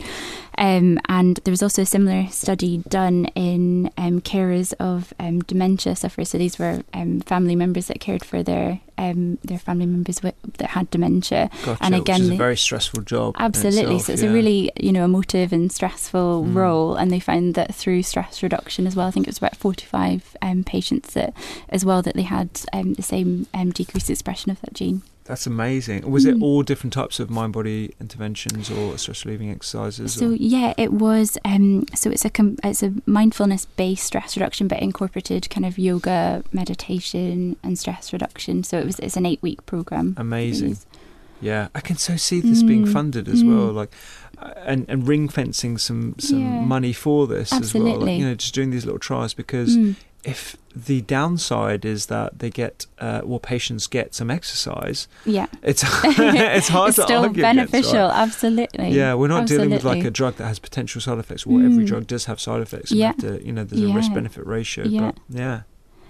Um, 0.59 0.99
and 1.07 1.39
there 1.43 1.51
was 1.51 1.61
also 1.61 1.83
a 1.83 1.85
similar 1.85 2.27
study 2.31 2.79
done 2.89 3.25
in 3.35 3.91
um, 3.95 4.21
carers 4.21 4.73
of 4.79 5.13
um, 5.19 5.41
dementia 5.41 5.95
sufferers. 5.95 6.29
So 6.29 6.39
these 6.39 6.57
were 6.57 6.81
um, 6.95 7.19
family 7.21 7.55
members 7.55 7.87
that 7.87 7.99
cared 7.99 8.25
for 8.25 8.41
their 8.41 8.79
um, 8.97 9.37
their 9.43 9.59
family 9.59 9.85
members 9.85 10.23
with, 10.23 10.33
that 10.57 10.69
had 10.71 10.89
dementia. 10.89 11.51
Gotcha, 11.63 11.83
and 11.83 11.93
again, 11.93 12.21
which 12.21 12.29
is 12.29 12.29
a 12.31 12.37
very 12.37 12.57
stressful 12.57 13.03
job. 13.03 13.35
Absolutely. 13.37 13.81
itself, 13.81 14.01
so 14.07 14.13
it's 14.13 14.23
yeah. 14.23 14.29
a 14.29 14.33
really, 14.33 14.71
you 14.79 14.91
know, 14.91 15.05
emotive 15.05 15.53
and 15.53 15.71
stressful 15.71 16.45
Mm. 16.45 16.55
role. 16.55 16.95
And 16.95 17.11
they 17.11 17.19
found 17.19 17.53
that 17.53 17.75
through 17.75 18.01
stress 18.01 18.41
reduction 18.41 18.87
as 18.87 18.95
well, 18.95 19.07
I 19.07 19.11
think 19.11 19.27
it 19.27 19.29
was 19.29 19.37
about 19.37 19.55
45 19.55 20.35
um, 20.41 20.63
patients 20.63 21.13
that, 21.13 21.33
as 21.69 21.85
well, 21.85 22.01
that 22.01 22.15
they 22.15 22.23
had 22.23 22.49
um, 22.73 22.95
the 22.95 23.03
same 23.03 23.45
um, 23.53 23.69
decreased 23.69 24.09
expression 24.09 24.49
of 24.51 24.59
that 24.61 24.73
gene. 24.73 25.03
That's 25.27 25.45
amazing. 25.45 26.09
Was 26.09 26.23
it 26.25 26.35
Mm. 26.37 26.41
all 26.41 26.63
different 26.63 26.93
types 26.93 27.19
of 27.19 27.29
mind 27.29 27.51
body 27.51 27.93
interventions 27.99 28.71
or 28.71 28.97
stress 28.97 29.25
relieving 29.25 29.51
exercises? 29.51 30.13
So 30.13 30.29
or? 30.29 30.35
yeah, 30.35 30.73
it 30.77 30.93
was. 30.93 31.37
Um, 31.43 31.85
so 31.93 32.09
it's 32.09 32.23
a 32.23 32.29
com- 32.29 32.57
it's 32.63 32.81
a 32.81 32.93
mindfulness 33.05 33.65
based 33.65 34.05
stress 34.05 34.37
reduction, 34.37 34.69
but 34.69 34.79
incorporated 34.81 35.49
kind 35.49 35.65
of 35.65 35.77
yoga, 35.77 36.43
meditation, 36.53 37.57
and 37.61 37.77
stress 37.77 38.13
reduction. 38.13 38.63
So 38.63 38.79
it 38.79 38.85
was 38.85 38.99
it's 38.99 39.17
an 39.17 39.25
eight 39.25 39.41
week 39.41 39.65
program. 39.65 40.13
Amazing. 40.17 40.77
Yeah, 41.41 41.67
I 41.75 41.81
can 41.81 41.97
so 41.97 42.15
see 42.15 42.39
this 42.39 42.63
being 42.63 42.85
Mm, 42.85 42.93
funded 42.93 43.27
as 43.27 43.43
mm. 43.43 43.49
well, 43.49 43.71
like, 43.71 43.91
uh, 44.39 44.53
and 44.65 44.85
and 44.89 45.07
ring 45.07 45.27
fencing 45.29 45.77
some 45.77 46.15
some 46.17 46.39
Yeah. 46.39 46.61
money 46.61 46.93
for 46.93 47.27
this 47.27 47.51
as 47.53 47.73
well. 47.73 47.99
Like, 47.99 48.17
you 48.17 48.25
know, 48.25 48.33
just 48.33 48.55
doing 48.55 48.71
these 48.71 48.85
little 48.85 48.97
trials 48.99 49.33
because 49.35 49.75
Mm. 49.77 49.95
If 50.23 50.57
the 50.75 51.01
downside 51.01 51.85
is 51.85 52.07
that 52.07 52.39
they 52.39 52.49
get, 52.49 52.85
uh, 52.99 53.21
well, 53.23 53.39
patients 53.39 53.87
get 53.87 54.13
some 54.13 54.29
exercise, 54.29 55.07
Yeah, 55.25 55.47
it's 55.63 55.83
it's 56.03 56.67
hard 56.67 56.89
it's 56.89 56.97
to 56.97 57.03
still 57.03 57.23
argue 57.23 57.43
against, 57.43 57.43
right? 57.43 57.71
beneficial. 57.71 58.11
Absolutely. 58.11 58.89
Yeah, 58.89 59.13
we're 59.13 59.27
not 59.29 59.47
dealing 59.47 59.69
with 59.71 59.83
like 59.83 60.03
a 60.03 60.11
drug 60.11 60.35
that 60.35 60.45
has 60.47 60.59
potential 60.59 60.99
side 61.01 61.17
effects. 61.19 61.45
Well, 61.45 61.65
every 61.65 61.83
Mm. 61.83 61.87
drug 61.87 62.07
does 62.07 62.25
have 62.25 62.39
side 62.39 62.61
effects. 62.61 62.91
Yeah. 62.91 63.07
have 63.07 63.17
to, 63.17 63.45
you 63.45 63.51
know, 63.53 63.63
there's 63.63 63.81
a 63.81 63.87
Yeah. 63.87 63.95
risk 63.95 64.13
benefit 64.13 64.45
ratio. 64.45 64.85
Yeah. 64.85 65.11
But 65.11 65.15
yeah, 65.29 65.61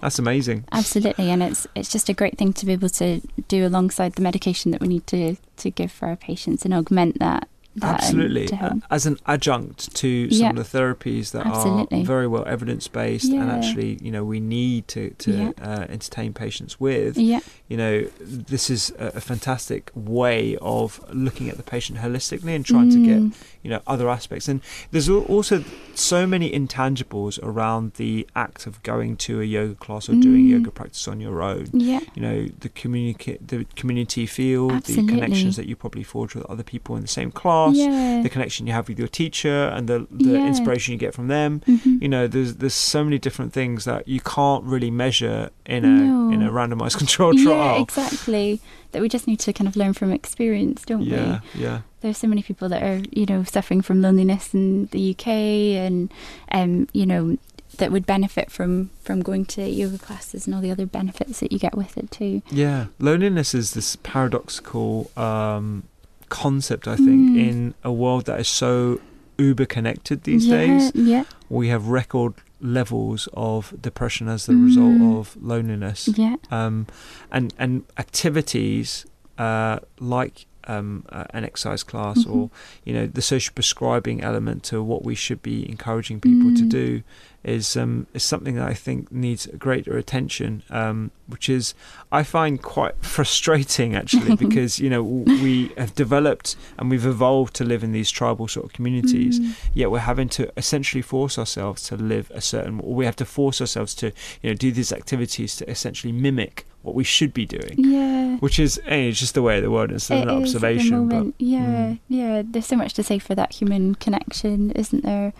that's 0.01 0.19
amazing. 0.19 0.65
Absolutely, 0.71 1.29
and 1.29 1.41
it's 1.43 1.67
it's 1.75 1.89
just 1.89 2.09
a 2.09 2.13
great 2.13 2.37
thing 2.37 2.53
to 2.53 2.65
be 2.65 2.73
able 2.73 2.89
to 2.89 3.21
do 3.47 3.65
alongside 3.67 4.13
the 4.13 4.21
medication 4.21 4.71
that 4.71 4.81
we 4.81 4.87
need 4.87 5.05
to 5.07 5.35
to 5.57 5.69
give 5.71 5.91
for 5.91 6.07
our 6.07 6.15
patients 6.15 6.65
and 6.65 6.73
augment 6.73 7.19
that. 7.19 7.47
Absolutely. 7.81 8.49
As 8.89 9.05
an 9.05 9.17
adjunct 9.25 9.93
to 9.95 10.29
some 10.31 10.39
Yeah. 10.41 10.49
of 10.49 10.55
the 10.71 10.77
therapies 10.77 11.31
that 11.31 11.45
Absolutely. 11.45 12.01
are 12.01 12.05
very 12.05 12.27
well 12.27 12.45
evidence 12.47 12.87
based 12.87 13.31
and 13.31 13.49
actually, 13.51 13.97
you 14.01 14.11
know, 14.11 14.23
we 14.23 14.39
need 14.39 14.87
to, 14.89 15.11
to 15.11 15.31
Yeah. 15.31 15.51
uh, 15.61 15.85
entertain 15.89 16.33
patients 16.33 16.79
with, 16.79 17.17
yeah, 17.17 17.39
you 17.67 17.77
know, 17.77 18.05
this 18.19 18.69
is 18.69 18.91
a, 18.99 19.07
a 19.15 19.21
fantastic 19.21 19.91
way 19.95 20.57
of 20.61 20.99
looking 21.13 21.49
at 21.49 21.57
the 21.57 21.63
patient 21.63 21.99
holistically 21.99 22.55
and 22.55 22.65
trying 22.65 22.89
to 22.91 22.97
get 23.05 23.17
Mm. 23.17 23.33
You 23.67 23.73
know 23.73 23.81
other 23.93 24.07
aspects 24.17 24.47
and 24.47 24.61
there's 24.91 25.09
also 25.09 25.55
so 25.93 26.25
many 26.33 26.47
intangibles 26.51 27.37
around 27.43 27.93
the 27.95 28.25
act 28.35 28.65
of 28.69 28.81
going 28.83 29.17
to 29.17 29.41
a 29.41 29.43
yoga 29.43 29.75
class 29.75 30.07
or 30.09 30.13
doing 30.13 30.43
Mm. 30.45 30.49
yoga 30.55 30.71
practice 30.71 31.05
on 31.07 31.19
your 31.19 31.41
own 31.51 31.65
yeah, 31.73 31.99
you 32.15 32.21
know 32.21 32.37
the 32.63 32.69
communicate 32.69 33.39
the 33.53 33.65
community 33.75 34.25
feel 34.25 34.71
Absolutely. 34.71 35.05
the 35.05 35.11
connections 35.13 35.53
that 35.57 35.65
you 35.69 35.75
probably 35.75 36.03
forge 36.03 36.33
with 36.35 36.45
other 36.53 36.63
people 36.63 36.95
in 36.95 37.01
the 37.01 37.07
same 37.19 37.31
class 37.41 37.75
yeah. 37.75 38.21
the 38.23 38.29
connection 38.29 38.67
you 38.67 38.73
have 38.73 38.87
with 38.87 38.99
your 39.03 39.07
teacher 39.21 39.59
and 39.75 39.83
the, 39.91 40.07
the 40.11 40.31
Yeah. 40.37 40.47
inspiration 40.47 40.93
you 40.93 40.97
get 41.07 41.13
from 41.13 41.27
them 41.27 41.61
Mhm. 41.67 42.01
you 42.01 42.07
know 42.07 42.23
there's 42.27 42.51
there's 42.61 42.73
so 42.93 43.03
many 43.03 43.17
different 43.19 43.51
things 43.59 43.83
that 43.85 44.07
you 44.07 44.21
can't 44.21 44.63
really 44.63 44.91
measure 44.91 45.49
in 45.65 45.83
a 45.83 45.87
No. 45.89 46.31
in 46.33 46.39
a 46.47 46.49
randomized 46.51 46.97
controlled 47.03 47.37
yeah, 47.39 47.45
trial 47.45 47.83
exactly. 47.83 48.61
That 48.91 49.01
we 49.01 49.09
just 49.09 49.27
need 49.27 49.39
to 49.41 49.53
kind 49.53 49.67
of 49.67 49.75
learn 49.75 49.93
from 49.93 50.11
experience, 50.11 50.83
don't 50.85 51.01
yeah 51.03 51.39
we? 51.55 51.61
yeah 51.63 51.81
There's 52.01 52.17
so 52.17 52.27
many 52.27 52.41
people 52.43 52.69
that 52.69 52.81
are, 52.83 53.01
you 53.11 53.25
know, 53.25 53.43
suffering 53.43 53.81
from 53.81 54.01
loneliness 54.01 54.53
in 54.53 54.87
the 54.87 55.11
UK, 55.11 55.27
and 55.27 56.11
um, 56.51 56.87
you 56.93 57.05
know, 57.05 57.37
that 57.77 57.91
would 57.91 58.05
benefit 58.05 58.49
from 58.51 58.89
from 59.03 59.21
going 59.21 59.45
to 59.45 59.61
yoga 59.69 59.97
classes 59.97 60.45
and 60.47 60.55
all 60.55 60.61
the 60.61 60.71
other 60.71 60.85
benefits 60.85 61.39
that 61.41 61.51
you 61.51 61.59
get 61.59 61.75
with 61.75 61.97
it 61.97 62.09
too. 62.11 62.41
Yeah, 62.49 62.85
loneliness 62.99 63.53
is 63.53 63.73
this 63.73 63.95
paradoxical 63.97 65.11
um, 65.17 65.83
concept, 66.29 66.87
I 66.87 66.95
think, 66.95 67.07
Mm. 67.31 67.49
in 67.49 67.73
a 67.83 67.91
world 67.91 68.25
that 68.25 68.39
is 68.39 68.47
so 68.47 68.99
uber 69.37 69.65
connected 69.65 70.23
these 70.23 70.45
yeah, 70.47 70.57
days. 70.57 70.91
Yeah, 70.95 71.23
We 71.49 71.67
have 71.69 71.87
record 71.87 72.33
levels 72.61 73.27
of 73.33 73.73
depression 73.81 74.27
as 74.27 74.45
the 74.45 74.53
Mm. 74.53 74.63
result 74.63 75.01
of 75.01 75.37
loneliness, 75.41 76.09
yeah, 76.15 76.35
um, 76.51 76.87
and 77.31 77.53
and 77.59 77.83
activities 77.97 79.05
uh, 79.37 79.79
like. 79.99 80.45
Um, 80.69 81.05
uh, 81.13 81.23
an 81.29 81.45
exercise 81.45 81.81
class, 81.81 82.25
Mhm. 82.25 82.29
or 82.35 82.49
you 82.83 82.93
know, 82.93 83.07
the 83.07 83.21
social 83.21 83.53
prescribing 83.53 84.21
element 84.21 84.63
to 84.63 84.83
what 84.83 85.05
we 85.05 85.15
should 85.15 85.41
be 85.41 85.65
encouraging 85.69 86.19
people 86.19 86.53
to 86.53 86.65
Mm. 86.65 86.69
do, 86.69 87.03
is 87.47 87.77
um, 87.77 88.07
is 88.13 88.23
something 88.23 88.55
that 88.55 88.67
I 88.67 88.73
think 88.73 89.11
needs 89.11 89.47
greater 89.57 89.97
attention, 89.97 90.63
um, 90.69 91.11
which 91.27 91.49
is 91.49 91.73
I 92.11 92.23
find 92.23 92.61
quite 92.61 92.95
frustrating 93.05 93.95
actually 93.95 94.35
because 94.45 94.79
you 94.79 94.89
know 94.89 95.01
we 95.01 95.71
have 95.77 95.95
developed 95.95 96.55
and 96.77 96.89
we've 96.89 97.05
evolved 97.05 97.53
to 97.55 97.63
live 97.63 97.83
in 97.83 97.91
these 97.91 98.11
tribal 98.11 98.47
sort 98.47 98.65
of 98.65 98.73
communities, 98.73 99.39
Mm. 99.39 99.55
yet 99.73 99.91
we're 99.91 99.99
having 99.99 100.29
to 100.29 100.51
essentially 100.57 101.01
force 101.01 101.37
ourselves 101.37 101.83
to 101.83 101.95
live 101.95 102.31
a 102.33 102.41
certain, 102.41 102.79
or 102.79 102.93
we 102.95 103.05
have 103.05 103.15
to 103.17 103.25
force 103.25 103.61
ourselves 103.61 103.93
to 103.95 104.07
you 104.41 104.49
know 104.49 104.53
do 104.53 104.71
these 104.71 104.91
activities 104.91 105.55
to 105.57 105.69
essentially 105.69 106.11
mimic 106.11 106.65
what 106.81 106.95
we 106.95 107.03
should 107.03 107.33
be 107.33 107.45
doing, 107.45 107.75
yeah. 107.77 108.37
which 108.37 108.59
is 108.59 108.79
eh, 108.85 109.09
it's 109.09 109.19
just 109.19 109.33
the 109.33 109.41
way 109.41 109.57
of 109.57 109.63
the 109.63 109.71
world. 109.71 109.91
It's 109.91 110.09
an 110.09 110.19
It 110.19 110.25
the 110.25 110.31
observation, 110.31 111.09
but 111.09 111.33
yeah, 111.39 111.59
mm. 111.59 111.99
yeah. 112.07 112.43
There's 112.45 112.65
so 112.65 112.75
much 112.75 112.93
to 112.93 113.03
say 113.03 113.19
for 113.19 113.35
that 113.35 113.53
human 113.53 113.95
connection, 113.95 114.71
isn't 114.71 115.03
there? 115.03 115.33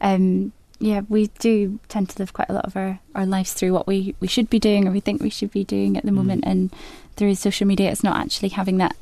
Um, 0.00 0.52
yeah, 0.80 1.02
we 1.08 1.28
do 1.38 1.78
tend 1.88 2.08
to 2.10 2.18
live 2.18 2.32
quite 2.32 2.48
a 2.48 2.52
lot 2.54 2.64
of 2.64 2.74
our, 2.76 2.98
our 3.14 3.26
lives 3.26 3.52
through 3.52 3.72
what 3.72 3.86
we, 3.86 4.14
we 4.20 4.26
should 4.26 4.48
be 4.50 4.58
doing 4.58 4.88
or 4.88 4.90
we 4.90 5.00
think 5.00 5.22
we 5.22 5.30
should 5.30 5.50
be 5.52 5.62
doing 5.64 5.96
at 5.96 6.04
the 6.04 6.10
Mm. 6.10 6.14
moment, 6.14 6.44
and 6.46 6.70
through 7.16 7.34
social 7.34 7.66
media, 7.66 7.90
it's 7.90 8.02
not 8.02 8.16
actually 8.16 8.48
having 8.50 8.78
that 8.78 8.96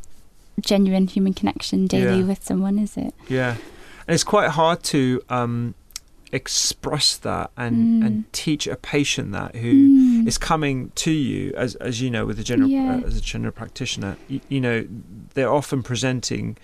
genuine 0.60 1.06
human 1.06 1.32
connection 1.34 1.86
daily 1.86 2.18
Yeah. 2.18 2.24
with 2.26 2.42
someone, 2.44 2.78
is 2.80 2.96
it? 2.96 3.14
Yeah, 3.28 3.52
and 4.06 4.14
it's 4.14 4.24
quite 4.24 4.50
hard 4.50 4.82
to 4.84 5.22
um, 5.30 5.74
express 6.32 7.16
that 7.16 7.50
and 7.56 8.02
Mm. 8.02 8.06
and 8.06 8.32
teach 8.32 8.66
a 8.66 8.76
patient 8.76 9.32
that 9.32 9.54
who 9.56 9.72
Mm. 9.72 10.28
is 10.28 10.36
coming 10.36 10.92
to 10.96 11.10
you 11.10 11.52
as 11.56 11.74
as 11.76 12.00
you 12.02 12.10
know 12.10 12.26
with 12.26 12.38
a 12.38 12.44
general 12.44 12.68
Yeah. 12.68 12.96
uh, 13.02 13.06
as 13.06 13.16
a 13.16 13.20
general 13.20 13.52
practitioner. 13.52 14.16
You, 14.28 14.40
you 14.48 14.60
know, 14.60 14.86
they're 15.34 15.50
often 15.52 15.82
presenting 15.82 16.56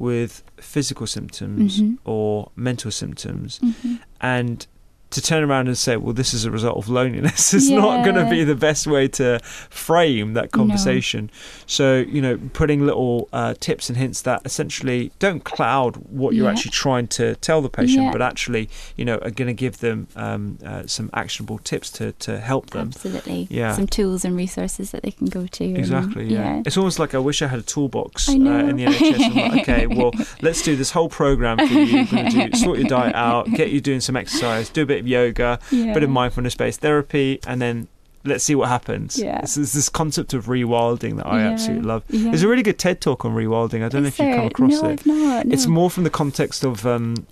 with 0.00 0.42
physical 0.56 1.06
symptoms 1.06 1.80
Mhm. 1.80 1.98
or 2.04 2.50
mental 2.56 2.90
symptoms, 2.90 3.60
Mhm. 3.62 4.00
and 4.20 4.66
to 5.10 5.20
turn 5.20 5.42
around 5.42 5.66
and 5.68 5.76
say, 5.76 5.96
"Well, 5.96 6.12
this 6.14 6.32
is 6.34 6.44
a 6.44 6.50
result 6.50 6.76
of 6.78 6.88
loneliness," 6.88 7.52
is 7.60 7.70
not 7.70 8.04
going 8.04 8.16
to 8.16 8.28
be 8.30 8.44
the 8.44 8.54
best 8.54 8.86
way 8.86 9.08
to 9.08 9.40
frame 9.70 10.34
that 10.34 10.52
conversation. 10.52 11.30
So, 11.66 11.98
you 12.08 12.20
know, 12.20 12.38
putting 12.52 12.84
little 12.86 13.28
uh, 13.32 13.54
tips 13.60 13.88
and 13.88 13.96
hints 13.98 14.22
that 14.22 14.42
essentially 14.44 15.10
don't 15.18 15.44
cloud 15.44 15.96
what 15.96 16.34
you're 16.34 16.46
Yeah. 16.46 16.52
actually 16.52 16.70
trying 16.72 17.08
to 17.08 17.34
tell 17.36 17.60
the 17.62 17.68
patient, 17.68 18.04
Yeah. 18.04 18.12
but 18.12 18.22
actually, 18.22 18.68
you 18.96 19.04
know, 19.04 19.16
are 19.18 19.30
going 19.30 19.48
to 19.48 19.54
give 19.54 19.78
them 19.78 20.06
um, 20.16 20.58
uh, 20.64 20.82
some 20.86 21.10
actionable 21.14 21.58
tips 21.58 21.90
to 21.92 22.12
to 22.12 22.38
help 22.40 22.70
them. 22.70 22.88
Absolutely. 22.94 23.46
Yeah. 23.50 23.74
Some 23.74 23.86
tools 23.86 24.24
and 24.24 24.36
resources 24.36 24.90
that 24.92 25.02
they 25.02 25.10
can 25.10 25.26
go 25.28 25.46
to. 25.46 25.64
and- 25.64 25.76
Exactly. 25.78 26.24
Yeah. 26.26 26.62
It's 26.66 26.76
almost 26.76 26.98
like 26.98 27.14
I 27.14 27.18
wish 27.18 27.42
I 27.42 27.46
had 27.48 27.58
a 27.60 27.62
toolbox 27.62 28.28
uh, 28.28 28.32
in 28.32 28.44
the 28.44 28.84
NHS. 28.86 29.34
Like, 29.34 29.60
okay, 29.62 29.86
well, 29.86 30.12
let's 30.42 30.62
do 30.62 30.76
this 30.76 30.90
whole 30.90 31.08
program 31.08 31.58
for 31.58 31.64
you. 31.64 31.96
We're 31.96 32.04
going 32.06 32.30
to 32.30 32.48
do, 32.50 32.56
sort 32.58 32.78
your 32.78 32.88
diet 32.88 33.14
out, 33.14 33.50
get 33.52 33.70
you 33.70 33.80
doing 33.80 34.00
some 34.00 34.16
exercise, 34.16 34.68
do 34.68 34.82
a 34.82 34.86
bit 34.86 34.99
of 35.00 35.08
yoga, 35.08 35.58
yeah. 35.70 35.92
bit 35.94 36.02
of 36.02 36.10
mindfulness-based 36.10 36.80
therapy, 36.80 37.40
and 37.46 37.60
then 37.60 37.88
let's 38.24 38.44
see 38.44 38.54
what 38.54 38.68
happens. 38.68 39.18
Yeah. 39.18 39.40
This 39.40 39.56
is 39.56 39.72
this 39.72 39.88
concept 39.88 40.34
of 40.34 40.46
rewilding 40.46 41.16
that 41.16 41.26
I 41.26 41.40
Yeah. 41.40 41.50
absolutely 41.52 41.86
love. 41.86 42.02
Yeah. 42.10 42.24
There's 42.30 42.42
a 42.42 42.48
really 42.48 42.62
good 42.62 42.78
TED 42.78 43.00
talk 43.00 43.24
on 43.24 43.34
rewilding. 43.34 43.82
I 43.82 43.88
don't 43.88 44.02
know 44.02 44.08
if 44.08 44.18
you've 44.18 44.36
come 44.36 44.46
across 44.46 44.82
no, 44.82 44.88
it. 44.90 45.00
I've 45.00 45.06
not. 45.06 45.46
It's 45.46 45.66
more 45.66 45.90
from 45.90 46.04
the 46.04 46.10
context 46.10 46.62
of 46.64 46.84
um, 46.86 47.26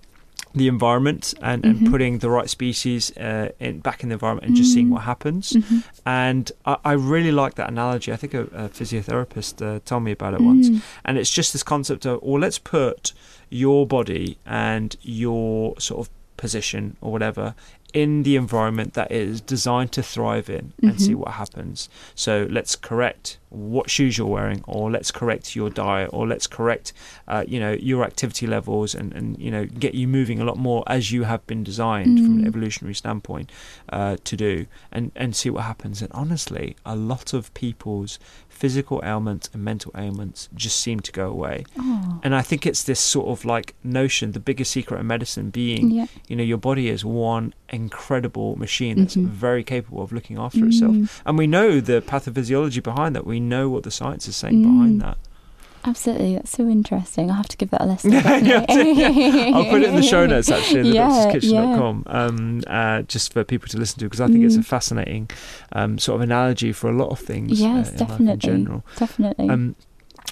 the 0.55 0.67
environment 0.67 1.35
and, 1.43 1.63
and 1.67 1.81
Mhm. 1.81 1.91
putting 1.91 2.19
the 2.21 2.31
right 2.31 2.49
species 2.49 3.15
uh, 3.19 3.51
in, 3.61 3.81
back 3.81 4.03
in 4.03 4.09
the 4.09 4.15
environment 4.15 4.47
and 4.47 4.57
just 4.57 4.73
seeing 4.73 4.87
Mm. 4.89 4.93
what 4.93 5.03
happens. 5.03 5.53
Mhm. 5.53 5.83
And 6.07 6.51
I, 6.65 6.77
I 6.87 6.93
really 6.95 7.33
like 7.33 7.57
that 7.57 7.69
analogy. 7.69 8.11
I 8.11 8.17
think 8.17 8.33
a, 8.33 8.45
a 8.45 8.69
physiotherapist 8.71 9.61
uh, 9.61 9.81
told 9.85 10.05
me 10.05 10.13
about 10.13 10.33
it 10.33 10.41
once. 10.41 10.71
Mm. 10.71 10.81
And 11.05 11.19
it's 11.19 11.31
just 11.31 11.53
this 11.53 11.63
concept 11.63 12.07
of, 12.07 12.21
well, 12.23 12.41
let's 12.41 12.59
put 12.59 13.13
your 13.51 13.87
body 13.87 14.39
and 14.47 14.97
your 15.03 15.75
sort 15.79 16.01
of 16.07 16.11
position 16.39 16.97
or 17.03 17.13
whatever 17.13 17.55
in 17.95 18.23
the 18.23 18.37
environment 18.37 18.93
that 18.93 19.11
is 19.11 19.41
designed 19.41 19.91
to 19.91 20.03
thrive 20.03 20.51
in 20.51 20.75
and 20.83 21.01
see 21.01 21.15
Mhm. 21.15 21.21
what 21.21 21.33
happens. 21.35 21.89
So 22.15 22.47
let's 22.51 22.77
correct 22.77 23.39
what 23.49 23.89
shoes 23.89 24.19
you're 24.19 24.27
wearing, 24.27 24.63
or 24.67 24.91
let's 24.91 25.11
correct 25.11 25.57
your 25.57 25.71
diet, 25.71 26.11
or 26.13 26.27
let's 26.27 26.47
correct, 26.47 26.93
uh, 27.27 27.45
you 27.49 27.59
know, 27.59 27.73
your 27.73 28.05
activity 28.05 28.47
levels, 28.47 28.95
and, 28.95 29.15
and 29.15 29.39
you 29.39 29.51
know, 29.51 29.65
get 29.65 29.95
you 29.95 30.07
moving 30.07 30.39
a 30.39 30.45
lot 30.45 30.59
more 30.59 30.85
as 30.87 31.11
you 31.13 31.23
have 31.23 31.47
been 31.47 31.65
designed 31.65 32.19
mm. 32.19 32.25
from 32.25 32.39
an 32.39 32.45
mm. 32.45 32.49
evolutionary 32.49 32.95
standpoint 32.95 33.51
uh, 33.91 34.19
to 34.23 34.37
do, 34.37 34.67
and 34.93 35.11
and 35.17 35.35
see 35.35 35.49
what 35.49 35.65
happens. 35.65 36.03
And 36.03 36.13
honestly, 36.13 36.77
a 36.85 36.95
lot 36.95 37.33
of 37.33 37.53
people's 37.55 38.19
physical 38.59 39.01
ailments 39.05 39.49
and 39.53 39.63
mental 39.63 39.93
ailments 39.97 40.49
just 40.53 40.81
seem 40.81 40.99
to 40.99 41.13
go 41.13 41.29
away. 41.31 41.65
Oh. 41.79 42.21
And 42.25 42.35
I 42.35 42.43
think 42.43 42.67
it's 42.67 42.83
this 42.83 42.99
sort 42.99 43.29
of 43.29 43.45
like 43.45 43.77
notion, 43.85 44.33
the 44.33 44.41
biggest 44.41 44.73
secret 44.73 44.99
of 44.99 45.07
medicine 45.07 45.51
being, 45.51 45.93
yeah. 45.93 46.07
you 46.27 46.35
know, 46.35 46.43
your 46.43 46.59
body 46.59 46.89
is 46.89 47.05
one 47.05 47.55
incredible 47.69 48.57
machine 48.57 48.99
that's 48.99 49.15
mm-hmm. 49.15 49.29
very 49.29 49.63
capable 49.63 50.03
of 50.03 50.11
looking 50.11 50.39
after 50.39 50.59
mm. 50.59 50.69
itself. 50.69 51.23
And 51.25 51.39
we 51.39 51.47
know 51.47 51.79
the 51.81 52.03
pathophysiology 52.03 52.83
behind 52.83 53.15
that. 53.15 53.25
We 53.25 53.39
know 53.39 53.69
what 53.69 53.85
the 53.85 53.93
science 53.93 54.27
is 54.27 54.35
saying 54.35 54.57
mm. 54.57 54.65
behind 54.65 55.01
that. 55.03 55.19
Absolutely, 55.89 56.35
that's 56.35 56.51
so 56.51 56.69
interesting. 56.69 57.31
I'll 57.31 57.37
have 57.37 57.49
to 57.49 57.57
give 57.57 57.71
that 57.71 57.81
a 57.81 57.87
listen. 57.87 58.13
yeah, 58.13 58.65
yeah, 58.69 59.57
I'll 59.57 59.65
put 59.65 59.83
it 59.83 59.89
in 59.89 59.95
the 59.95 60.03
show 60.03 60.27
notes 60.27 60.51
actually, 60.51 60.81
in 60.81 60.87
the 60.91 60.93
yeah, 60.93 61.33
yeah. 61.41 62.03
um, 62.07 62.63
uh, 62.67 63.03
just 63.03 63.33
for 63.33 63.43
people 63.43 63.69
to 63.69 63.79
listen 63.79 63.99
to 64.01 64.05
because 64.05 64.21
I 64.21 64.27
think 64.27 64.41
mm. 64.41 64.47
it's 64.47 64.57
a 64.57 64.59
mm. 64.59 64.67
fascinating 64.67 65.31
um, 65.73 65.99
sort 65.99 66.17
of 66.17 66.21
analogy 66.23 66.73
for 66.73 66.91
a 66.91 66.93
lot 66.93 67.09
of 67.09 67.19
things. 67.19 67.59
Yes, 67.59 67.89
uh, 67.95 67.97
definitely. 67.97 68.33
in 68.33 68.39
general. 68.39 68.85
Definitely. 68.97 69.49
Um, 69.49 69.77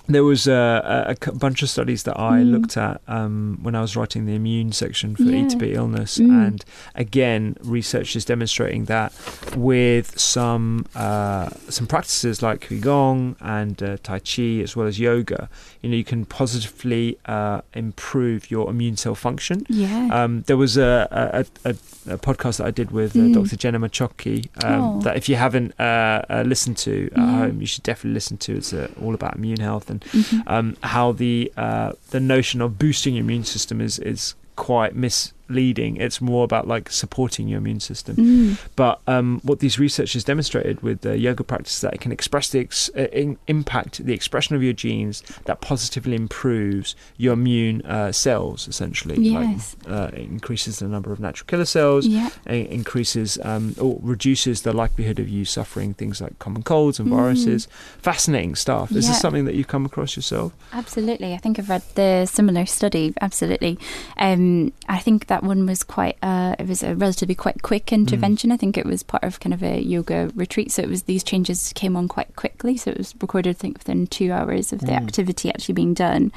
there 0.09 0.25
was 0.25 0.47
a, 0.47 1.17
a, 1.21 1.33
bunch 1.33 1.63
of 1.63 1.71
studies 1.71 2.05
that 2.05 2.19
I 2.19 2.41
mm. 2.41 2.51
looked 2.51 2.77
at 2.77 3.01
um, 3.09 3.59
when 3.63 3.75
I 3.75 3.81
was 3.81 3.97
writing 3.97 4.27
the 4.27 4.35
immune 4.35 4.73
section 4.73 5.17
for 5.17 5.25
yeah. 5.25 5.47
E 5.47 5.49
to 5.49 5.57
B 5.57 5.73
illness, 5.73 6.19
mm. 6.19 6.31
and 6.47 6.65
again, 6.95 7.57
research 7.63 8.15
is 8.17 8.25
demonstrating 8.25 8.87
that 8.87 9.13
with 9.57 10.19
some 10.19 10.87
uh, 10.95 11.51
some 11.69 11.87
practices 11.87 12.43
like 12.43 12.61
qigong 12.61 13.37
and 13.41 13.83
uh, 13.83 13.97
tai 14.03 14.21
chi, 14.21 14.61
as 14.63 14.77
well 14.77 14.87
as 14.87 14.99
yoga, 14.99 15.49
you 15.83 15.91
know, 15.91 15.97
you 15.97 16.05
can 16.05 16.25
positively 16.25 17.19
uh, 17.27 17.61
improve 17.75 18.51
your 18.51 18.71
immune 18.71 18.97
cell 18.97 19.15
function. 19.15 19.67
Yeah. 19.69 20.09
Um, 20.13 20.43
there 20.43 20.57
was 20.57 20.77
a, 20.77 21.45
a, 21.65 21.71
a, 21.71 22.19
podcast 22.19 22.59
that 22.59 22.67
I 22.67 22.71
did 22.71 22.91
with 22.91 23.17
uh, 23.17 23.21
mm. 23.21 23.35
Dr. 23.35 23.57
Jenna 23.57 23.81
Macciochi 23.81 24.49
um, 24.65 24.81
oh. 24.81 25.01
that 25.03 25.17
if 25.17 25.29
you 25.29 25.37
haven't 25.37 25.79
uh, 25.81 26.23
uh, 26.29 26.45
listened 26.47 26.77
to 26.79 27.11
at 27.13 27.19
home, 27.19 27.61
you 27.61 27.67
should 27.67 27.83
definitely 27.83 28.15
listen 28.15 28.37
to. 28.39 28.57
It's 28.57 28.73
all 28.73 29.15
about 29.15 29.37
immune 29.37 29.61
health 29.61 29.91
and 29.97 30.13
mm-hmm. 30.13 30.49
um, 30.49 30.77
how 30.83 31.13
the 31.13 31.53
uh, 31.57 31.93
the 32.11 32.21
notion 32.21 32.61
of 32.61 32.79
boosting 32.79 33.15
your 33.15 33.25
immune 33.25 33.45
system 33.45 33.81
is 33.81 33.99
is 33.99 34.35
quite 34.57 34.95
mis 34.95 35.33
leading. 35.49 35.97
It's 35.97 36.21
more 36.21 36.45
about 36.45 36.67
like 36.67 36.91
supporting 36.91 37.49
your 37.49 37.59
immune 37.59 37.81
system. 37.81 38.17
Mm. 38.17 38.59
But 38.77 39.01
um, 39.07 39.41
what 39.43 39.61
these 39.61 39.79
researchers 39.79 40.25
demonstrated 40.25 40.83
with 40.83 41.01
the 41.03 41.19
yoga 41.19 41.45
practice 41.45 41.81
that 41.81 41.95
it 41.95 42.01
can 42.01 42.13
express 42.13 42.51
the 42.51 42.61
ex- 42.61 42.91
uh, 42.97 43.09
in, 43.13 43.39
impact 43.47 44.05
the 44.05 44.13
expression 44.15 44.57
of 44.57 44.63
your 44.63 44.73
genes 44.73 45.23
that 45.45 45.61
positively 45.61 46.17
improves 46.17 46.95
your 47.17 47.35
immune 47.35 47.83
uh, 47.83 48.13
cells. 48.13 48.69
Essentially, 48.69 49.19
yes, 49.21 49.77
like, 49.85 49.93
uh, 49.93 50.11
it 50.13 50.21
increases 50.21 50.79
the 50.79 50.89
number 50.89 51.13
of 51.13 51.21
natural 51.21 51.47
killer 51.47 51.65
cells. 51.65 52.07
Yeah. 52.07 52.31
It 52.47 52.69
increases 52.69 53.39
um, 53.43 53.75
or 53.81 53.99
reduces 54.03 54.63
the 54.63 54.73
likelihood 54.73 55.19
of 55.19 55.29
you 55.29 55.45
suffering 55.45 55.95
things 55.95 56.21
like 56.21 56.39
common 56.39 56.63
colds 56.63 56.99
and 56.99 57.09
viruses. 57.09 57.67
Mm. 57.67 57.71
Fascinating 58.03 58.55
stuff. 58.55 58.91
Is 58.91 59.05
yeah. 59.05 59.13
this 59.13 59.21
something 59.21 59.45
that 59.45 59.55
you've 59.55 59.69
come 59.69 59.87
across 59.87 60.17
yourself? 60.17 60.53
Absolutely. 60.73 61.35
I 61.35 61.39
think 61.39 61.59
I've 61.59 61.69
read 61.69 61.83
the 61.95 62.27
similar 62.27 62.67
study. 62.67 63.15
Absolutely. 63.21 63.79
Um, 64.19 64.73
I 64.89 64.99
think 64.99 65.27
that 65.27 65.36
that 65.37 65.47
one 65.47 65.67
was 65.67 65.85
quite 65.85 66.17
uh, 66.23 66.57
it 66.59 66.67
was 66.67 66.83
a 66.83 66.95
relatively 66.95 67.35
quite 67.35 67.61
quick 67.61 67.93
intervention. 67.93 68.49
Mm. 68.49 68.55
I 68.55 68.57
think 68.57 68.79
it 68.79 68.87
was 68.87 69.03
part 69.03 69.23
of 69.23 69.39
kind 69.39 69.53
of 69.53 69.63
a 69.63 69.79
yoga 69.79 70.31
retreat, 70.35 70.73
so 70.73 70.81
it 70.81 70.89
was 70.89 71.03
these 71.03 71.23
changes 71.23 71.75
came 71.75 71.95
on 71.95 72.09
quite 72.09 72.37
quickly. 72.37 72.79
So 72.79 72.91
it 72.91 72.97
was 72.97 73.15
recorded, 73.21 73.51
I 73.51 73.53
think, 73.53 73.77
within 73.77 74.07
two 74.07 74.33
hours 74.33 74.73
of 74.73 74.81
the 74.81 74.93
mm. 74.93 74.97
activity 74.97 75.51
actually 75.51 75.75
being 75.75 75.93
done. 75.93 76.33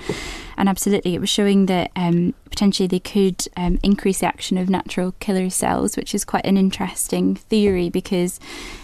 And 0.58 0.68
absolutely, 0.68 1.16
it 1.16 1.22
was 1.22 1.30
showing 1.30 1.68
that 1.68 1.91
um, 1.95 2.34
potentially 2.50 2.88
they 2.88 3.00
could 3.00 3.41
um, 3.56 3.80
increase 3.84 4.20
the 4.20 4.26
action 4.26 4.58
of 4.58 4.70
natural 4.70 5.14
killer 5.22 5.50
cells, 5.50 5.95
which 5.95 6.14
is 6.14 6.26
quite 6.26 6.45
an 6.45 6.58
interesting 6.58 7.36
theory 7.36 7.89
because 7.89 8.38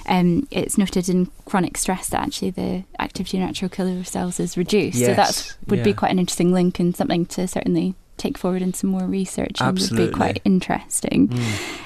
um, 0.08 0.48
it's 0.50 0.78
noted 0.78 1.10
in 1.10 1.30
chronic 1.44 1.78
stress 1.78 2.08
that 2.08 2.22
actually 2.22 2.52
the 2.52 2.86
activity 3.00 3.38
of 3.38 3.44
natural 3.44 3.68
killer 3.68 4.06
cells 4.06 4.40
is 4.40 4.56
reduced. 4.56 4.98
Yes. 4.98 5.10
So 5.10 5.14
that 5.16 5.58
would 5.68 5.80
yeah. 5.80 5.84
be 5.84 5.94
quite 5.94 6.12
an 6.12 6.20
interesting 6.20 6.54
link 6.54 6.80
and 6.80 6.96
something 6.96 7.26
to 7.26 7.50
certainly 7.50 7.96
take 8.18 8.38
forward 8.38 8.62
in 8.62 8.74
some 8.74 8.90
more 8.90 9.06
research 9.06 9.60
and 9.60 9.70
Absolutely. 9.70 10.06
would 10.06 10.12
be 10.12 10.16
quite 10.16 10.42
interesting. 10.46 11.28
Mm. 11.28 11.38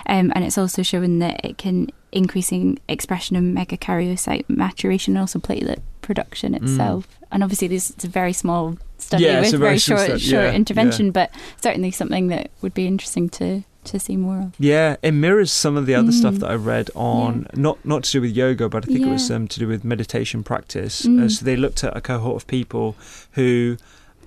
Um, 0.06 0.32
and 0.36 0.44
it's 0.44 0.58
also 0.58 0.84
showing 0.84 1.20
that 1.20 1.44
it 1.44 1.58
can 1.58 1.90
increasing 2.12 2.80
expression 2.88 3.36
of 3.36 3.44
megakaryocyte 3.44 4.46
maturation 4.50 5.16
and 5.16 5.22
also 5.22 5.40
platelet 5.40 5.80
production 6.02 6.54
mm. 6.54 6.64
itself. 6.64 7.08
Mm. 7.08 7.28
And 7.32 7.44
obviously, 7.44 7.68
this 7.68 7.92
is 7.92 8.04
a 8.04 8.08
very 8.08 8.34
small 8.34 8.78
study 8.98 9.26
yeah, 9.26 9.42
with 9.42 9.52
very, 9.52 9.60
very 9.60 9.78
short, 9.78 10.08
short, 10.08 10.22
short 10.22 10.56
intervention, 10.56 11.08
yeah. 11.08 11.12
but 11.12 11.32
certainly 11.62 11.92
something 11.92 12.28
that 12.28 12.52
would 12.62 12.74
be 12.74 12.88
interesting 12.88 13.30
to 13.30 13.64
to 13.86 14.00
see 14.00 14.18
more 14.18 14.40
of. 14.40 14.54
Yeah, 14.60 14.98
it 15.02 15.12
mirrors 15.12 15.52
some 15.52 15.78
of 15.78 15.86
the 15.86 15.96
other 15.96 16.10
mm. 16.10 16.14
stuff 16.14 16.36
that 16.36 16.52
I 16.52 16.56
read 16.56 16.90
on 16.96 17.48
yeah. 17.54 17.62
not 17.62 17.84
not 17.86 18.04
to 18.06 18.12
do 18.12 18.22
with 18.22 18.32
yoga, 18.32 18.70
but 18.70 18.84
I 18.84 18.88
think 18.88 19.00
yeah. 19.02 19.08
it 19.08 19.12
was 19.12 19.32
um, 19.32 19.48
to 19.48 19.60
do 19.60 19.68
with 19.68 19.84
meditation 19.84 20.44
practice. 20.44 21.06
Uh, 21.06 21.10
mm. 21.10 21.24
Uh, 21.24 21.30
so 21.30 21.46
they 21.46 21.56
looked 21.56 21.84
at 21.84 21.96
a 21.96 22.02
cohort 22.02 22.36
of 22.36 22.48
people 22.48 22.96
who 23.34 23.78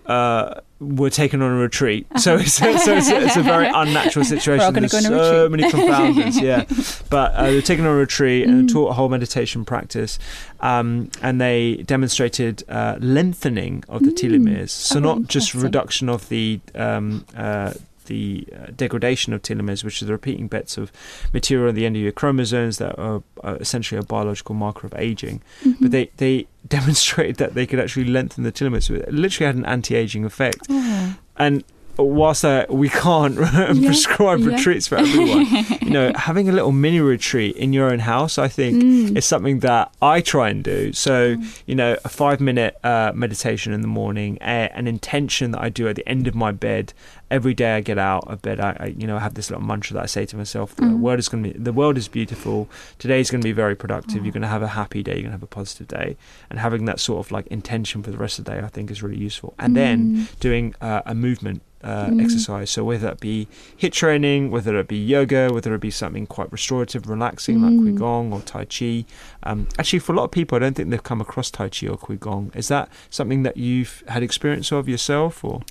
uh, 0.06 0.60
were 0.80 1.10
taken 1.10 1.42
on 1.42 1.52
a 1.52 1.56
retreat. 1.56 2.06
So 2.18 2.36
it's, 2.36 2.54
so 2.54 2.68
it's, 2.68 2.86
it's 2.86 3.36
a 3.36 3.42
very 3.42 3.68
unnatural 3.68 4.24
situation. 4.34 4.74
There's 4.74 4.92
so 5.02 5.48
many 5.48 5.64
confounders, 5.64 6.40
yeah. 6.40 6.64
But 7.10 7.34
uh, 7.34 7.46
they 7.46 7.54
were 7.54 7.62
taken 7.62 7.86
on 7.86 7.92
a 7.92 7.98
retreat 7.98 8.46
and 8.46 8.68
mm. 8.68 8.72
taught 8.72 8.88
a 8.88 8.92
whole 8.94 9.08
meditation 9.08 9.64
practice, 9.64 10.18
um, 10.60 11.10
and 11.20 11.40
they 11.40 11.76
demonstrated 11.86 12.64
uh, 12.68 12.96
lengthening 13.00 13.84
of 13.88 14.02
the 14.02 14.10
mm. 14.10 14.16
telomeres. 14.16 14.70
So 14.70 14.98
oh, 14.98 15.00
not 15.00 15.28
just 15.28 15.54
reduction 15.54 16.08
of 16.08 16.28
the 16.28 16.60
um, 16.74 17.24
uh, 17.36 17.74
the 18.06 18.46
uh, 18.54 18.66
degradation 18.76 19.32
of 19.32 19.42
telomeres, 19.42 19.84
which 19.84 20.02
are 20.02 20.06
the 20.06 20.12
repeating 20.12 20.48
bits 20.48 20.76
of 20.78 20.92
material 21.32 21.68
at 21.68 21.74
the 21.74 21.86
end 21.86 21.96
of 21.96 22.02
your 22.02 22.12
chromosomes 22.12 22.78
that 22.78 22.98
are, 22.98 23.22
are 23.42 23.56
essentially 23.56 23.98
a 23.98 24.02
biological 24.02 24.54
marker 24.54 24.86
of 24.86 24.94
aging. 24.94 25.42
Mm-hmm. 25.62 25.82
But 25.82 25.90
they, 25.90 26.10
they 26.16 26.46
demonstrated 26.68 27.36
that 27.36 27.54
they 27.54 27.66
could 27.66 27.80
actually 27.80 28.04
lengthen 28.04 28.44
the 28.44 28.52
telomeres. 28.52 28.84
So 28.84 28.94
it 28.94 29.12
literally 29.12 29.46
had 29.46 29.56
an 29.56 29.64
anti 29.64 29.94
aging 29.94 30.24
effect. 30.24 30.66
Oh. 30.68 31.16
And 31.36 31.64
whilst 31.98 32.44
uh, 32.44 32.66
we 32.68 32.88
can't 32.88 33.34
yeah, 33.38 33.72
prescribe 33.72 34.40
yeah. 34.40 34.54
retreats 34.54 34.88
for 34.88 34.96
everyone, 34.98 35.46
you 35.80 35.90
know, 35.90 36.12
having 36.14 36.48
a 36.48 36.52
little 36.52 36.72
mini 36.72 37.00
retreat 37.00 37.56
in 37.56 37.72
your 37.72 37.90
own 37.90 38.00
house, 38.00 38.38
I 38.38 38.48
think, 38.48 38.82
mm. 38.82 39.16
is 39.16 39.24
something 39.24 39.60
that 39.60 39.92
I 40.00 40.20
try 40.20 40.48
and 40.48 40.64
do. 40.64 40.92
So, 40.92 41.36
mm. 41.36 41.62
you 41.66 41.74
know, 41.74 41.96
a 42.04 42.08
five 42.08 42.40
minute 42.40 42.78
uh, 42.82 43.12
meditation 43.14 43.72
in 43.72 43.82
the 43.82 43.88
morning, 43.88 44.38
a, 44.40 44.70
an 44.74 44.86
intention 44.86 45.50
that 45.52 45.60
I 45.60 45.68
do 45.68 45.88
at 45.88 45.96
the 45.96 46.08
end 46.08 46.26
of 46.26 46.34
my 46.34 46.52
bed. 46.52 46.92
Every 47.30 47.54
day 47.54 47.76
I 47.76 47.80
get 47.80 47.96
out 47.96 48.30
of 48.30 48.42
bed, 48.42 48.60
I, 48.60 48.76
I 48.78 48.86
you 48.88 49.06
know, 49.06 49.16
I 49.16 49.20
have 49.20 49.32
this 49.34 49.48
little 49.48 49.64
mantra 49.64 49.94
that 49.94 50.02
I 50.02 50.06
say 50.06 50.26
to 50.26 50.36
myself: 50.36 50.76
the 50.76 50.82
mm. 50.82 50.98
world 50.98 51.18
is 51.18 51.30
going 51.30 51.44
to 51.44 51.50
be, 51.50 51.58
the 51.58 51.72
world 51.72 51.96
is 51.96 52.06
beautiful. 52.06 52.68
Today 52.98 53.20
is 53.20 53.30
going 53.30 53.40
to 53.40 53.44
be 53.46 53.52
very 53.52 53.74
productive. 53.74 54.20
Mm. 54.20 54.24
You're 54.24 54.32
going 54.32 54.42
to 54.42 54.48
have 54.48 54.62
a 54.62 54.68
happy 54.68 55.02
day. 55.02 55.12
You're 55.12 55.22
going 55.22 55.30
to 55.30 55.38
have 55.38 55.42
a 55.42 55.46
positive 55.46 55.88
day, 55.88 56.18
and 56.50 56.58
having 56.58 56.84
that 56.84 57.00
sort 57.00 57.24
of 57.24 57.32
like 57.32 57.46
intention 57.46 58.02
for 58.02 58.10
the 58.10 58.18
rest 58.18 58.38
of 58.38 58.44
the 58.44 58.50
day, 58.50 58.58
I 58.58 58.68
think, 58.68 58.90
is 58.90 59.02
really 59.02 59.16
useful. 59.16 59.54
And 59.58 59.74
then 59.74 60.16
mm. 60.16 60.40
doing 60.40 60.74
uh, 60.82 61.00
a 61.06 61.14
movement 61.14 61.62
uh, 61.82 62.06
mm. 62.06 62.22
exercise. 62.22 62.70
So 62.70 62.84
whether 62.84 63.08
it 63.08 63.20
be 63.20 63.48
HIIT 63.78 63.92
training, 63.92 64.50
whether 64.50 64.76
it 64.78 64.88
be 64.88 64.96
yoga, 64.96 65.52
whether 65.52 65.74
it 65.74 65.80
be 65.80 65.90
something 65.90 66.26
quite 66.26 66.50
restorative, 66.52 67.08
relaxing 67.08 67.58
mm. 67.58 67.62
like 67.62 67.94
qigong 67.94 68.32
or 68.32 68.40
tai 68.40 68.64
chi. 68.64 69.04
Um, 69.42 69.68
actually, 69.78 69.98
for 69.98 70.12
a 70.12 70.16
lot 70.16 70.24
of 70.24 70.30
people, 70.30 70.56
I 70.56 70.60
don't 70.60 70.74
think 70.74 70.90
they've 70.90 71.02
come 71.02 71.20
across 71.20 71.50
tai 71.50 71.68
chi 71.68 71.86
or 71.86 71.98
qigong. 71.98 72.54
Is 72.56 72.68
that 72.68 72.88
something 73.10 73.42
that 73.42 73.56
you've 73.56 74.02
had 74.08 74.22
experience 74.22 74.72
of 74.72 74.88
yourself, 74.88 75.44
or? 75.44 75.62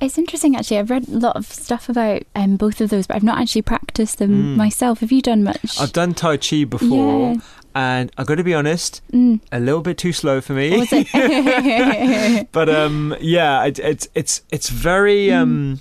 It's 0.00 0.18
interesting, 0.18 0.56
actually. 0.56 0.78
I've 0.78 0.90
read 0.90 1.08
a 1.08 1.18
lot 1.18 1.36
of 1.36 1.46
stuff 1.46 1.88
about 1.88 2.24
um, 2.34 2.56
both 2.56 2.80
of 2.80 2.90
those, 2.90 3.06
but 3.06 3.14
I've 3.14 3.22
not 3.22 3.40
actually 3.40 3.62
practiced 3.62 4.18
them 4.18 4.30
mm. 4.30 4.56
myself. 4.56 5.00
Have 5.00 5.12
you 5.12 5.22
done 5.22 5.44
much? 5.44 5.80
I've 5.80 5.92
done 5.92 6.14
Tai 6.14 6.36
Chi 6.38 6.64
before, 6.64 7.34
yeah 7.34 7.40
and 7.74 8.12
I've 8.16 8.26
got 8.26 8.36
to 8.36 8.44
be 8.44 8.54
honest, 8.54 9.02
mm. 9.12 9.40
a 9.50 9.60
little 9.60 9.82
bit 9.82 9.98
too 9.98 10.12
slow 10.12 10.40
for 10.40 10.52
me. 10.52 10.86
but 12.52 12.68
um, 12.68 13.16
yeah, 13.20 13.64
it, 13.64 13.78
it's 13.78 14.08
it's 14.14 14.42
it's 14.50 14.68
very 14.68 15.26
mm. 15.26 15.36
um, 15.36 15.80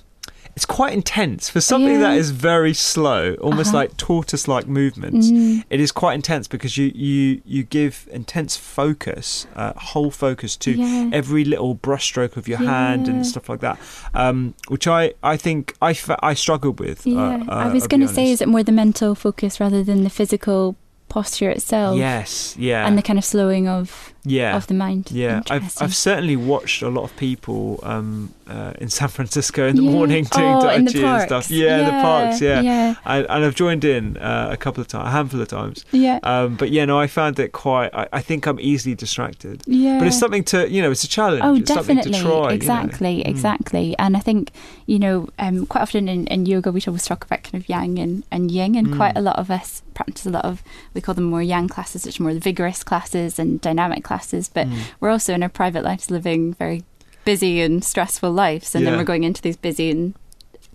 it's 0.56 0.66
quite 0.66 0.94
intense 0.94 1.50
for 1.50 1.62
something 1.62 1.94
yeah. 1.94 2.10
that 2.10 2.18
is 2.18 2.30
very 2.30 2.74
slow, 2.74 3.34
almost 3.36 3.70
uh-huh. 3.70 3.78
like 3.78 3.98
tortoise-like 3.98 4.68
movements. 4.68 5.32
Mm. 5.32 5.64
It 5.70 5.80
is 5.80 5.91
quite 5.91 6.14
intense 6.14 6.48
because 6.48 6.78
you 6.78 6.91
you 6.94 7.41
you 7.44 7.64
give 7.64 8.08
intense 8.12 8.56
focus, 8.56 9.48
uh, 9.56 9.74
whole 9.76 10.12
focus 10.12 10.56
to 10.58 10.72
yeah. 10.72 11.10
every 11.12 11.44
little 11.44 11.76
brushstroke 11.76 12.38
of 12.38 12.48
your 12.48 12.62
yeah. 12.62 12.70
hand 12.70 13.08
and 13.08 13.26
stuff 13.26 13.50
like 13.50 13.62
that, 13.62 13.80
um, 14.14 14.54
which 14.68 14.88
I 14.88 15.14
I 15.24 15.38
think 15.38 15.76
I 15.82 15.98
I 16.22 16.36
struggled 16.36 16.80
with. 16.80 17.08
Uh, 17.08 17.12
yeah, 17.12 17.44
uh, 17.48 17.56
I 17.56 17.74
was 17.74 17.88
going 17.88 18.02
to 18.02 18.08
say, 18.08 18.32
is 18.32 18.41
it 18.41 18.48
more 18.48 18.64
the 18.64 18.72
mental 18.72 19.16
focus 19.16 19.60
rather 19.60 19.84
than 19.84 20.04
the 20.04 20.10
physical 20.10 20.76
posture 21.10 21.49
itself. 21.49 21.97
Yes, 21.97 22.56
yeah. 22.58 22.86
And 22.88 22.97
the 22.97 23.01
kind 23.01 23.20
of 23.20 23.26
slowing 23.26 23.68
of 23.68 24.12
yeah 24.26 24.55
of 24.55 24.67
the 24.67 24.74
mind. 24.74 25.11
yeah 25.11 25.41
I've, 25.49 25.74
I've 25.82 25.95
certainly 25.95 26.36
watched 26.38 26.82
a 26.82 26.89
lot 26.89 27.03
of 27.03 27.15
people 27.17 27.80
um, 27.84 28.34
uh, 28.47 28.74
in 28.80 28.89
San 28.89 29.09
Francisco 29.09 29.67
in 29.67 29.76
the 29.76 29.84
Yeah. 29.84 29.91
morning 29.91 30.24
doing 30.32 30.55
oh, 30.55 30.61
Tai 30.61 30.84
Chi 30.86 30.99
and 30.99 31.21
stuff 31.24 31.51
yeah, 31.51 31.80
in 31.80 31.86
the 31.86 31.91
parks 32.01 32.41
yeah, 32.41 32.61
yeah, 32.61 32.95
I, 33.05 33.17
and 33.19 33.45
I've 33.45 33.55
joined 33.55 33.84
in 33.84 34.17
uh, 34.17 34.49
a 34.51 34.57
couple 34.57 34.82
of 34.82 34.88
times 34.88 35.07
a 35.07 35.11
handful 35.11 35.41
of 35.41 35.47
times 35.49 35.84
yeah, 35.91 36.19
um, 36.24 36.55
but 36.55 36.69
yeah 36.71 36.86
no 36.86 36.99
I 36.99 37.07
found 37.07 37.38
it 37.39 37.51
quite 37.51 37.89
I, 37.93 38.07
I 38.13 38.21
think 38.21 38.47
I'm 38.47 38.59
easily 38.59 38.95
distracted 38.95 39.61
yeah. 39.65 39.99
but 39.99 40.07
it's 40.07 40.19
something 40.19 40.43
to 40.45 40.69
you 40.69 40.82
know 40.82 40.91
it's 40.91 41.03
a 41.03 41.07
challenge 41.09 41.43
Oh, 41.43 41.55
it's 41.55 41.74
something 41.74 41.97
definitely. 41.97 42.19
to 42.19 42.26
try 42.26 42.36
you 42.38 42.41
know. 42.43 42.47
exactly, 42.49 43.15
Mm. 43.24 43.28
exactly. 43.28 43.95
And 43.99 44.15
I 44.15 44.19
think, 44.19 44.51
you 44.86 44.97
know, 44.99 45.28
um, 45.39 45.65
quite 45.65 45.82
often 45.82 46.07
in, 46.07 46.28
in 46.28 46.45
yoga, 46.45 46.71
we 46.71 46.82
always 46.88 47.05
talk 47.05 47.26
about 47.26 47.43
kind 47.43 47.55
of 47.61 47.67
yang 47.67 47.99
and, 47.99 48.24
and 48.32 48.49
yin, 48.51 48.76
and 48.76 48.88
Mm. 48.88 48.95
quite 48.97 49.17
a 49.17 49.21
lot 49.21 49.38
of 49.38 49.49
us 49.51 49.82
practice 49.93 50.26
a 50.26 50.30
lot 50.30 50.45
of, 50.45 50.63
we 50.93 51.01
call 51.01 51.15
them 51.15 51.26
more 51.26 51.41
yang 51.43 51.67
classes, 51.67 52.05
which 52.05 52.19
are 52.19 52.24
more 52.24 52.34
the 52.34 52.39
vigorous 52.39 52.84
classes 52.84 53.38
and 53.39 53.59
dynamic 53.61 54.03
classes. 54.03 54.12
But 54.53 54.68
Mm. 54.68 54.78
we're 54.99 55.09
also 55.11 55.34
in 55.34 55.43
our 55.43 55.49
private 55.49 55.84
lives 55.84 56.09
living 56.11 56.53
very 56.53 56.84
busy 57.26 57.61
and 57.61 57.84
stressful 57.84 58.32
lives. 58.32 58.76
And 58.76 58.86
then 58.86 58.97
we're 58.97 59.03
going 59.05 59.24
into 59.24 59.41
these 59.41 59.57
busy 59.57 59.89
and 59.91 60.14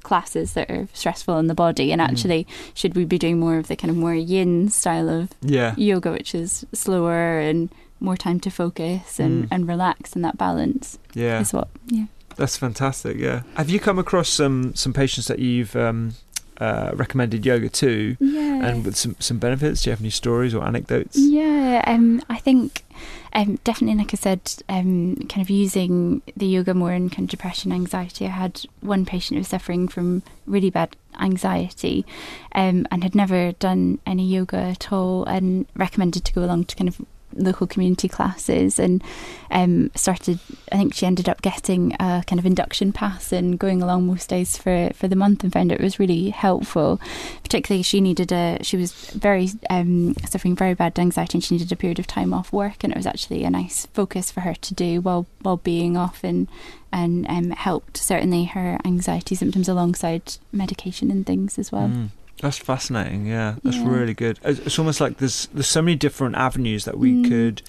classes 0.03 0.53
that 0.55 0.71
are 0.71 0.89
stressful 0.95 1.39
in 1.39 1.47
the 1.49 1.55
body. 1.55 1.89
Mm. 1.89 1.93
And 1.93 2.01
actually, 2.01 2.47
should 2.75 2.95
we 2.97 3.05
be 3.05 3.19
doing 3.19 3.39
more 3.39 3.59
of 3.59 3.69
the 3.69 3.77
kind 3.77 3.91
of 3.91 3.97
more 3.97 4.15
yin 4.15 4.69
style 4.71 5.09
of 5.09 5.29
yeah 5.43 5.75
yoga, 5.77 6.11
which 6.13 6.35
is 6.35 6.65
slower 6.73 7.39
and 7.41 7.69
more 8.01 8.17
time 8.17 8.39
to 8.41 8.51
focus 8.51 9.19
and, 9.19 9.45
Mm. 9.45 9.49
and 9.51 9.69
relax 9.69 10.15
and 10.15 10.25
that 10.25 10.39
balance 10.39 10.99
yeah 11.15 11.41
is 11.41 11.53
what 11.53 11.69
yeah 11.89 12.07
That's 12.37 12.57
fantastic. 12.57 13.17
Yeah. 13.19 13.43
Have 13.57 13.69
you 13.69 13.81
come 13.81 13.99
across 13.99 14.29
some 14.29 14.73
some 14.77 14.93
patients 14.93 15.27
that 15.27 15.41
you've 15.41 15.75
um, 15.75 16.15
uh, 16.61 16.91
recommended 16.95 17.45
yoga 17.45 17.69
to, 17.69 18.17
yeah 18.21 18.65
and 18.67 18.85
with 18.85 18.95
some 18.97 19.17
some 19.19 19.39
benefits? 19.39 19.83
Do 19.83 19.91
you 19.91 19.93
have 19.93 20.01
any 20.01 20.11
stories 20.11 20.55
or 20.55 20.63
anecdotes? 20.65 21.17
yeah 21.19 21.83
um 21.87 22.23
i 22.31 22.39
think 22.39 22.85
um 23.33 23.59
definitely 23.65 23.97
like 23.97 24.13
i 24.13 24.17
said 24.17 24.41
um 24.69 25.17
kind 25.29 25.43
of 25.43 25.51
using 25.51 26.23
the 26.37 26.47
yoga 26.47 26.75
more 26.75 26.93
in 26.93 27.11
kind 27.11 27.27
of 27.27 27.31
depression 27.31 27.73
anxiety. 27.73 28.27
I 28.27 28.31
had 28.31 28.63
one 28.81 29.05
patient 29.05 29.37
who 29.37 29.41
was 29.41 29.49
suffering 29.49 29.89
from 29.89 30.23
really 30.47 30.71
bad 30.71 30.97
anxiety 31.21 32.07
um 32.55 32.87
and 32.91 33.03
had 33.03 33.15
never 33.15 33.53
done 33.53 33.99
any 34.07 34.27
yoga 34.27 34.57
at 34.57 34.93
all 34.93 35.25
and 35.25 35.67
recommended 35.75 36.25
to 36.25 36.33
go 36.33 36.45
along 36.45 36.65
to 36.67 36.77
kind 36.77 36.89
of 36.89 37.01
local 37.35 37.67
community 37.67 38.09
classes 38.09 38.79
and 38.79 39.03
um, 39.51 39.91
started 39.95 40.39
I 40.73 40.77
think 40.77 40.95
she 40.95 41.07
ended 41.07 41.29
up 41.29 41.41
getting 41.43 41.95
a 41.95 42.23
kind 42.27 42.39
of 42.39 42.47
induction 42.47 42.93
pass 42.93 43.33
and 43.33 43.59
going 43.59 43.83
along 43.83 44.07
most 44.07 44.29
days 44.29 44.57
for, 44.57 44.91
for 44.95 45.09
the 45.09 45.17
month 45.17 45.43
and 45.45 45.53
found 45.53 45.73
it 45.73 45.81
was 45.81 45.99
really 45.99 46.31
helpful 46.31 47.01
particularly 47.43 47.83
she 47.83 48.01
needed 48.01 48.33
a 48.33 48.59
she 48.63 48.77
was 48.77 48.93
very 49.11 49.51
um, 49.71 50.15
suffering 50.27 50.57
very 50.57 50.75
bad 50.75 50.99
anxiety 50.99 51.37
and 51.37 51.45
she 51.45 51.55
needed 51.55 51.73
a 51.73 51.77
period 51.77 51.99
of 51.99 52.07
time 52.07 52.35
off 52.35 52.53
work 52.53 52.83
and 52.85 52.93
it 52.93 52.97
was 52.97 53.07
actually 53.07 53.45
a 53.45 53.51
nice 53.51 53.87
focus 53.95 54.31
for 54.31 54.41
her 54.41 54.55
to 54.55 54.75
do 54.75 55.01
while 55.01 55.27
while 55.43 55.57
being 55.59 55.97
off 55.97 56.23
and 56.25 56.49
and 56.93 57.27
um, 57.29 57.51
helped 57.51 57.97
certainly 57.97 58.45
her 58.45 58.79
anxiety 58.85 59.35
symptoms 59.35 59.69
alongside 59.69 60.23
medication 60.53 61.11
and 61.11 61.27
things 61.27 61.59
as 61.59 61.71
well 61.73 61.89
Mm. 61.89 62.09
That's 62.41 62.59
fascinating. 62.59 63.27
Yeah, 63.27 63.57
that's 63.65 63.77
Yeah. 63.77 63.89
really 63.89 64.15
good. 64.15 64.39
It's, 64.45 64.61
it's 64.61 64.79
almost 64.79 65.01
like 65.01 65.19
there's 65.19 65.49
there's 65.53 65.67
so 65.67 65.83
many 65.83 65.97
different 65.97 66.37
avenues 66.37 66.85
that 66.85 66.97
we 66.99 67.13
Mm. 67.15 67.29
could 67.29 67.63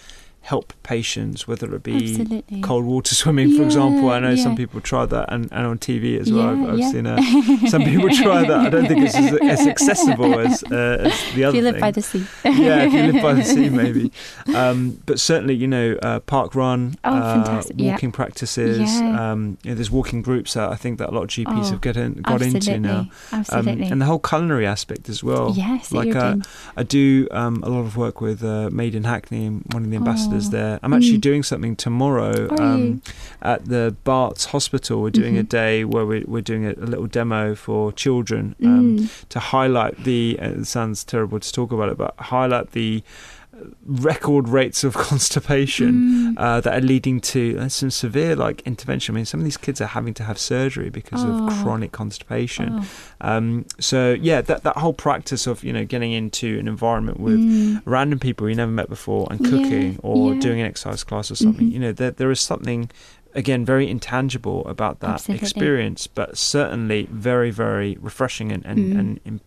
help 0.50 0.74
patients, 0.82 1.47
whether 1.47 1.74
it 1.76 1.84
be 1.84 1.95
absolutely 1.95 2.62
cold 2.62 2.84
water 2.84 3.14
swimming, 3.14 3.56
for 3.56 3.62
example. 3.64 4.10
I 4.10 4.18
know 4.20 4.36
some 4.36 4.56
people 4.56 4.82
try 4.82 5.06
that, 5.06 5.32
and, 5.32 5.43
and 5.52 5.68
on 5.68 5.78
TV 5.78 6.20
as 6.20 6.32
well. 6.32 6.56
Yeah, 6.56 6.64
I've, 6.64 6.70
I've 6.74 6.80
yeah. 6.80 6.91
seen 6.91 7.06
uh, 7.08 7.68
some 7.70 7.84
people 7.84 8.10
try 8.10 8.41
that. 8.47 8.60
I 8.60 8.70
don't 8.70 8.88
think 8.88 9.06
it's 9.06 9.16
as, 9.16 9.34
as 9.43 9.68
accessible 9.68 10.39
as, 10.39 10.64
uh, 10.72 11.04
as 11.06 11.34
the 11.36 11.43
other 11.43 11.50
if 11.50 11.56
you 11.56 11.62
live 11.62 11.76
thing. 11.76 11.82
by 11.82 11.91
the 11.91 12.02
sea 12.02 12.26
yeah, 12.45 12.84
if 12.84 12.93
you 12.93 13.12
live 13.12 13.22
by 13.22 13.34
the 13.34 13.43
sea, 13.43 13.70
maybe. 13.84 14.12
Um, 14.56 15.00
but 15.06 15.20
certainly, 15.20 15.54
you 15.54 15.68
know, 15.68 15.97
uh, 16.02 16.20
park 16.22 16.56
run, 16.56 16.95
Oh, 17.04 17.16
uh, 17.16 17.64
yeah. 17.76 17.91
walking 17.91 18.12
practices. 18.12 18.80
Yeah. 19.00 19.32
Um, 19.32 19.60
you 19.64 19.70
know, 19.72 19.76
there's 19.76 19.91
walking 19.91 20.24
groups 20.24 20.56
that 20.56 20.72
I 20.72 20.76
think 20.76 20.97
that 20.97 21.10
a 21.10 21.12
lot 21.12 21.24
of 21.24 21.30
GPs 21.30 21.45
Oh, 21.68 21.70
have 21.72 21.82
get 21.82 21.95
in, 21.95 22.14
got 22.22 22.41
absolutely 22.41 22.74
into 22.74 22.88
now. 22.88 23.00
Um, 23.00 23.12
absolutely 23.34 23.88
and 23.88 24.02
the 24.02 24.06
whole 24.06 24.20
culinary 24.20 24.66
aspect 24.66 25.10
as 25.10 25.24
well. 25.24 25.54
yes 25.56 25.91
like, 25.91 26.16
uh. 26.16 26.38
I 26.76 26.82
do 26.84 27.28
um, 27.32 27.62
a 27.64 27.70
lot 27.70 27.82
of 27.82 27.95
work 27.97 28.20
with 28.20 28.43
uh, 28.43 28.70
Made 28.72 28.95
in 28.95 29.04
Hackney, 29.04 29.47
one 29.47 29.84
of 29.84 29.89
the 29.91 29.95
ambassadors 29.97 30.38
Oh. 30.38 30.38
There. 30.49 30.79
I'm 30.83 30.93
actually 30.93 31.17
Mm. 31.17 31.29
doing 31.29 31.43
something 31.43 31.75
tomorrow 31.75 32.47
um, 32.57 33.01
at 33.41 33.65
the 33.65 33.95
Barts 34.03 34.45
Hospital. 34.45 35.01
We're 35.01 35.09
doing 35.23 35.37
a 35.37 35.43
Mhm. 35.43 35.49
day 35.49 35.83
where 35.85 36.05
we're, 36.05 36.23
we're 36.27 36.41
doing 36.51 36.65
a, 36.65 36.71
a 36.71 36.87
little 36.93 37.07
demo 37.07 37.55
for 37.55 37.91
children 37.91 38.55
um, 38.63 38.97
Mm. 38.99 39.09
to 39.29 39.39
highlight 39.39 40.03
the. 40.05 40.37
Uh, 40.41 40.61
it 40.61 40.65
sounds 40.65 41.03
terrible 41.03 41.39
to 41.39 41.49
talk 41.51 41.71
about 41.71 41.89
it, 41.89 41.97
but 41.97 42.13
highlight 42.17 42.71
the 42.71 43.03
record 43.86 44.47
rates 44.49 44.84
of 44.84 44.93
constipation 45.10 45.89
Mm. 45.89 46.34
uh, 46.38 46.62
that 46.62 46.74
are 46.78 46.82
leading 46.86 47.20
to 47.20 47.57
uh, 47.60 47.68
some 47.70 47.89
severe 47.91 48.36
like 48.36 48.62
intervention. 48.66 49.14
I 49.14 49.18
mean, 49.18 49.26
some 49.26 49.39
of 49.39 49.43
these 49.43 49.57
kids 49.57 49.82
are 49.82 49.88
having 49.88 50.14
to 50.16 50.24
have 50.24 50.38
surgery 50.38 50.89
because 50.89 51.24
Oh. 51.24 51.47
of 51.47 51.53
chronic 51.64 51.91
constipation. 51.91 52.80
Oh. 52.82 52.86
Um, 53.22 53.66
so 53.80 54.16
yeah, 54.20 54.41
that 54.41 54.64
that 54.64 54.78
whole 54.78 54.93
practice 54.93 55.47
of 55.47 55.64
you 55.64 55.74
know 55.74 55.86
getting 55.86 56.12
into 56.12 56.60
an 56.60 56.68
environment 56.68 57.20
with 57.20 57.39
Mm. 57.39 57.82
random 57.86 58.20
people 58.20 58.47
you 58.49 58.55
never 58.55 58.72
met 58.72 58.89
before 58.89 59.28
and 59.32 59.39
Yeah, 59.41 59.49
cooking 59.49 59.99
or 60.03 60.34
yeah. 60.34 60.39
doing 60.39 60.60
an 60.62 60.66
exercise 60.68 61.03
class 61.03 61.32
or 61.32 61.36
something. 61.36 61.68
Mhm. 61.70 61.74
You 61.74 61.80
know, 61.80 61.91
there 61.91 62.12
there 62.12 62.32
is 62.32 62.39
something 62.39 62.89
again 63.36 63.64
very 63.66 63.88
intangible 63.89 64.66
about 64.68 65.01
that 65.01 65.12
Absolutely. 65.16 65.45
experience, 65.45 66.07
but 66.07 66.38
certainly 66.38 67.07
very 67.12 67.51
very 67.51 67.97
refreshing 68.01 68.51
and 68.51 68.66
and, 68.66 68.80
Mm. 68.80 69.20
and 69.26 69.39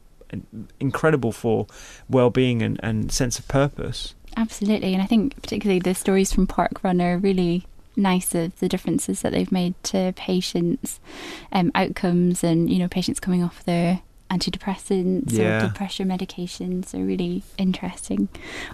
incredible 0.80 1.32
for 1.32 1.66
well-being 2.08 2.62
and, 2.62 2.80
and 2.82 3.12
sense 3.12 3.38
of 3.38 3.48
purpose. 3.48 4.14
Absolutely, 4.36 4.94
and 4.94 5.02
I 5.02 5.06
think 5.06 5.40
particularly 5.42 5.80
the 5.80 5.94
stories 5.94 6.32
from 6.32 6.46
Park 6.46 6.82
Run 6.82 7.00
are 7.00 7.18
really 7.18 7.66
nice 7.96 8.34
of 8.34 8.58
the 8.58 8.68
differences 8.68 9.20
that 9.20 9.32
they've 9.32 9.52
made 9.52 9.74
to 9.84 10.12
patients' 10.16 11.00
um, 11.52 11.70
outcomes, 11.74 12.42
and 12.42 12.70
you 12.70 12.78
know, 12.78 12.88
patients 12.88 13.20
coming 13.20 13.42
off 13.42 13.64
their 13.64 14.00
antidepressants 14.32 15.32
Yeah. 15.32 15.64
or 15.64 15.68
depression 15.68 16.08
medications 16.08 16.94
are 16.94 17.04
really 17.04 17.42
interesting. 17.58 18.28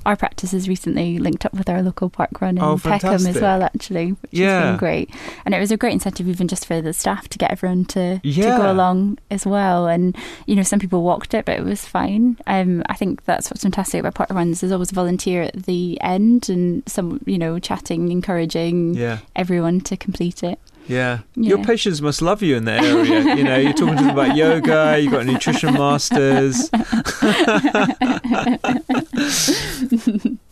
Our 0.06 0.16
practice 0.16 0.52
has 0.52 0.68
recently 0.68 1.18
linked 1.18 1.44
up 1.44 1.54
with 1.54 1.68
our 1.68 1.82
local 1.82 2.08
park 2.10 2.40
run 2.40 2.58
in 2.58 2.62
Oh, 2.62 2.78
Peckham 2.78 3.26
as 3.26 3.40
well, 3.40 3.62
actually, 3.62 4.12
which 4.12 4.30
has 4.32 4.40
Yeah. 4.40 4.70
been 4.70 4.78
great. 4.78 5.10
And 5.44 5.54
it 5.54 5.58
was 5.60 5.70
a 5.70 5.76
great 5.76 5.92
incentive 5.94 6.28
even 6.28 6.48
just 6.48 6.66
for 6.66 6.80
the 6.80 6.92
staff 6.92 7.28
to 7.28 7.38
get 7.38 7.50
everyone 7.50 7.84
to, 7.86 8.18
to 8.18 8.28
Yeah. 8.28 8.56
go 8.56 8.70
along 8.70 9.18
as 9.30 9.44
well. 9.46 9.86
And 9.86 10.16
you 10.46 10.54
know, 10.56 10.62
some 10.62 10.78
people 10.78 11.02
walked 11.02 11.34
it, 11.34 11.44
but 11.44 11.58
it 11.58 11.64
was 11.64 11.84
fine. 11.84 12.36
Um, 12.46 12.82
I 12.88 12.94
think 12.94 13.24
that's 13.24 13.50
what's 13.50 13.62
fantastic 13.62 14.00
about 14.00 14.14
park 14.14 14.30
runs. 14.30 14.60
There's 14.60 14.72
always 14.72 14.92
a 14.92 14.94
volunteer 14.94 15.42
at 15.42 15.64
the 15.64 15.98
end, 16.00 16.48
and 16.48 16.82
some 16.86 17.20
you 17.26 17.38
know, 17.38 17.58
chatting, 17.58 18.10
encouraging 18.12 18.98
everyone 19.36 19.80
to 19.82 19.96
complete 19.96 20.42
it. 20.42 20.58
Yeah. 20.88 21.20
Your 21.34 21.62
patients 21.62 22.02
must 22.02 22.22
love 22.22 22.42
you 22.42 22.56
in 22.56 22.64
that 22.64 22.82
area. 22.82 23.36
you 23.36 23.44
know, 23.44 23.56
you're 23.56 23.72
talking 23.72 23.96
to 23.96 24.04
them 24.04 24.10
about 24.10 24.36
yoga, 24.36 24.98
you've 25.00 25.12
got 25.12 25.26
nutrition 25.26 25.74
masters. 25.74 26.70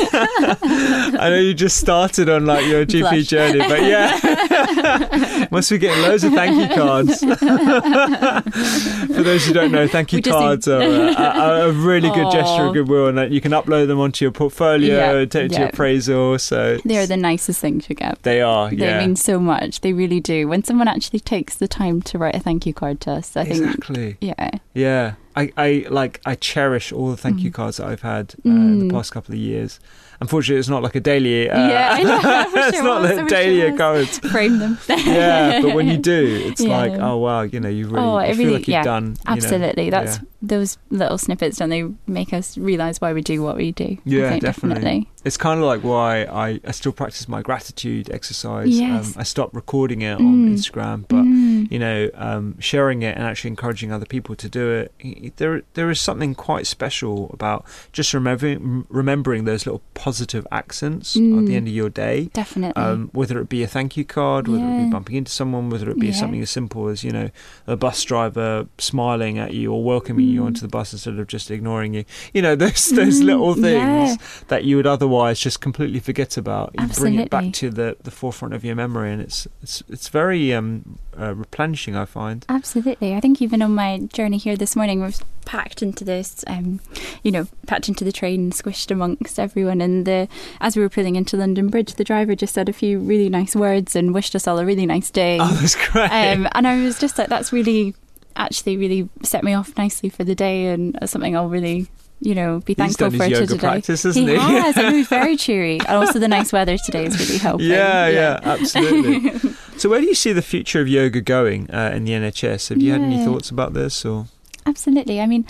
I 0.00 1.28
know 1.30 1.38
you 1.38 1.54
just 1.54 1.76
started 1.78 2.28
on 2.28 2.46
like 2.46 2.66
your 2.66 2.84
GP 2.84 3.00
Blush. 3.00 3.26
journey, 3.26 3.58
but 3.58 3.82
yeah, 3.82 5.46
must 5.50 5.70
be 5.70 5.78
getting 5.78 6.02
loads 6.02 6.24
of 6.24 6.32
thank 6.32 6.56
you 6.56 6.68
cards. 6.74 7.20
For 9.14 9.22
those 9.22 9.46
who 9.46 9.52
don't 9.52 9.72
know, 9.72 9.86
thank 9.88 10.12
you 10.12 10.20
cards 10.22 10.66
need- 10.66 10.72
are 10.74 10.82
a, 10.82 11.64
a, 11.66 11.68
a 11.68 11.72
really 11.72 12.10
good 12.10 12.30
gesture 12.30 12.64
of 12.66 12.74
goodwill, 12.74 13.16
and 13.18 13.32
you 13.32 13.40
can 13.40 13.52
upload 13.52 13.86
them 13.86 13.98
onto 14.00 14.24
your 14.24 14.32
portfolio, 14.32 14.96
Yeah, 14.96 15.12
and 15.12 15.30
take 15.30 15.46
it 15.46 15.54
to 15.54 15.58
your 15.60 15.68
appraisal. 15.68 16.38
So 16.38 16.78
They're 16.84 17.06
the 17.06 17.16
nicest 17.16 17.60
thing 17.60 17.80
to 17.82 17.94
get. 17.94 18.22
they 18.22 18.40
are, 18.40 18.70
They 18.70 18.98
mean 18.98 19.16
so 19.16 19.38
much. 19.40 19.80
They 19.80 19.92
really 19.92 20.20
do. 20.20 20.48
When 20.48 20.62
someone 20.64 20.88
actually 20.88 21.20
takes 21.20 21.56
the 21.56 21.68
time 21.68 22.02
to 22.02 22.18
write 22.18 22.34
a 22.34 22.40
thank 22.40 22.66
you 22.66 22.74
card 22.74 23.00
to 23.02 23.12
us, 23.12 23.36
I 23.36 23.44
think, 23.44 23.64
exactly. 23.64 24.16
yeah, 24.20 24.50
Yeah, 24.74 25.14
I, 25.40 25.52
I 25.56 25.86
like 26.00 26.20
I 26.26 26.34
cherish 26.34 26.92
all 26.92 27.10
the 27.10 27.16
thank 27.16 27.40
you 27.40 27.50
Mm. 27.50 27.54
cards 27.54 27.76
that 27.78 27.86
I've 27.86 28.02
had 28.02 28.34
uh, 28.44 28.48
in 28.50 28.78
the 28.80 28.84
Mm. 28.86 28.92
past 28.96 29.12
couple 29.12 29.32
of 29.34 29.38
years. 29.40 29.78
Unfortunately, 30.20 30.58
it's 30.58 30.68
not 30.68 30.82
like 30.82 30.96
a 30.96 31.00
daily. 31.12 31.48
Uh, 31.48 31.68
Yeah, 31.68 31.88
I 31.92 32.02
know, 32.02 32.18
it's 32.66 32.78
it 32.78 32.82
not 32.82 33.02
was, 33.02 33.10
I 33.10 33.14
a 33.14 33.22
wish 33.22 33.30
daily 33.30 33.70
was. 33.70 34.18
frame 34.32 34.58
them. 34.58 34.78
yeah, 34.88 35.60
but 35.62 35.74
when 35.76 35.86
you 35.86 35.96
do, 36.14 36.20
it's 36.48 36.60
Yeah. 36.68 36.76
like, 36.78 36.92
oh 37.00 37.16
wow, 37.18 37.42
you 37.42 37.60
know, 37.60 37.68
you 37.68 37.86
really 37.86 38.04
Oh, 38.04 38.18
you 38.20 38.34
feel 38.34 38.38
really- 38.46 38.52
like 38.58 38.66
you've 38.68 38.72
yeah, 38.82 38.82
done. 38.82 39.04
you 39.04 39.10
know, 39.10 39.32
Absolutely. 39.36 39.90
That's 39.90 40.16
yeah. 40.16 40.22
Those 40.40 40.78
little 40.90 41.18
snippets, 41.18 41.58
don't 41.58 41.68
they, 41.68 41.84
make 42.06 42.32
us 42.32 42.56
realise 42.56 43.00
why 43.00 43.12
we 43.12 43.22
do 43.22 43.42
what 43.42 43.56
we 43.56 43.72
do. 43.72 43.98
Yeah, 44.04 44.30
think, 44.30 44.42
definitely. 44.42 45.08
It's 45.24 45.36
kind 45.36 45.58
of 45.58 45.66
like 45.66 45.82
why 45.82 46.22
I, 46.24 46.60
I 46.64 46.70
still 46.70 46.92
practice 46.92 47.28
my 47.28 47.42
gratitude 47.42 48.08
exercise. 48.10 48.68
Yes. 48.78 49.08
Um, 49.08 49.14
I 49.20 49.24
stopped 49.24 49.54
recording 49.54 50.02
it 50.02 50.14
on 50.14 50.28
Mm. 50.38 50.54
Instagram, 50.54 51.04
but 51.08 51.24
Mm. 51.24 51.70
you 51.72 51.78
know, 51.78 52.08
um, 52.14 52.54
sharing 52.60 53.02
it 53.02 53.16
and 53.16 53.24
actually 53.24 53.48
encouraging 53.48 53.92
other 53.92 54.06
people 54.06 54.36
to 54.36 54.48
do 54.48 54.70
it. 54.70 55.36
There, 55.36 55.62
there 55.74 55.90
is 55.90 56.00
something 56.00 56.34
quite 56.34 56.66
special 56.66 57.30
about 57.32 57.64
just 57.92 58.14
remembering 58.14 58.86
remembering 58.88 59.44
those 59.44 59.66
little 59.66 59.82
positive 59.94 60.46
accents 60.52 61.16
mm. 61.16 61.38
at 61.38 61.46
the 61.46 61.56
end 61.56 61.66
of 61.66 61.74
your 61.74 61.90
day. 61.90 62.30
Definitely. 62.32 62.80
Um, 62.80 63.10
whether 63.12 63.40
it 63.40 63.48
be 63.48 63.62
a 63.64 63.66
thank 63.66 63.96
you 63.96 64.04
card, 64.04 64.46
whether 64.46 64.60
yeah. 64.62 64.82
it 64.82 64.84
be 64.84 64.90
bumping 64.90 65.16
into 65.16 65.32
someone, 65.32 65.68
whether 65.68 65.90
it 65.90 65.98
be 65.98 66.08
yeah. 66.08 66.12
something 66.12 66.40
as 66.40 66.50
simple 66.50 66.88
as 66.88 67.02
you 67.02 67.10
know 67.10 67.30
a 67.66 67.76
bus 67.76 68.04
driver 68.04 68.66
smiling 68.78 69.38
at 69.38 69.52
you 69.52 69.72
or 69.72 69.82
welcoming 69.82 70.27
mm. 70.28 70.34
you 70.34 70.44
onto 70.44 70.60
the 70.60 70.68
bus 70.68 70.92
instead 70.92 71.18
of 71.18 71.26
just 71.26 71.50
ignoring 71.50 71.94
you. 71.94 72.04
You 72.32 72.42
know, 72.42 72.54
those 72.54 72.88
those 72.94 73.20
mm. 73.20 73.24
little 73.24 73.54
things 73.54 73.64
yeah. 74.10 74.16
that 74.48 74.64
you 74.64 74.76
would 74.76 74.86
otherwise 74.86 75.40
just 75.40 75.60
completely 75.60 76.00
forget 76.00 76.36
about. 76.36 76.70
You 76.74 76.84
Absolutely. 76.84 77.16
bring 77.16 77.26
it 77.26 77.30
back 77.30 77.52
to 77.54 77.70
the, 77.70 77.96
the 78.02 78.10
forefront 78.10 78.54
of 78.54 78.64
your 78.64 78.74
memory, 78.74 79.12
and 79.12 79.22
it's 79.22 79.46
it's 79.62 79.82
it's 79.88 80.08
very 80.08 80.52
um, 80.52 80.98
uh, 81.18 81.34
replenishing. 81.34 81.96
I 81.96 82.04
find. 82.04 82.44
Absolutely, 82.48 83.14
I 83.14 83.20
think 83.20 83.42
even 83.42 83.62
on 83.62 83.74
my 83.74 83.98
journey 84.12 84.38
here 84.38 84.56
this 84.56 84.76
morning, 84.76 85.02
we've 85.02 85.20
packed 85.48 85.82
into 85.82 86.04
this, 86.04 86.44
um, 86.46 86.78
you 87.22 87.32
know, 87.32 87.46
packed 87.66 87.88
into 87.88 88.04
the 88.04 88.12
train, 88.12 88.52
squished 88.52 88.90
amongst 88.90 89.40
everyone, 89.40 89.80
and 89.80 90.06
the 90.06 90.28
as 90.60 90.76
we 90.76 90.82
were 90.82 90.90
pulling 90.90 91.16
into 91.16 91.36
London 91.36 91.68
Bridge, 91.68 91.94
the 91.94 92.04
driver 92.04 92.34
just 92.34 92.54
said 92.54 92.68
a 92.68 92.72
few 92.72 92.98
really 92.98 93.28
nice 93.30 93.56
words 93.56 93.96
and 93.96 94.12
wished 94.12 94.34
us 94.34 94.46
all 94.46 94.58
a 94.58 94.66
really 94.66 94.86
nice 94.86 95.10
day. 95.10 95.38
Oh, 95.40 95.52
that's 95.54 95.74
great. 95.90 96.10
Um, 96.10 96.48
and 96.52 96.66
I 96.66 96.84
was 96.84 96.98
just 96.98 97.18
like, 97.18 97.28
that's 97.28 97.52
really 97.52 97.94
actually 98.38 98.76
really 98.76 99.08
set 99.22 99.44
me 99.44 99.52
off 99.52 99.76
nicely 99.76 100.08
for 100.08 100.24
the 100.24 100.34
day 100.34 100.66
and 100.66 100.98
something 101.04 101.36
I'll 101.36 101.48
really 101.48 101.88
you 102.20 102.34
know, 102.34 102.60
be 102.60 102.74
thankful 102.74 103.10
for 103.10 103.28
today. 103.28 103.58
Practice, 103.58 104.02
he, 104.02 104.24
he? 104.24 104.34
has. 104.34 104.76
I 104.76 104.82
know 104.82 104.90
he's 104.90 105.08
very 105.08 105.36
cheery, 105.36 105.78
and 105.78 105.90
also 105.90 106.18
the 106.18 106.28
nice 106.28 106.52
weather 106.52 106.76
today 106.76 107.04
is 107.04 107.18
really 107.18 107.38
helping. 107.38 107.66
Yeah, 107.66 108.08
yeah, 108.08 108.40
yeah 108.42 108.52
absolutely. 108.52 109.38
so, 109.76 109.88
where 109.88 110.00
do 110.00 110.06
you 110.06 110.16
see 110.16 110.32
the 110.32 110.42
future 110.42 110.80
of 110.80 110.88
yoga 110.88 111.20
going 111.20 111.70
uh, 111.70 111.92
in 111.94 112.04
the 112.04 112.12
NHS? 112.12 112.70
Have 112.70 112.82
you 112.82 112.88
yeah. 112.88 112.94
had 112.94 113.02
any 113.02 113.24
thoughts 113.24 113.50
about 113.50 113.72
this? 113.72 114.04
Or 114.04 114.26
absolutely. 114.66 115.20
I 115.20 115.26
mean, 115.26 115.46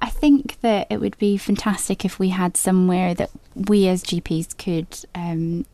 I 0.00 0.10
think 0.10 0.60
that 0.60 0.86
it 0.90 1.00
would 1.00 1.16
be 1.18 1.38
fantastic 1.38 2.04
if 2.04 2.18
we 2.18 2.30
had 2.30 2.56
somewhere 2.56 3.14
that 3.14 3.30
we 3.54 3.88
as 3.88 4.02
GPs 4.02 4.56
could 4.58 5.04
um, 5.14 5.64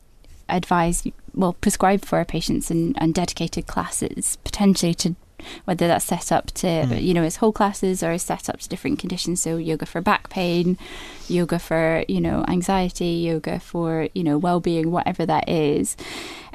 advise, 0.49 1.05
well, 1.35 1.55
prescribe 1.55 2.05
for 2.05 2.19
our 2.19 2.25
patients 2.25 2.71
and, 2.71 2.97
and 3.01 3.14
dedicated 3.14 3.67
classes, 3.67 4.37
potentially 4.45 4.95
to 4.95 5.17
whether 5.65 5.87
that's 5.87 6.05
set 6.05 6.33
up 6.33 6.47
to 6.47 6.67
mm. 6.67 7.03
you 7.03 7.15
know 7.15 7.23
as 7.23 7.37
whole 7.37 7.53
classes 7.53 8.03
or 8.03 8.17
set 8.19 8.49
up 8.49 8.59
to 8.61 8.69
different 8.69 8.99
conditions 8.99 9.43
so 9.43 9.57
yoga 9.57 9.87
for 9.87 10.01
back 10.01 10.29
pain 10.31 10.79
yoga 11.29 11.59
for 11.59 12.05
you 12.09 12.21
know 12.21 12.45
anxiety 12.49 13.07
yoga 13.07 13.59
for 13.59 14.09
you 14.15 14.23
know 14.23 14.39
well-being 14.39 14.91
whatever 14.91 15.27
that 15.27 15.49
is 15.49 15.97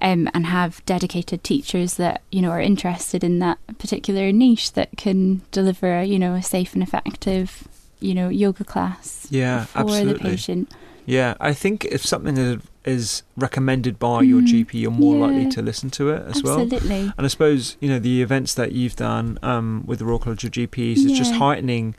um, 0.04 0.28
and 0.34 0.48
have 0.48 0.84
dedicated 0.86 1.44
teachers 1.44 1.96
that 1.96 2.22
you 2.32 2.42
know 2.42 2.50
are 2.50 2.62
interested 2.62 3.24
in 3.24 3.40
that 3.40 3.58
particular 3.78 4.32
niche 4.32 4.74
that 4.74 4.90
can 4.98 5.42
deliver 5.52 6.04
you 6.04 6.18
know 6.18 6.34
a 6.34 6.42
safe 6.42 6.74
and 6.74 6.84
effective 6.84 7.68
you 8.00 8.14
know 8.14 8.30
yoga 8.30 8.64
class 8.64 9.28
yeah 9.30 9.66
for 9.66 9.80
absolutely. 9.80 10.14
the 10.14 10.20
patient 10.20 10.72
yeah, 11.06 11.36
I 11.40 11.54
think 11.54 11.86
if 11.86 12.06
something 12.06 12.62
is 12.84 13.24
recommended 13.38 14.00
by 14.00 14.24
mm, 14.24 14.28
your 14.28 14.42
GP, 14.42 14.74
you're 14.74 14.92
more 14.92 15.16
yeah, 15.16 15.26
likely 15.26 15.50
to 15.52 15.62
listen 15.62 15.90
to 15.92 16.10
it 16.10 16.22
as 16.22 16.38
absolutely. 16.38 16.50
well. 16.50 16.62
Absolutely. 16.62 17.14
And 17.18 17.26
I 17.26 17.28
suppose 17.28 17.78
you 17.80 17.90
know 17.90 18.00
the 18.00 18.22
events 18.22 18.54
that 18.56 18.72
you've 18.72 18.96
done 18.96 19.38
um, 19.44 19.84
with 19.86 20.00
the 20.00 20.06
Royal 20.06 20.20
College 20.20 20.44
of 20.46 20.52
GPs 20.52 20.98
yeah. 20.98 21.12
is 21.12 21.18
just 21.18 21.34
heightening 21.34 21.96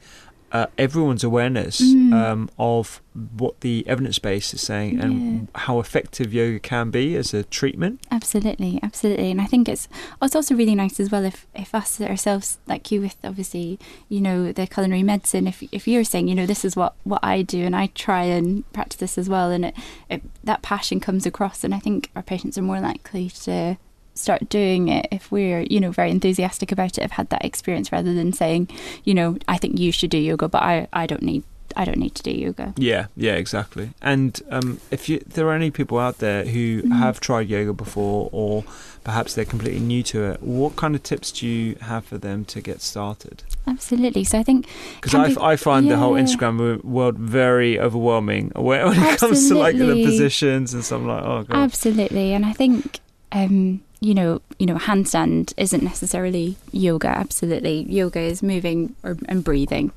uh, 0.52 0.66
everyone's 0.76 1.24
awareness 1.24 1.80
mm. 1.80 2.12
um, 2.12 2.50
of 2.58 3.00
what 3.36 3.60
the 3.60 3.86
evidence 3.88 4.18
base 4.18 4.52
is 4.52 4.60
saying 4.60 4.98
yeah. 4.98 5.04
and 5.04 5.48
how 5.54 5.80
effective 5.80 6.32
yoga 6.34 6.60
can 6.60 6.90
be 6.90 7.16
as 7.16 7.32
a 7.32 7.42
treatment. 7.44 8.00
Absolutely, 8.10 8.78
absolutely, 8.82 9.30
and 9.30 9.40
I 9.40 9.46
think 9.46 9.66
it's 9.66 9.88
it's 10.20 10.36
also 10.36 10.54
really 10.54 10.74
nice 10.74 11.00
as 11.00 11.10
well 11.10 11.24
if 11.24 11.46
if 11.54 11.74
us 11.74 12.00
ourselves, 12.00 12.58
like 12.66 12.90
you, 12.90 13.00
with 13.00 13.16
obviously 13.24 13.78
you 14.10 14.20
know 14.20 14.52
the 14.52 14.66
culinary 14.66 15.02
medicine, 15.02 15.46
if 15.46 15.62
if 15.72 15.88
you're 15.88 16.04
saying 16.04 16.28
you 16.28 16.34
know 16.34 16.46
this 16.46 16.64
is 16.66 16.76
what 16.76 16.94
what 17.04 17.20
I 17.22 17.40
do 17.40 17.64
and 17.64 17.74
I 17.74 17.86
try 17.86 18.24
and 18.24 18.70
practice 18.74 19.00
this 19.00 19.16
as 19.16 19.30
well, 19.30 19.50
and 19.50 19.64
it, 19.64 19.74
it 20.10 20.22
that 20.44 20.60
passion 20.60 21.00
comes 21.00 21.24
across, 21.24 21.64
and 21.64 21.74
I 21.74 21.78
think 21.78 22.10
our 22.14 22.22
patients 22.22 22.58
are 22.58 22.62
more 22.62 22.80
likely 22.80 23.30
to 23.30 23.78
start 24.14 24.48
doing 24.48 24.88
it 24.88 25.06
if 25.10 25.30
we're 25.32 25.60
you 25.62 25.80
know 25.80 25.90
very 25.90 26.10
enthusiastic 26.10 26.70
about 26.70 26.98
it 26.98 27.02
have 27.02 27.12
had 27.12 27.28
that 27.30 27.44
experience 27.44 27.90
rather 27.90 28.12
than 28.12 28.32
saying 28.32 28.68
you 29.04 29.14
know 29.14 29.36
i 29.48 29.56
think 29.56 29.78
you 29.78 29.90
should 29.90 30.10
do 30.10 30.18
yoga 30.18 30.48
but 30.48 30.62
i 30.62 30.86
i 30.92 31.06
don't 31.06 31.22
need 31.22 31.42
I 31.76 31.84
don't 31.84 31.98
need 31.98 32.14
to 32.16 32.22
do 32.22 32.30
yoga. 32.30 32.74
Yeah, 32.76 33.06
yeah, 33.16 33.34
exactly. 33.34 33.90
And 34.00 34.40
um, 34.50 34.80
if, 34.90 35.08
you, 35.08 35.20
there 35.20 35.48
are 35.48 35.54
any 35.54 35.70
people 35.70 35.98
out 35.98 36.18
there 36.18 36.44
who 36.44 36.82
mm. 36.82 36.98
have 36.98 37.20
tried 37.20 37.48
yoga 37.48 37.72
before, 37.72 38.28
or 38.32 38.64
perhaps 39.04 39.34
they're 39.34 39.44
completely 39.44 39.80
new 39.80 40.02
to 40.04 40.24
it, 40.24 40.42
what 40.42 40.76
kind 40.76 40.94
of 40.94 41.02
tips 41.02 41.32
do 41.32 41.46
you 41.46 41.76
have 41.76 42.04
for 42.04 42.18
them 42.18 42.44
to 42.46 42.60
get 42.60 42.80
started? 42.80 43.42
Absolutely. 43.66 44.24
So 44.24 44.38
I 44.38 44.42
think 44.42 44.66
because 45.00 45.36
I, 45.38 45.52
I 45.52 45.56
find 45.56 45.86
yeah. 45.86 45.92
the 45.92 45.98
whole 45.98 46.14
Instagram 46.14 46.82
world 46.84 47.18
very 47.18 47.78
overwhelming 47.78 48.52
when 48.56 48.92
it 48.92 49.18
comes 49.18 49.48
to 49.48 49.54
like 49.54 49.76
the 49.76 50.04
positions 50.04 50.74
and 50.74 50.84
stuff 50.84 51.02
like 51.02 51.22
oh 51.22 51.44
god. 51.44 51.56
Absolutely, 51.56 52.32
and 52.32 52.44
I 52.44 52.52
think 52.52 53.00
um, 53.30 53.82
you 54.02 54.14
know, 54.14 54.42
you 54.58 54.66
know, 54.66 54.74
handstand 54.74 55.54
isn't 55.56 55.82
necessarily 55.82 56.56
yoga. 56.72 57.06
Absolutely, 57.06 57.82
yoga 57.82 58.18
is 58.18 58.42
moving 58.42 58.96
or, 59.04 59.16
and 59.28 59.44
breathing, 59.44 59.92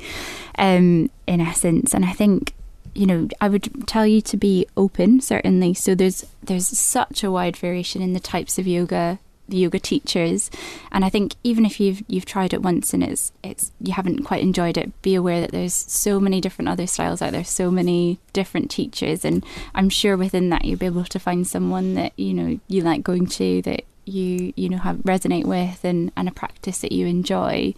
um, 0.59 1.09
in 1.25 1.41
essence. 1.41 1.91
And 1.91 2.05
I 2.05 2.11
think, 2.11 2.53
you 2.93 3.07
know, 3.07 3.27
I 3.41 3.49
would 3.49 3.87
tell 3.87 4.05
you 4.05 4.21
to 4.21 4.37
be 4.37 4.67
open. 4.77 5.21
Certainly, 5.21 5.73
so 5.73 5.95
there's 5.95 6.23
there's 6.43 6.67
such 6.67 7.23
a 7.23 7.31
wide 7.31 7.57
variation 7.57 8.03
in 8.03 8.13
the 8.13 8.19
types 8.19 8.59
of 8.59 8.67
yoga 8.67 9.17
the 9.47 9.57
yoga 9.57 9.77
teachers 9.77 10.49
and 10.91 11.05
I 11.05 11.09
think 11.09 11.35
even 11.43 11.65
if 11.65 11.79
you've 11.79 12.03
you've 12.07 12.25
tried 12.25 12.51
it 12.51 12.63
once 12.63 12.95
and 12.95 13.03
it's 13.03 13.31
it's 13.43 13.71
you 13.79 13.93
haven't 13.93 14.23
quite 14.23 14.41
enjoyed 14.41 14.75
it 14.75 14.99
be 15.03 15.13
aware 15.13 15.39
that 15.41 15.51
there's 15.51 15.75
so 15.75 16.19
many 16.19 16.41
different 16.41 16.67
other 16.69 16.87
styles 16.87 17.21
out 17.21 17.31
there 17.31 17.43
so 17.43 17.69
many 17.69 18.17
different 18.33 18.71
teachers 18.71 19.23
and 19.23 19.45
I'm 19.75 19.89
sure 19.89 20.17
within 20.17 20.49
that 20.49 20.65
you'll 20.65 20.79
be 20.79 20.87
able 20.87 21.05
to 21.05 21.19
find 21.19 21.45
someone 21.45 21.93
that 21.93 22.17
you 22.17 22.33
know 22.33 22.59
you 22.67 22.81
like 22.81 23.03
going 23.03 23.27
to 23.27 23.61
that 23.63 23.83
you 24.05 24.53
you 24.55 24.69
know 24.69 24.77
have 24.77 24.97
resonate 24.97 25.45
with 25.45 25.83
and 25.83 26.11
and 26.15 26.27
a 26.27 26.31
practice 26.31 26.79
that 26.79 26.91
you 26.91 27.07
enjoy 27.07 27.73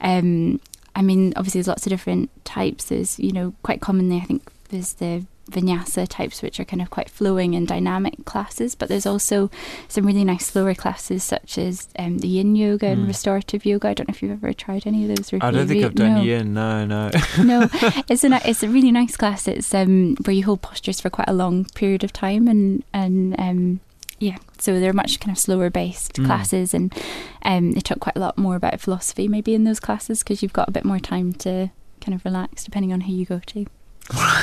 um 0.00 0.60
I 0.94 1.02
mean 1.02 1.32
obviously 1.36 1.58
there's 1.58 1.68
lots 1.68 1.86
of 1.86 1.90
different 1.90 2.30
types 2.44 2.84
there's 2.84 3.18
you 3.18 3.32
know 3.32 3.54
quite 3.62 3.80
commonly 3.80 4.18
I 4.18 4.24
think 4.24 4.50
there's 4.70 4.94
the 4.94 5.24
vinyasa 5.50 6.06
types, 6.08 6.42
which 6.42 6.58
are 6.60 6.64
kind 6.64 6.80
of 6.80 6.90
quite 6.90 7.10
flowing 7.10 7.54
and 7.54 7.66
dynamic 7.66 8.24
classes. 8.24 8.74
But 8.74 8.88
there's 8.88 9.06
also 9.06 9.50
some 9.88 10.06
really 10.06 10.24
nice 10.24 10.46
slower 10.46 10.74
classes, 10.74 11.22
such 11.24 11.58
as 11.58 11.88
um, 11.98 12.18
the 12.18 12.28
Yin 12.28 12.56
Yoga 12.56 12.86
mm. 12.86 12.92
and 12.92 13.02
hmm. 13.02 13.08
Restorative 13.08 13.66
Yoga. 13.66 13.88
I 13.88 13.94
don't 13.94 14.08
know 14.08 14.12
if 14.12 14.22
you've 14.22 14.32
ever 14.32 14.52
tried 14.52 14.86
any 14.86 15.02
of 15.02 15.16
those. 15.16 15.32
I 15.40 15.50
don't 15.50 15.66
think 15.66 15.84
I've 15.84 15.94
done 15.94 16.14
no. 16.14 16.22
Yin. 16.22 16.54
No, 16.54 16.86
no, 16.86 17.10
no. 17.42 17.68
It's 18.08 18.24
a 18.24 18.48
it's 18.48 18.62
a 18.62 18.68
really 18.68 18.92
nice 18.92 19.16
class. 19.16 19.46
It's 19.46 19.74
um, 19.74 20.16
where 20.24 20.34
you 20.34 20.44
hold 20.44 20.62
postures 20.62 21.00
for 21.00 21.10
quite 21.10 21.28
a 21.28 21.34
long 21.34 21.64
period 21.74 22.04
of 22.04 22.12
time, 22.12 22.48
and 22.48 22.82
and 22.92 23.38
um, 23.38 23.80
yeah, 24.20 24.36
so 24.58 24.78
they're 24.78 24.92
much 24.92 25.18
kind 25.18 25.34
of 25.34 25.40
slower 25.40 25.70
based 25.70 26.14
mm. 26.14 26.26
classes, 26.26 26.74
and 26.74 26.94
um, 27.42 27.72
they 27.72 27.80
talk 27.80 28.00
quite 28.00 28.16
a 28.16 28.20
lot 28.20 28.36
more 28.36 28.54
about 28.54 28.78
philosophy 28.78 29.26
maybe 29.26 29.54
in 29.54 29.64
those 29.64 29.80
classes 29.80 30.20
because 30.20 30.42
you've 30.42 30.52
got 30.52 30.68
a 30.68 30.72
bit 30.72 30.84
more 30.84 30.98
time 30.98 31.32
to 31.32 31.70
kind 32.00 32.14
of 32.14 32.24
relax 32.24 32.64
depending 32.64 32.92
on 32.92 33.02
who 33.02 33.12
you 33.12 33.24
go 33.24 33.40
to. 33.46 33.66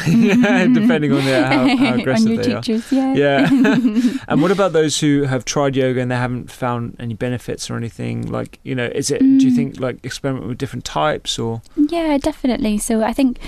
yeah, 0.08 0.66
depending 0.74 1.12
on 1.12 1.24
their, 1.26 1.46
how, 1.52 1.78
how 1.78 1.94
aggressive 1.94 2.32
on 2.32 2.36
they 2.38 2.44
teachers, 2.44 2.92
are. 2.92 3.16
Yeah. 3.16 3.50
yeah. 3.52 4.14
and 4.28 4.42
what 4.42 4.50
about 4.50 4.74
those 4.74 5.00
who 5.00 5.24
have 5.24 5.46
tried 5.46 5.76
yoga 5.76 6.02
and 6.02 6.10
they 6.10 6.16
haven't 6.16 6.50
found 6.50 6.96
any 7.00 7.14
benefits 7.14 7.70
or 7.70 7.78
anything? 7.78 8.32
Like, 8.32 8.60
you 8.64 8.74
know, 8.74 8.86
is 8.86 9.12
it? 9.12 9.22
Mm. 9.22 9.40
Do 9.40 9.46
you 9.46 9.52
mm. 9.52 9.56
think 9.56 9.80
like 9.80 10.04
experiment 10.04 10.48
with 10.48 10.58
different 10.58 10.86
types 10.86 11.38
or? 11.38 11.62
Yeah, 11.76 12.18
definitely. 12.18 12.80
So 12.80 13.04
I 13.04 13.14
think. 13.14 13.40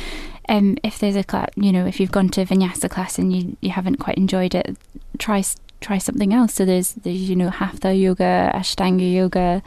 Um, 0.47 0.79
if 0.83 0.97
there's 0.97 1.15
a 1.15 1.23
class, 1.23 1.49
you 1.57 1.71
know, 1.71 1.85
if 1.85 1.99
you've 1.99 2.11
gone 2.11 2.29
to 2.29 2.41
a 2.41 2.45
vinyasa 2.45 2.89
class 2.89 3.19
and 3.19 3.31
you, 3.31 3.55
you 3.61 3.69
haven't 3.69 3.97
quite 3.97 4.17
enjoyed 4.17 4.55
it, 4.55 4.77
try 5.19 5.43
try 5.81 5.97
something 5.97 6.33
else. 6.33 6.53
So 6.53 6.65
there's 6.65 6.93
there's 6.93 7.29
you 7.29 7.35
know 7.35 7.49
hatha 7.49 7.93
yoga, 7.93 8.51
ashtanga 8.53 9.13
yoga, 9.13 9.61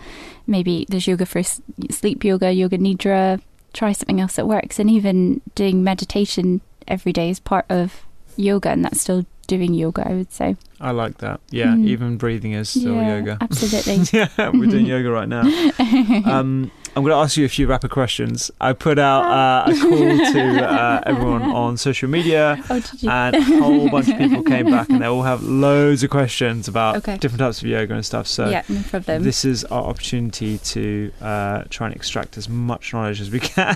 maybe 0.47 0.87
there's 0.89 1.07
yoga 1.07 1.27
for 1.27 1.43
sleep 1.43 2.25
yoga, 2.25 2.53
yoga 2.53 2.79
nidra, 2.79 3.41
try 3.73 3.93
something 3.93 4.21
else 4.21 4.37
that 4.37 4.47
works. 4.47 4.79
And 4.79 4.91
even 4.91 5.41
doing 5.55 5.83
meditation 5.85 6.61
every 6.89 7.13
day 7.13 7.31
is 7.31 7.41
part 7.41 7.67
of 7.69 8.05
yoga, 8.37 8.71
and 8.71 8.85
that's 8.85 9.01
still 9.01 9.25
doing 9.47 9.75
yoga, 9.75 10.09
I 10.09 10.15
would 10.15 10.33
say. 10.33 10.57
I 10.81 10.91
like 10.93 11.19
that. 11.19 11.41
Yeah, 11.51 11.75
mm. 11.75 11.87
even 11.87 12.17
breathing 12.17 12.53
is 12.53 12.71
still 12.71 12.95
yeah, 12.95 13.17
yoga. 13.17 13.39
Absolutely. 13.41 14.19
yeah, 14.19 14.51
we're 14.51 14.71
doing 14.71 14.87
yoga 14.87 15.11
right 15.11 15.29
now. 15.29 15.43
Um, 16.33 16.71
I'm 16.95 17.03
going 17.03 17.13
to 17.13 17.17
ask 17.17 17.37
you 17.37 17.45
a 17.47 17.49
few 17.49 17.67
rapid 17.67 17.91
questions. 17.91 18.51
I 18.61 18.75
put 18.75 18.99
out 18.99 19.25
uh, 19.25 19.71
a 19.71 19.81
call 19.81 20.33
to 20.33 20.65
uh, 20.65 21.01
everyone 21.07 21.43
on 21.43 21.77
social 21.77 22.09
media, 22.09 22.63
oh, 22.69 22.83
and 23.09 23.37
a 23.37 23.43
whole 23.43 23.89
bunch 23.89 24.09
of 24.09 24.19
people 24.19 24.43
came 24.43 24.67
back, 24.67 24.91
and 24.91 25.01
they 25.01 25.07
all 25.07 25.23
have 25.23 25.43
loads 25.43 26.03
of 26.03 26.11
questions 26.11 26.69
about 26.69 26.97
okay. 26.97 27.17
different 27.17 27.41
types 27.41 27.63
of 27.63 27.67
yoga 27.67 27.95
and 27.95 28.05
stuff. 28.05 28.27
So 28.27 28.49
yeah, 28.49 28.63
no 28.69 28.83
problem. 28.83 29.23
This 29.23 29.45
is 29.45 29.65
our 29.65 29.85
opportunity 29.85 30.59
to 30.59 31.13
uh, 31.23 31.65
try 31.71 31.87
and 31.87 31.97
extract 31.97 32.37
as 32.37 32.49
much 32.49 32.93
knowledge 32.93 33.21
as 33.21 33.31
we 33.31 33.41
can 33.41 33.75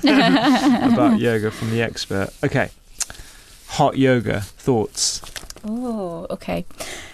about 0.92 1.18
yoga 1.18 1.50
from 1.50 1.70
the 1.70 1.82
expert. 1.82 2.30
Okay, 2.44 2.70
hot 3.68 3.96
yoga 3.98 4.40
thoughts. 4.40 5.20
Oh, 5.64 6.26
okay. 6.30 6.64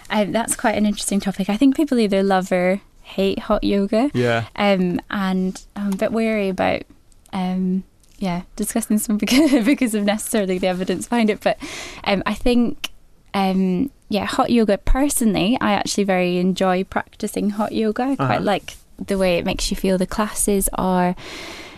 that's 0.09 0.55
quite 0.57 0.77
an 0.77 0.85
interesting 0.87 1.21
topic. 1.21 1.49
I 1.49 1.57
think 1.57 1.75
people 1.77 1.99
either 1.99 2.23
love 2.23 2.53
or 2.53 2.81
hate 3.03 3.39
hot 3.41 3.65
yoga. 3.65 4.11
Yeah. 4.15 4.47
Um, 4.57 5.01
and 5.11 5.61
I'm 5.77 5.93
a 5.93 5.97
bit 5.97 6.13
wary 6.13 6.49
about, 6.51 6.83
um, 7.33 7.85
yeah, 8.19 8.43
discussing 8.57 8.99
some 8.99 9.17
because, 9.19 9.65
because 9.65 9.95
of 9.95 10.05
necessarily 10.05 10.59
the 10.59 10.67
evidence 10.69 11.09
behind 11.09 11.31
it. 11.31 11.41
But 11.41 11.59
um, 12.05 12.23
I 12.27 12.35
think, 12.35 12.91
um, 13.35 13.91
yeah, 14.11 14.27
hot 14.27 14.51
yoga 14.51 14.77
personally, 14.79 15.57
I 15.61 15.73
actually 15.73 16.05
very 16.05 16.39
enjoy 16.39 16.85
practicing 16.85 17.51
hot 17.51 17.73
yoga. 17.73 18.03
I 18.03 18.17
quite 18.17 18.31
Uh-huh. 18.37 18.41
like 18.41 18.77
the 18.99 19.17
way 19.17 19.39
it 19.39 19.47
makes 19.47 19.71
you 19.71 19.77
feel. 19.77 19.97
The 19.97 20.07
classes 20.07 20.69
are, 20.75 21.17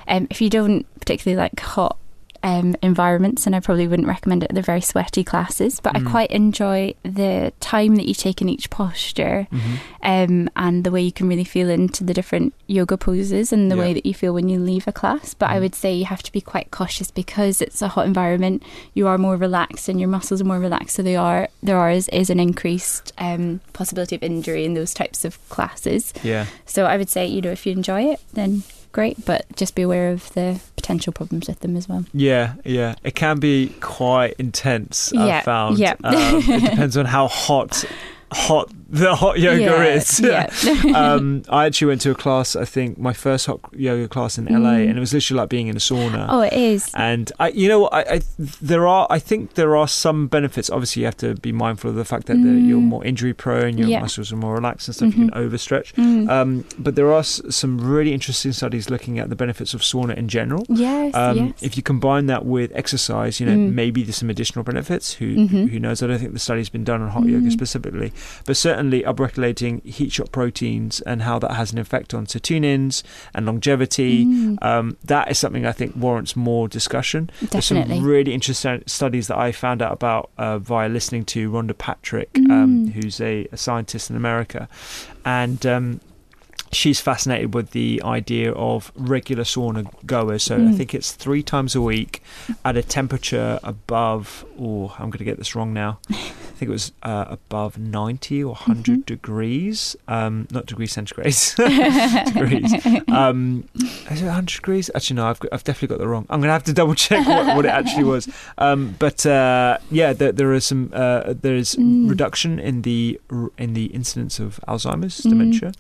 um, 0.09 0.27
if 0.31 0.41
you 0.43 0.51
don't 0.51 0.85
particularly 0.99 1.41
like 1.41 1.59
hot 1.61 1.97
um, 2.45 2.77
environments, 2.83 3.47
and 3.47 3.57
I 3.57 3.61
probably 3.61 3.89
wouldn't 3.89 4.07
recommend 4.07 4.45
it. 4.45 4.53
They're 4.53 4.63
very 4.63 4.83
sweaty 4.83 5.25
classes, 5.25 5.81
but 5.81 5.95
Mm. 5.95 6.07
I 6.07 6.11
quite 6.11 6.31
enjoy 6.31 6.95
the 7.03 7.53
time 7.61 7.97
that 7.97 8.07
you 8.07 8.15
take 8.15 8.41
in 8.43 8.49
each 8.51 8.69
posture, 8.71 9.49
Mm-hmm. 9.51 9.75
um, 10.03 10.49
and 10.55 10.85
the 10.85 10.91
way 10.91 11.01
you 11.03 11.11
can 11.13 11.27
really 11.27 11.45
feel 11.45 11.71
into 11.71 12.05
the 12.05 12.13
different 12.15 12.53
yoga 12.67 12.97
poses 12.99 13.53
and 13.53 13.71
the 13.71 13.77
Yeah. 13.77 13.83
way 13.83 13.95
that 13.95 14.05
you 14.07 14.13
feel 14.15 14.35
when 14.35 14.49
you 14.51 14.59
leave 14.61 14.87
a 14.87 14.93
class. 14.93 15.33
But 15.35 15.49
I 15.51 15.57
Mhm. 15.57 15.61
would 15.63 15.75
say 15.75 15.95
you 15.95 16.05
have 16.05 16.23
to 16.23 16.31
be 16.33 16.41
quite 16.43 16.71
cautious 16.71 17.11
because 17.11 17.63
it's 17.63 17.81
a 17.83 17.89
hot 17.89 18.07
environment. 18.07 18.63
You 18.93 19.07
are 19.09 19.17
more 19.19 19.37
relaxed, 19.37 19.89
and 19.89 19.99
your 19.99 20.11
muscles 20.11 20.41
are 20.43 20.45
more 20.53 20.61
relaxed, 20.61 20.97
so 20.97 21.03
they 21.03 21.17
are 21.17 21.49
there 21.63 21.79
are 21.79 21.91
is, 21.91 22.09
is 22.11 22.29
an 22.29 22.39
increased 22.41 23.13
um, 23.17 23.61
possibility 23.73 24.15
of 24.17 24.23
injury 24.23 24.67
in 24.67 24.75
those 24.75 24.93
types 24.93 25.25
of 25.25 25.39
classes. 25.49 26.13
Yeah. 26.23 26.45
So 26.67 26.85
I 26.85 26.99
would 26.99 27.09
say, 27.09 27.25
you 27.27 27.41
know, 27.41 27.53
if 27.53 27.65
you 27.65 27.73
enjoy 27.73 28.03
it, 28.13 28.21
then 28.35 28.63
great, 28.95 29.23
but 29.27 29.45
just 29.57 29.75
be 29.75 29.83
aware 29.83 30.11
of 30.11 30.33
the 30.33 30.59
potential 30.77 31.13
problems 31.13 31.49
with 31.49 31.61
them 31.61 31.77
as 31.77 31.87
well. 31.89 32.05
Yeah, 32.15 32.55
yeah. 32.65 32.95
It 33.05 33.15
can 33.15 33.39
be 33.41 33.75
quite 33.81 34.35
intense, 34.39 35.13
Yeah, 35.15 35.25
I've 35.39 35.45
found. 35.45 35.79
yeah. 35.79 35.97
Um, 36.03 36.15
it 36.17 36.61
depends 36.71 36.97
on 36.97 37.05
how 37.05 37.29
hot 37.29 37.85
hot 38.33 38.71
the 38.95 39.15
hot 39.15 39.39
yoga 39.39 39.63
yeah, 39.63 39.85
is. 39.85 40.21
Yeah. 40.25 40.49
um, 40.95 41.43
I 41.49 41.67
actually 41.67 41.89
went 41.89 42.01
to 42.03 42.11
a 42.11 42.15
class, 42.15 42.55
I 42.57 42.65
think 42.65 42.99
my 42.99 43.13
first 43.13 43.47
hot 43.47 43.61
yoga 43.73 44.09
class 44.09 44.39
in 44.39 44.45
LA, 44.47 44.75
Mm. 44.75 44.89
and 44.89 44.97
it 44.97 45.01
was 45.01 45.13
literally 45.13 45.41
like 45.41 45.49
being 45.49 45.67
in 45.69 45.77
a 45.77 45.81
sauna. 45.81 46.27
oh, 46.29 46.41
it 46.41 46.53
is. 46.53 46.91
And 46.95 47.31
I, 47.39 47.49
you 47.49 47.69
know, 47.69 47.87
I, 47.89 48.01
I 48.15 48.21
there 48.39 48.87
are, 48.87 49.07
I 49.11 49.19
think 49.19 49.55
there 49.55 49.77
are 49.77 49.89
some 49.89 50.27
benefits. 50.29 50.71
Obviously, 50.71 51.01
you 51.01 51.07
have 51.07 51.17
to 51.19 51.35
be 51.35 51.53
mindful 51.53 51.91
of 51.91 51.97
the 51.97 52.05
fact 52.05 52.27
that 52.27 52.35
the, 52.35 52.49
you're 52.69 52.81
Mm. 52.81 52.83
more 52.95 53.05
injury 53.05 53.33
prone, 53.35 53.77
your 53.79 53.89
Yeah. 53.89 54.01
muscles 54.01 54.33
are 54.33 54.37
more 54.37 54.55
relaxed 54.55 54.89
and 54.89 54.95
stuff. 54.97 55.15
You 55.17 55.27
Mhm. 55.27 55.33
can 55.33 55.43
overstretch. 55.51 55.95
Mm. 55.95 56.29
Um, 56.31 56.65
but 56.79 56.95
there 56.95 57.13
are 57.13 57.21
s- 57.21 57.41
some 57.51 57.79
really 57.79 58.13
interesting 58.13 58.53
studies 58.53 58.91
looking 58.91 59.19
at 59.19 59.29
the 59.31 59.37
benefits 59.37 59.75
of 59.75 59.81
sauna 59.83 60.17
in 60.17 60.29
general. 60.29 60.65
yes, 60.69 61.15
Um, 61.15 61.37
yes. 61.37 61.53
If 61.63 61.77
you 61.77 61.83
combine 61.83 62.27
that 62.27 62.45
with 62.45 62.71
exercise, 62.75 63.41
you 63.41 63.47
know, 63.47 63.57
Mm. 63.57 63.73
maybe 63.75 64.03
there's 64.03 64.17
some 64.17 64.31
additional 64.31 64.63
benefits. 64.65 65.15
Who 65.15 65.37
Mhm. 65.37 65.71
who 65.71 65.79
knows? 65.79 66.03
I 66.03 66.07
don't 66.07 66.19
think 66.19 66.33
the 66.33 66.39
study's 66.39 66.69
been 66.69 66.85
done 66.85 67.01
on 67.03 67.11
hot 67.11 67.27
yoga 67.27 67.47
Mm. 67.49 67.53
specifically, 67.53 68.13
but 68.47 68.57
certainly 68.57 68.84
upregulating 68.93 69.85
heat 69.85 70.13
shock 70.13 70.31
proteins 70.33 71.01
and 71.03 71.23
how 71.23 71.39
that 71.39 71.53
has 71.53 71.73
an 71.73 71.79
effect 71.79 72.15
on 72.15 72.27
sirtuins 72.27 73.03
and 73.35 73.47
longevity. 73.47 74.25
Mm, 74.27 74.59
Um, 74.63 74.97
that 75.05 75.31
is 75.31 75.39
something 75.39 75.67
I 75.67 75.73
think 75.73 75.95
warrants 75.97 76.37
more 76.37 76.69
discussion. 76.69 77.31
There's 77.41 77.51
definitely. 77.69 77.97
some 77.97 78.05
really 78.05 78.33
interesting 78.35 78.83
studies 78.87 79.27
that 79.29 79.39
I 79.39 79.53
found 79.53 79.83
out 79.83 79.93
about 79.93 80.31
uh, 80.39 80.59
via 80.59 80.89
listening 80.89 81.25
to 81.27 81.51
Rhonda 81.51 81.77
Patrick, 81.77 82.31
um, 82.51 82.87
Mm. 82.89 82.93
who's 82.93 83.21
a, 83.21 83.47
a 83.53 83.57
scientist 83.57 84.11
in 84.11 84.17
America, 84.17 84.69
and 85.25 85.65
um, 85.67 86.01
she's 86.73 86.99
fascinated 87.01 87.55
with 87.55 87.71
the 87.71 88.03
idea 88.05 88.51
of 88.53 88.91
regular 88.97 89.45
sauna 89.45 89.87
goers. 90.07 90.43
So 90.43 90.57
I 90.57 90.59
Mm. 90.61 90.77
think 90.77 90.95
it's 90.95 91.13
three 91.13 91.43
times 91.43 91.75
a 91.77 91.81
week 91.81 92.23
at 92.65 92.77
a 92.77 92.83
temperature 92.83 93.61
above. 93.63 94.45
Oh, 94.61 94.93
I'm 94.99 95.11
going 95.11 95.19
to 95.19 95.25
get 95.25 95.39
this 95.39 95.55
wrong 95.55 95.73
now. 95.73 95.99
Think 96.65 96.71
it 96.71 96.81
was 96.81 96.93
uh, 97.03 97.27
above 97.29 97.77
90 97.77 98.43
or 98.43 98.53
100 98.55 99.01
Mhm. 99.01 99.05
degrees, 99.07 99.97
um, 100.09 100.49
not 100.51 100.65
degrees 100.65 100.93
centigrade. 100.93 101.27
degrees. 102.33 102.73
Um, 103.09 103.69
is 104.11 104.23
it 104.23 104.27
100 104.27 104.47
degrees? 104.47 104.91
Actually, 104.95 105.17
no, 105.17 105.27
I've, 105.27 105.41
got, 105.41 105.53
I've 105.53 105.65
definitely 105.65 105.89
got 105.89 105.99
that 105.99 106.09
wrong. 106.09 106.25
I'm 106.31 106.41
going 106.41 106.49
to 106.49 106.53
have 106.55 106.65
to 106.65 106.73
double 106.73 106.95
check 106.95 107.27
what, 107.29 107.55
what 107.55 107.67
it 107.67 107.69
actually 107.69 108.05
was. 108.05 108.29
Um, 108.57 108.95
but 108.99 109.27
uh, 109.27 109.77
yeah, 109.91 110.13
there, 110.15 110.33
there 110.33 110.53
is 110.55 110.65
some 110.65 110.91
uh, 110.95 111.35
there 111.43 111.57
is 111.57 111.75
Mm. 111.75 112.09
reduction 112.09 112.59
in 112.61 112.83
the 112.83 113.21
in 113.59 113.75
the 113.75 113.87
incidence 113.87 114.39
of 114.39 114.61
Alzheimer's 114.69 115.21
Mm. 115.21 115.31
dementia, 115.31 115.73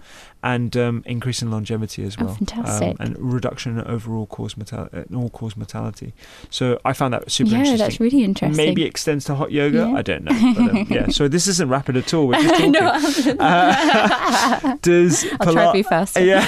and 0.45 0.77
um, 0.77 1.03
increase 1.07 1.41
in 1.43 1.51
longevity 1.51 2.05
as 2.05 2.17
Oh, 2.21 2.27
well. 2.27 2.35
fantastic. 2.35 2.91
Um, 2.91 2.97
and 3.01 3.17
reduction 3.19 3.79
in 3.79 3.85
overall 3.87 4.27
cause 4.27 4.57
mortal- 4.57 4.89
uh, 4.93 5.03
all 5.17 5.31
cause 5.31 5.57
mortality. 5.57 6.13
So 6.51 6.79
I 6.85 6.93
found 6.93 7.15
that 7.15 7.31
super 7.33 7.51
yeah, 7.53 7.57
interesting. 7.61 7.79
that's 7.79 7.99
really 7.99 8.23
interesting. 8.23 8.57
Maybe 8.57 8.85
it 8.85 8.89
extends 8.89 9.25
to 9.25 9.35
hot 9.35 9.51
yoga. 9.53 9.79
Yeah. 9.89 9.95
I 9.95 10.03
don't 10.03 10.25
know. 10.25 10.33
But, 10.55 10.71
um, 10.71 10.87
yeah. 10.91 11.09
So 11.09 11.27
this 11.29 11.49
isn't 11.49 11.69
rapid 11.69 11.97
at 11.97 12.13
all. 12.15 12.29
We're 12.29 12.43
just 12.43 12.55
talking. 12.59 12.73
no, 12.73 13.35
Uh, 13.41 14.77
does 14.83 15.25
I'll 15.41 15.53
try 15.53 15.67
to 15.67 15.73
be 15.73 15.83
faster. 15.83 16.23
yeah. 16.25 16.45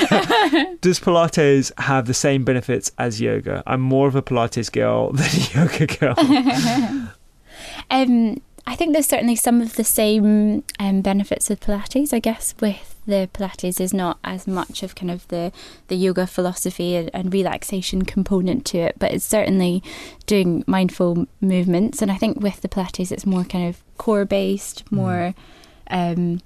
Does 0.82 1.00
Pilates 1.00 1.72
have 1.80 2.06
the 2.06 2.14
same 2.14 2.44
benefits 2.44 2.92
as 2.98 3.20
yoga? 3.20 3.62
I'm 3.66 3.80
more 3.80 4.06
of 4.08 4.14
a 4.14 4.22
Pilates 4.22 4.70
girl 4.70 5.12
than 5.12 5.26
a 5.26 5.58
yoga 5.58 5.86
girl. 5.86 7.12
Um, 7.90 8.42
I 8.68 8.74
think 8.74 8.92
there's 8.92 9.06
certainly 9.06 9.36
some 9.36 9.60
of 9.60 9.76
the 9.76 9.84
same 9.84 10.64
um, 10.80 11.00
benefits 11.00 11.50
of 11.50 11.60
Pilates. 11.60 12.12
I 12.12 12.18
guess 12.18 12.54
with 12.60 12.94
the 13.06 13.30
Pilates 13.32 13.80
is 13.80 13.94
not 13.94 14.18
as 14.24 14.46
much 14.48 14.82
of 14.82 14.94
kind 14.96 15.10
of 15.10 15.26
the 15.28 15.52
the 15.86 15.94
yoga 15.96 16.26
philosophy 16.26 16.96
and, 16.96 17.08
and 17.14 17.32
relaxation 17.32 18.02
component 18.04 18.64
to 18.66 18.78
it, 18.78 18.96
but 18.98 19.12
it's 19.12 19.24
certainly 19.24 19.82
doing 20.26 20.64
mindful 20.66 21.26
movements. 21.40 22.02
And 22.02 22.10
I 22.10 22.16
think 22.16 22.40
with 22.40 22.60
the 22.60 22.68
Pilates, 22.68 23.12
it's 23.12 23.24
more 23.24 23.44
kind 23.44 23.68
of 23.68 23.82
core 23.98 24.24
based, 24.24 24.90
more 24.90 25.34
um, 25.88 26.40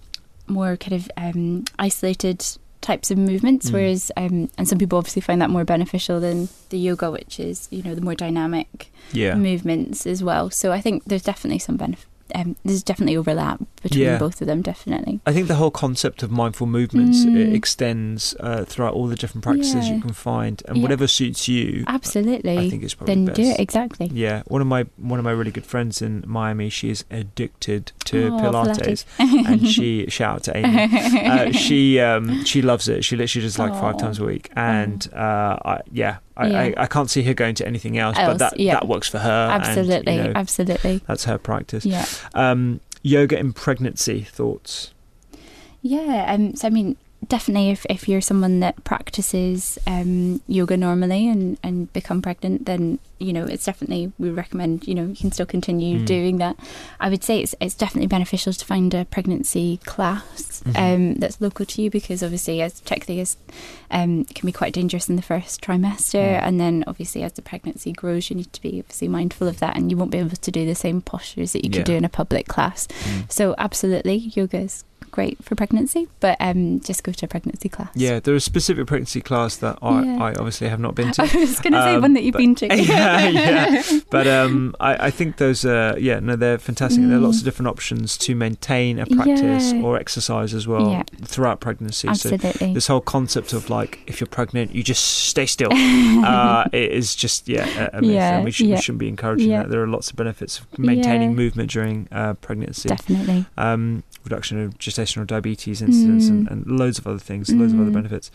more 0.47 0.77
kind 0.77 0.93
of 0.93 1.11
um, 1.17 1.65
isolated 1.79 2.45
types 2.83 3.11
of 3.11 3.17
movements. 3.19 3.71
Mm. 3.71 3.73
Whereas, 3.73 4.13
um, 4.17 4.51
and 4.59 4.69
some 4.69 4.79
people 4.79 4.99
obviously 4.99 5.23
find 5.23 5.41
that 5.41 5.51
more 5.51 5.65
beneficial 5.65 6.19
than 6.21 6.49
the 6.69 6.79
yoga, 6.79 7.11
which 7.11 7.41
is 7.41 7.67
you 7.71 7.83
know 7.83 7.95
the 7.95 8.01
more 8.03 8.15
dynamic 8.15 8.93
Yeah. 9.13 9.35
movements 9.37 10.07
as 10.07 10.23
well. 10.23 10.51
So 10.51 10.71
I 10.73 10.83
think 10.83 11.05
there's 11.05 11.23
definitely 11.23 11.61
some 11.61 11.79
benefit. 11.79 12.07
Um, 12.35 12.57
there's 12.65 12.83
definitely 12.83 13.17
overlap 13.17 13.61
between 13.83 14.03
Yeah. 14.03 14.19
both 14.19 14.41
of 14.41 14.47
them. 14.47 14.63
Definitely. 14.63 15.21
I 15.27 15.33
think 15.33 15.49
the 15.49 15.55
whole 15.57 15.71
concept 15.71 16.23
of 16.23 16.31
mindful 16.31 16.67
movements 16.67 17.25
Mm. 17.25 17.55
extends 17.55 18.35
uh, 18.41 18.65
throughout 18.67 18.95
all 18.95 19.07
the 19.07 19.17
different 19.17 19.43
practices 19.45 19.89
Yeah. 19.89 19.95
you 19.95 20.01
can 20.01 20.13
find, 20.13 20.63
and 20.69 20.77
Yeah. 20.79 20.83
whatever 20.83 21.07
suits 21.07 21.49
you. 21.49 21.85
Absolutely. 21.87 22.59
I 22.59 22.69
think 22.71 22.83
it's 22.83 22.95
probably 22.95 23.15
then 23.15 23.25
best. 23.27 23.37
do 23.37 23.43
it 23.43 23.61
exactly. 23.61 24.11
Yeah, 24.13 24.43
one 24.49 24.61
of 24.61 24.67
my 24.67 24.87
one 24.99 25.19
of 25.19 25.25
my 25.25 25.31
really 25.33 25.51
good 25.51 25.67
friends 25.67 26.03
in 26.03 26.25
Miami, 26.27 26.69
she 26.69 26.91
is 26.91 27.05
addicted 27.11 27.93
to 28.07 28.29
Oh, 28.29 28.41
Pilates, 28.41 29.05
and 29.19 29.67
she 29.67 30.07
shout 30.09 30.35
out 30.37 30.43
to 30.45 30.57
Amy. 30.57 31.27
uh, 31.29 31.53
she 31.53 32.01
um, 32.01 32.45
she 32.45 32.63
loves 32.63 32.89
it. 32.89 33.05
She 33.05 33.17
literally 33.17 33.45
does 33.47 33.59
like 33.59 33.73
five 33.73 33.97
times 33.99 34.19
a 34.19 34.25
week, 34.25 34.51
and 34.57 35.09
uh, 35.15 35.57
I, 35.65 35.81
yeah, 35.93 36.19
I, 36.37 36.47
Yeah. 36.49 36.61
I, 36.61 36.75
I 36.79 36.87
can't 36.87 37.09
see 37.11 37.23
her 37.23 37.35
going 37.35 37.55
to 37.57 37.67
anything 37.67 37.99
else. 37.99 38.17
but 38.17 38.39
that 38.39 38.59
yeah. 38.61 38.75
that 38.75 38.89
works 38.89 39.09
for 39.09 39.19
her. 39.19 39.49
and, 39.53 39.63
absolutely. 39.63 40.17
you 40.17 40.23
know, 40.25 40.33
absolutely. 40.35 41.01
that's 41.07 41.25
her 41.25 41.39
practice. 41.39 41.85
Yeah. 41.87 42.05
Um, 42.35 42.81
yoga 43.03 43.39
in 43.39 43.53
pregnancy 43.53 44.23
thoughts. 44.23 44.93
Yeah, 45.83 46.27
um, 46.33 46.55
so 46.55 46.67
I 46.67 46.71
mean, 46.71 46.97
definitely, 47.31 47.71
if, 47.71 47.87
if 47.89 48.07
you're 48.09 48.21
someone 48.21 48.61
that 48.61 48.85
practices 48.85 49.79
um, 49.87 50.43
yoga 50.47 50.77
normally 50.77 51.27
and, 51.29 51.57
and 51.63 51.91
become 51.95 52.21
pregnant, 52.21 52.67
then 52.67 52.99
you 53.19 53.33
know 53.35 53.45
it's 53.45 53.67
definitely 53.67 54.11
we 54.19 54.31
recommend 54.31 54.89
you 54.89 54.95
know 54.95 55.05
you 55.05 55.15
can 55.15 55.31
still 55.31 55.45
continue 55.47 55.99
Mm. 56.01 56.07
doing 56.07 56.39
that. 56.39 56.57
I 56.99 57.09
would 57.11 57.23
say 57.25 57.41
it's 57.43 57.55
it's 57.61 57.75
definitely 57.75 58.07
beneficial 58.07 58.53
to 58.53 58.65
find 58.65 58.93
a 58.95 59.05
pregnancy 59.05 59.79
class 59.85 60.63
Mhm. 60.65 60.77
um, 60.95 61.15
that's 61.15 61.41
local 61.41 61.65
to 61.67 61.83
you 61.83 61.91
because 61.91 62.23
obviously 62.23 62.61
as 62.63 62.81
technically 62.81 63.21
as 63.21 63.37
um, 63.91 64.25
can 64.27 64.47
be 64.47 64.53
quite 64.53 64.73
dangerous 64.75 65.09
in 65.09 65.17
the 65.17 65.23
first 65.23 65.61
trimester, 65.63 66.21
Mm. 66.39 66.43
and 66.47 66.61
then 66.61 66.85
obviously 66.87 67.23
as 67.23 67.33
the 67.35 67.43
pregnancy 67.43 67.93
grows, 67.93 68.29
you 68.31 68.37
need 68.37 68.53
to 68.53 68.63
be 68.63 68.79
obviously 68.81 69.09
mindful 69.09 69.49
of 69.49 69.59
that, 69.61 69.77
and 69.77 69.91
you 69.91 69.97
won't 69.97 70.11
be 70.11 70.19
able 70.19 70.37
to 70.37 70.51
do 70.51 70.65
the 70.67 70.75
same 70.75 71.01
postures 71.01 71.53
that 71.53 71.65
you 71.65 71.71
Yeah. 71.71 71.77
could 71.79 71.87
do 71.87 71.95
in 71.95 72.05
a 72.05 72.09
public 72.09 72.47
class. 72.49 72.89
So 73.29 73.55
absolutely, 73.59 74.17
yoga 74.35 74.59
is 74.61 74.85
great 75.11 75.43
for 75.45 75.55
pregnancy, 75.55 76.09
but 76.21 76.37
um, 76.41 76.81
just 76.81 77.03
go 77.03 77.13
to 77.13 77.27
a 77.27 77.29
pregnancy 77.29 77.69
class. 77.69 77.89
Yeah, 77.95 78.21
there 78.21 78.35
is 78.35 78.43
a 78.43 78.45
specific 78.45 78.87
pregnancy 78.87 79.21
class 79.21 79.57
that 79.59 79.79
I, 79.83 80.03
Yeah. 80.03 80.23
I 80.25 80.29
obviously 80.35 80.69
have 80.69 80.81
not 80.81 80.95
been 80.95 81.13
to. 81.13 81.23
I 81.23 81.25
was 81.37 81.61
going 81.61 81.73
to 81.73 81.83
say 81.83 81.95
Um, 81.95 82.03
one 82.03 82.13
that 82.15 82.23
you've 82.23 82.33
but- 82.33 82.39
been 82.39 82.55
to. 82.57 82.67
yeah, 82.77 83.29
yeah. 83.29 83.83
But 84.11 84.27
um, 84.27 84.75
I, 84.81 85.07
I 85.07 85.11
think 85.11 85.37
those 85.37 85.65
are 85.65 85.99
yeah, 85.99 86.19
no, 86.21 86.37
they're 86.37 86.59
fantastic. 86.59 87.03
There 87.07 87.17
are 87.17 87.21
lots 87.21 87.37
Mm. 87.37 87.41
of 87.41 87.45
different 87.45 87.69
options 87.69 88.19
to 88.19 88.35
maintain 88.35 88.99
a 88.99 89.07
practice 89.07 89.73
Yeah. 89.73 89.83
or 89.83 89.97
exercise 89.97 90.53
as 90.55 90.67
well 90.67 91.03
throughout 91.23 91.61
pregnancy. 91.61 92.09
So 92.15 92.31
Absolutely. 92.31 92.75
this 92.75 92.87
whole 92.89 93.01
concept 93.01 93.53
of 93.53 93.71
like 93.71 94.01
if 94.07 94.21
you're 94.21 94.27
pregnant, 94.29 94.75
you 94.75 94.83
just 94.83 95.03
stay 95.05 95.47
still. 95.47 95.71
uh, 95.73 96.65
it 96.73 96.91
is 96.93 97.15
just 97.15 97.49
yeah, 97.49 97.89
a- 97.93 98.01
we, 98.45 98.51
should, 98.51 98.67
we 98.69 98.77
shouldn't 98.77 98.99
be 98.99 99.09
encouraging 99.09 99.51
that. 99.51 99.69
There 99.71 99.83
are 99.83 99.87
lots 99.87 100.11
of 100.11 100.17
benefits 100.17 100.59
of 100.59 100.79
maintaining 100.79 101.35
movement 101.35 101.71
during 101.71 102.09
uh, 102.13 102.35
pregnancy. 102.35 102.89
Definitely. 102.89 103.47
Um, 103.57 104.03
reduction 104.25 104.63
of 104.63 104.79
gestational 104.79 105.27
diabetes 105.27 105.81
incidence 105.83 106.29
and, 106.29 106.47
Mm. 106.47 106.51
and 106.53 106.67
loads 106.67 106.99
of 106.99 107.07
other 107.07 107.19
things, 107.19 107.49
loads 107.53 107.73
of 107.73 107.81
other 107.81 107.91
Mm. 107.91 107.95
benefits. 107.95 108.31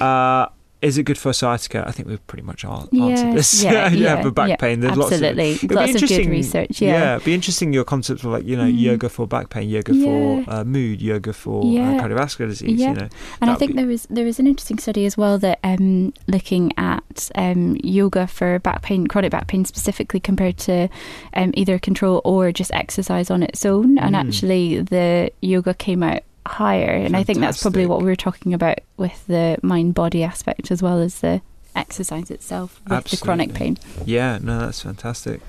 Uh, 0.00 0.46
is 0.82 0.98
it 0.98 1.04
good 1.04 1.16
for 1.18 1.32
sciatica? 1.32 1.84
I 1.86 1.90
think 1.90 2.06
we've 2.08 2.24
pretty 2.26 2.42
much 2.44 2.64
answered 2.64 2.88
Yeah, 2.92 3.34
this. 3.34 3.62
yeah, 3.62 3.88
yeah, 3.92 4.16
have 4.16 4.26
a 4.26 4.30
back 4.30 4.50
yeah, 4.50 4.56
pain. 4.56 4.80
There's 4.80 4.98
absolutely. 4.98 5.52
lots 5.52 5.62
of, 5.62 5.64
it'd 5.64 5.68
be 5.68 5.74
Lots 5.74 5.88
of 5.94 5.94
good 5.94 6.02
interesting- 6.10 6.30
research, 6.30 6.80
yeah. 6.82 6.92
yeah, 6.92 7.14
it'd 7.16 7.24
be 7.24 7.34
interesting 7.34 7.72
your 7.72 7.84
concepts 7.84 8.22
of 8.24 8.30
like 8.30 8.44
you 8.44 8.56
know 8.56 8.64
Mm. 8.64 8.78
yoga 8.78 9.08
for 9.08 9.26
back 9.26 9.48
pain, 9.50 9.68
yoga 9.68 9.94
Yeah. 9.94 10.04
for 10.44 10.50
uh, 10.50 10.64
mood, 10.64 11.00
yoga 11.00 11.32
for 11.32 11.64
Yeah. 11.64 11.92
uh, 11.96 12.02
cardiovascular 12.02 12.48
disease. 12.48 12.78
Yeah. 12.80 12.90
You 12.90 12.94
know, 12.96 13.08
And 13.40 13.50
I 13.50 13.54
think 13.54 13.72
be- 13.72 13.76
there 13.78 13.86
was 13.86 14.06
there 14.10 14.24
was 14.24 14.38
an 14.38 14.46
interesting 14.46 14.78
study 14.78 15.06
as 15.06 15.16
well 15.16 15.38
that 15.38 15.58
um, 15.64 16.12
looking 16.26 16.72
at 16.76 17.30
um, 17.34 17.76
yoga 17.82 18.26
for 18.26 18.58
back 18.58 18.82
pain, 18.82 19.06
chronic 19.06 19.30
back 19.30 19.46
pain 19.48 19.64
specifically, 19.64 20.20
compared 20.20 20.58
to 20.58 20.88
um, 21.34 21.52
either 21.54 21.78
control 21.78 22.20
or 22.24 22.52
just 22.52 22.70
exercise 22.72 23.30
on 23.30 23.42
its 23.42 23.64
own. 23.64 23.96
And 23.98 24.14
Mm. 24.14 24.26
actually, 24.28 24.80
the 24.82 25.30
yoga 25.40 25.72
came 25.74 26.02
out 26.02 26.22
higher. 26.50 26.90
And 26.90 27.16
I 27.16 27.22
think 27.22 27.40
that's 27.40 27.62
probably 27.62 27.86
what 27.86 28.00
we 28.00 28.06
were 28.06 28.16
talking 28.16 28.54
about 28.54 28.78
with 28.96 29.26
the 29.26 29.58
mind 29.62 29.94
body 29.94 30.22
aspect 30.22 30.70
as 30.70 30.82
well 30.82 31.00
as 31.00 31.20
the 31.20 31.42
exercise 31.74 32.30
itself 32.30 32.80
with 32.88 33.04
the 33.04 33.16
chronic 33.16 33.54
pain. 33.54 33.78
Yeah, 34.04 34.38
no, 34.42 34.60
that's 34.60 34.82
fantastic. 34.82 35.40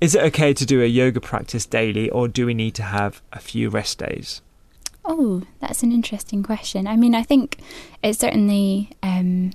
Is 0.00 0.14
it 0.14 0.22
okay 0.24 0.54
to 0.54 0.64
do 0.64 0.82
a 0.82 0.86
yoga 0.86 1.20
practice 1.20 1.66
daily, 1.66 2.08
or 2.08 2.26
do 2.26 2.46
we 2.46 2.54
need 2.54 2.74
to 2.76 2.82
have 2.82 3.20
a 3.32 3.38
few 3.38 3.68
rest 3.68 3.98
days? 3.98 4.40
Oh, 5.04 5.42
that's 5.60 5.82
an 5.82 5.92
interesting 5.92 6.42
question. 6.42 6.86
I 6.86 6.96
mean, 6.96 7.14
I 7.14 7.22
think 7.22 7.58
it's 8.02 8.18
certainly. 8.18 8.90
Um, 9.02 9.52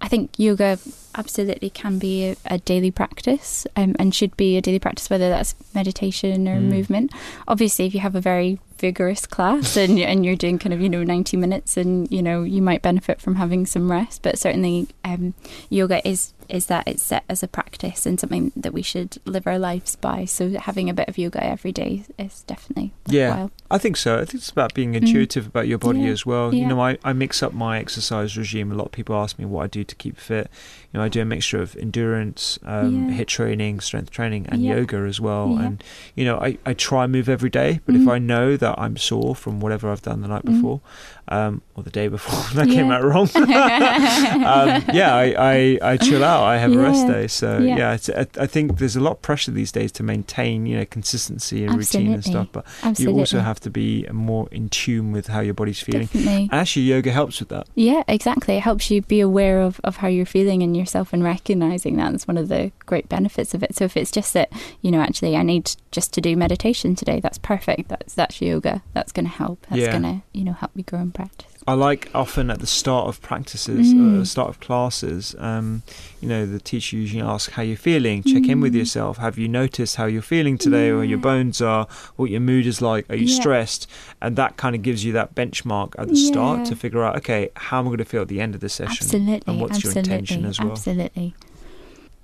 I 0.00 0.08
think 0.08 0.38
yoga 0.38 0.78
absolutely 1.16 1.70
can 1.70 1.98
be 1.98 2.26
a, 2.30 2.36
a 2.46 2.58
daily 2.58 2.90
practice 2.90 3.66
um, 3.76 3.94
and 3.98 4.14
should 4.14 4.36
be 4.36 4.56
a 4.56 4.60
daily 4.62 4.78
practice, 4.78 5.08
whether 5.10 5.28
that's 5.28 5.54
meditation 5.74 6.46
or 6.48 6.56
Mm. 6.56 6.62
movement. 6.70 7.12
Obviously, 7.48 7.86
if 7.86 7.94
you 7.94 8.00
have 8.00 8.14
a 8.14 8.20
very 8.20 8.58
vigorous 8.78 9.24
class 9.26 9.76
and, 9.76 9.98
and 10.10 10.24
you're 10.26 10.36
doing 10.36 10.58
kind 10.58 10.72
of, 10.74 10.80
you 10.80 10.88
know, 10.88 11.02
90 11.02 11.36
minutes 11.36 11.76
and, 11.76 12.10
you 12.10 12.22
know, 12.22 12.42
you 12.42 12.60
might 12.62 12.82
benefit 12.82 13.20
from 13.20 13.36
having 13.36 13.66
some 13.66 13.90
rest. 13.90 14.22
But 14.22 14.38
certainly, 14.38 14.88
um, 15.04 15.34
yoga 15.70 16.06
is 16.06 16.32
is 16.48 16.66
that 16.66 16.86
it's 16.86 17.02
set 17.02 17.24
as 17.28 17.42
a 17.42 17.48
practice 17.48 18.06
and 18.06 18.20
something 18.20 18.52
that 18.54 18.72
we 18.72 18.80
should 18.80 19.18
live 19.24 19.48
our 19.48 19.58
lives 19.58 19.96
by. 19.96 20.24
So 20.24 20.50
having 20.50 20.88
a 20.88 20.94
bit 20.94 21.08
of 21.08 21.18
yoga 21.18 21.42
every 21.42 21.72
day 21.72 22.04
is 22.20 22.42
definitely 22.46 22.92
Yeah. 23.08 23.30
worthwhile. 23.30 23.50
I 23.68 23.78
think 23.78 23.96
so. 23.96 24.14
I 24.14 24.24
think 24.24 24.34
it's 24.34 24.50
about 24.50 24.72
being 24.72 24.94
intuitive 24.94 25.48
about 25.48 25.66
your 25.66 25.78
body 25.78 25.98
Mm. 25.98 26.04
Yeah, 26.04 26.10
as 26.12 26.24
well. 26.24 26.54
You 26.54 26.66
know, 26.66 26.80
I, 26.80 26.98
I 27.02 27.12
mix 27.14 27.42
up 27.42 27.52
my 27.52 27.80
exercise 27.80 28.36
regime. 28.38 28.70
A 28.70 28.76
lot 28.76 28.86
of 28.86 28.92
people 28.92 29.16
ask 29.16 29.40
me 29.40 29.44
what 29.44 29.64
I 29.64 29.66
do 29.66 29.82
to 29.82 29.94
keep 29.96 30.18
fit. 30.18 30.48
Know, 30.96 31.02
I 31.02 31.08
do 31.10 31.20
a 31.20 31.24
mixture 31.26 31.60
of 31.60 31.76
endurance, 31.76 32.58
um, 32.64 33.08
Yeah. 33.10 33.16
HIIT 33.18 33.26
training, 33.26 33.80
strength 33.80 34.10
training, 34.10 34.46
and 34.48 34.62
Yeah. 34.62 34.76
yoga 34.76 34.96
as 34.98 35.20
well. 35.20 35.54
Yeah. 35.58 35.66
And, 35.66 35.84
you 36.14 36.24
know, 36.24 36.38
I, 36.38 36.56
I 36.64 36.72
try 36.72 37.04
and 37.04 37.12
move 37.12 37.28
every 37.28 37.50
day, 37.50 37.80
but 37.84 37.94
if 37.94 38.02
Mhm. 38.02 38.12
I 38.12 38.18
know 38.18 38.56
that 38.56 38.78
I'm 38.78 38.96
sore 38.96 39.34
from 39.36 39.60
whatever 39.60 39.90
I've 39.90 40.00
done 40.02 40.22
the 40.22 40.28
night 40.28 40.44
Mhm. 40.46 40.54
before, 40.54 40.80
um, 41.28 41.62
or 41.74 41.82
the 41.82 41.90
day 41.90 42.08
before, 42.08 42.42
that 42.54 42.68
came 42.68 42.90
out 42.90 43.02
wrong. 43.02 43.28
um, 43.36 44.84
yeah, 44.92 45.14
I, 45.14 45.34
I, 45.38 45.78
I 45.92 45.96
chill 45.96 46.24
out. 46.24 46.44
I 46.44 46.58
have 46.58 46.72
a 46.72 46.78
rest 46.78 47.06
day. 47.06 47.26
So, 47.26 47.58
Yeah. 47.58 47.76
yeah, 47.76 47.94
it's, 47.94 48.08
I, 48.10 48.26
I 48.38 48.46
think 48.46 48.78
there's 48.78 48.96
a 48.96 49.00
lot 49.00 49.12
of 49.12 49.22
pressure 49.22 49.50
these 49.50 49.72
days 49.72 49.92
to 49.92 50.02
maintain, 50.02 50.66
you 50.66 50.76
know, 50.78 50.84
consistency 50.86 51.64
and 51.64 51.76
routine 51.76 52.12
and 52.14 52.24
stuff. 52.24 52.48
But 52.52 52.64
Absolutely. 52.82 53.04
you 53.14 53.18
also 53.20 53.40
have 53.40 53.60
to 53.60 53.70
be 53.70 54.06
more 54.12 54.48
in 54.50 54.68
tune 54.68 55.12
with 55.12 55.28
how 55.28 55.40
your 55.40 55.54
body's 55.54 55.80
feeling. 55.80 56.06
Definitely. 56.06 56.42
And 56.50 56.54
actually, 56.54 56.82
yoga 56.82 57.10
helps 57.12 57.40
with 57.40 57.48
that. 57.50 57.66
Yeah, 57.74 58.02
exactly. 58.08 58.56
It 58.56 58.62
helps 58.62 58.90
you 58.90 59.02
be 59.02 59.20
aware 59.20 59.60
of, 59.60 59.80
of 59.84 59.96
how 59.98 60.08
you're 60.08 60.26
feeling 60.26 60.62
in 60.62 60.74
yourself 60.74 61.12
and 61.12 61.22
recognizing 61.24 61.96
that. 61.96 62.12
That's 62.12 62.28
one 62.28 62.38
of 62.38 62.48
the 62.48 62.72
great 62.86 63.08
benefits 63.08 63.54
of 63.54 63.62
it. 63.62 63.74
So 63.74 63.84
if 63.84 63.96
it's 63.96 64.10
just 64.10 64.32
that, 64.34 64.50
you 64.82 64.90
know, 64.90 65.00
actually 65.00 65.36
I 65.36 65.42
need 65.42 65.70
just 65.90 66.12
to 66.14 66.20
do 66.20 66.36
meditation 66.36 66.94
today, 66.94 67.20
that's 67.20 67.38
perfect. 67.38 67.88
That's 67.88 68.14
that's 68.14 68.40
yoga. 68.40 68.82
That's 68.94 69.12
going 69.12 69.26
to 69.26 69.32
help. 69.32 69.66
That's 69.68 69.80
Yeah. 69.82 69.90
going 69.98 70.02
to, 70.02 70.22
you 70.32 70.44
know, 70.44 70.52
help 70.52 70.74
me 70.76 70.82
grow 70.82 71.00
in 71.00 71.10
practice. 71.16 71.46
I 71.68 71.72
like 71.74 72.08
often 72.14 72.48
at 72.48 72.60
the 72.60 72.66
start 72.80 73.08
of 73.08 73.20
practices, 73.20 73.92
Mm. 73.92 73.98
uh, 74.14 74.18
the 74.20 74.24
start 74.34 74.48
of 74.50 74.60
classes, 74.60 75.34
um, 75.40 75.82
you 76.20 76.28
know, 76.28 76.46
the 76.46 76.60
teacher 76.60 76.94
usually 76.96 77.20
asks 77.34 77.54
how 77.54 77.62
you're 77.62 77.76
feeling. 77.90 78.22
Check 78.22 78.48
in 78.48 78.60
with 78.60 78.72
Mm. 78.72 78.78
yourself. 78.78 79.18
Have 79.18 79.36
you 79.36 79.48
noticed 79.48 79.96
how 79.96 80.06
you're 80.06 80.22
feeling 80.22 80.58
today, 80.58 80.90
or 80.90 81.02
your 81.04 81.18
bones 81.18 81.60
are, 81.60 81.88
what 82.14 82.30
your 82.30 82.38
mood 82.40 82.66
is 82.66 82.80
like? 82.80 83.04
Are 83.10 83.16
you 83.16 83.26
Yeah. 83.26 83.40
stressed? 83.40 83.88
And 84.22 84.36
that 84.36 84.56
kind 84.56 84.76
of 84.76 84.82
gives 84.82 85.04
you 85.04 85.12
that 85.14 85.34
benchmark 85.34 85.94
at 85.98 86.06
the 86.08 86.14
start 86.14 86.64
to 86.66 86.76
figure 86.76 87.02
out, 87.02 87.16
okay, 87.16 87.48
how 87.56 87.80
am 87.80 87.86
I 87.86 87.88
going 87.88 87.98
to 87.98 88.04
feel 88.04 88.22
at 88.22 88.28
the 88.28 88.40
end 88.40 88.54
of 88.54 88.60
the 88.60 88.68
session? 88.68 89.06
Absolutely. 89.06 89.42
And 89.52 89.60
what's 89.60 89.82
your 89.82 89.92
intention 89.92 90.44
as 90.44 90.60
well? 90.60 90.70
Absolutely. 90.72 91.34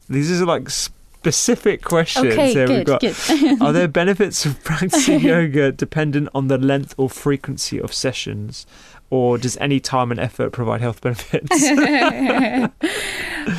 These 0.08 0.40
are 0.40 0.46
like 0.46 0.68
specific 1.22 1.82
questions. 1.84 2.26
Okay, 2.26 2.52
Here 2.52 2.66
good, 2.66 2.78
we've 2.78 2.86
got. 2.86 3.00
good. 3.00 3.16
Are 3.62 3.72
there 3.72 3.86
benefits 4.02 4.44
of 4.44 4.62
practicing 4.64 5.20
yoga 5.34 5.70
dependent 5.70 6.28
on 6.34 6.48
the 6.48 6.58
length 6.58 6.94
or 6.96 7.08
frequency 7.08 7.80
of 7.80 7.94
sessions? 7.94 8.66
Or 9.08 9.38
does 9.38 9.56
any 9.58 9.78
time 9.78 10.10
and 10.10 10.18
effort 10.18 10.50
provide 10.52 10.80
health 10.80 11.00
benefits? 11.02 11.48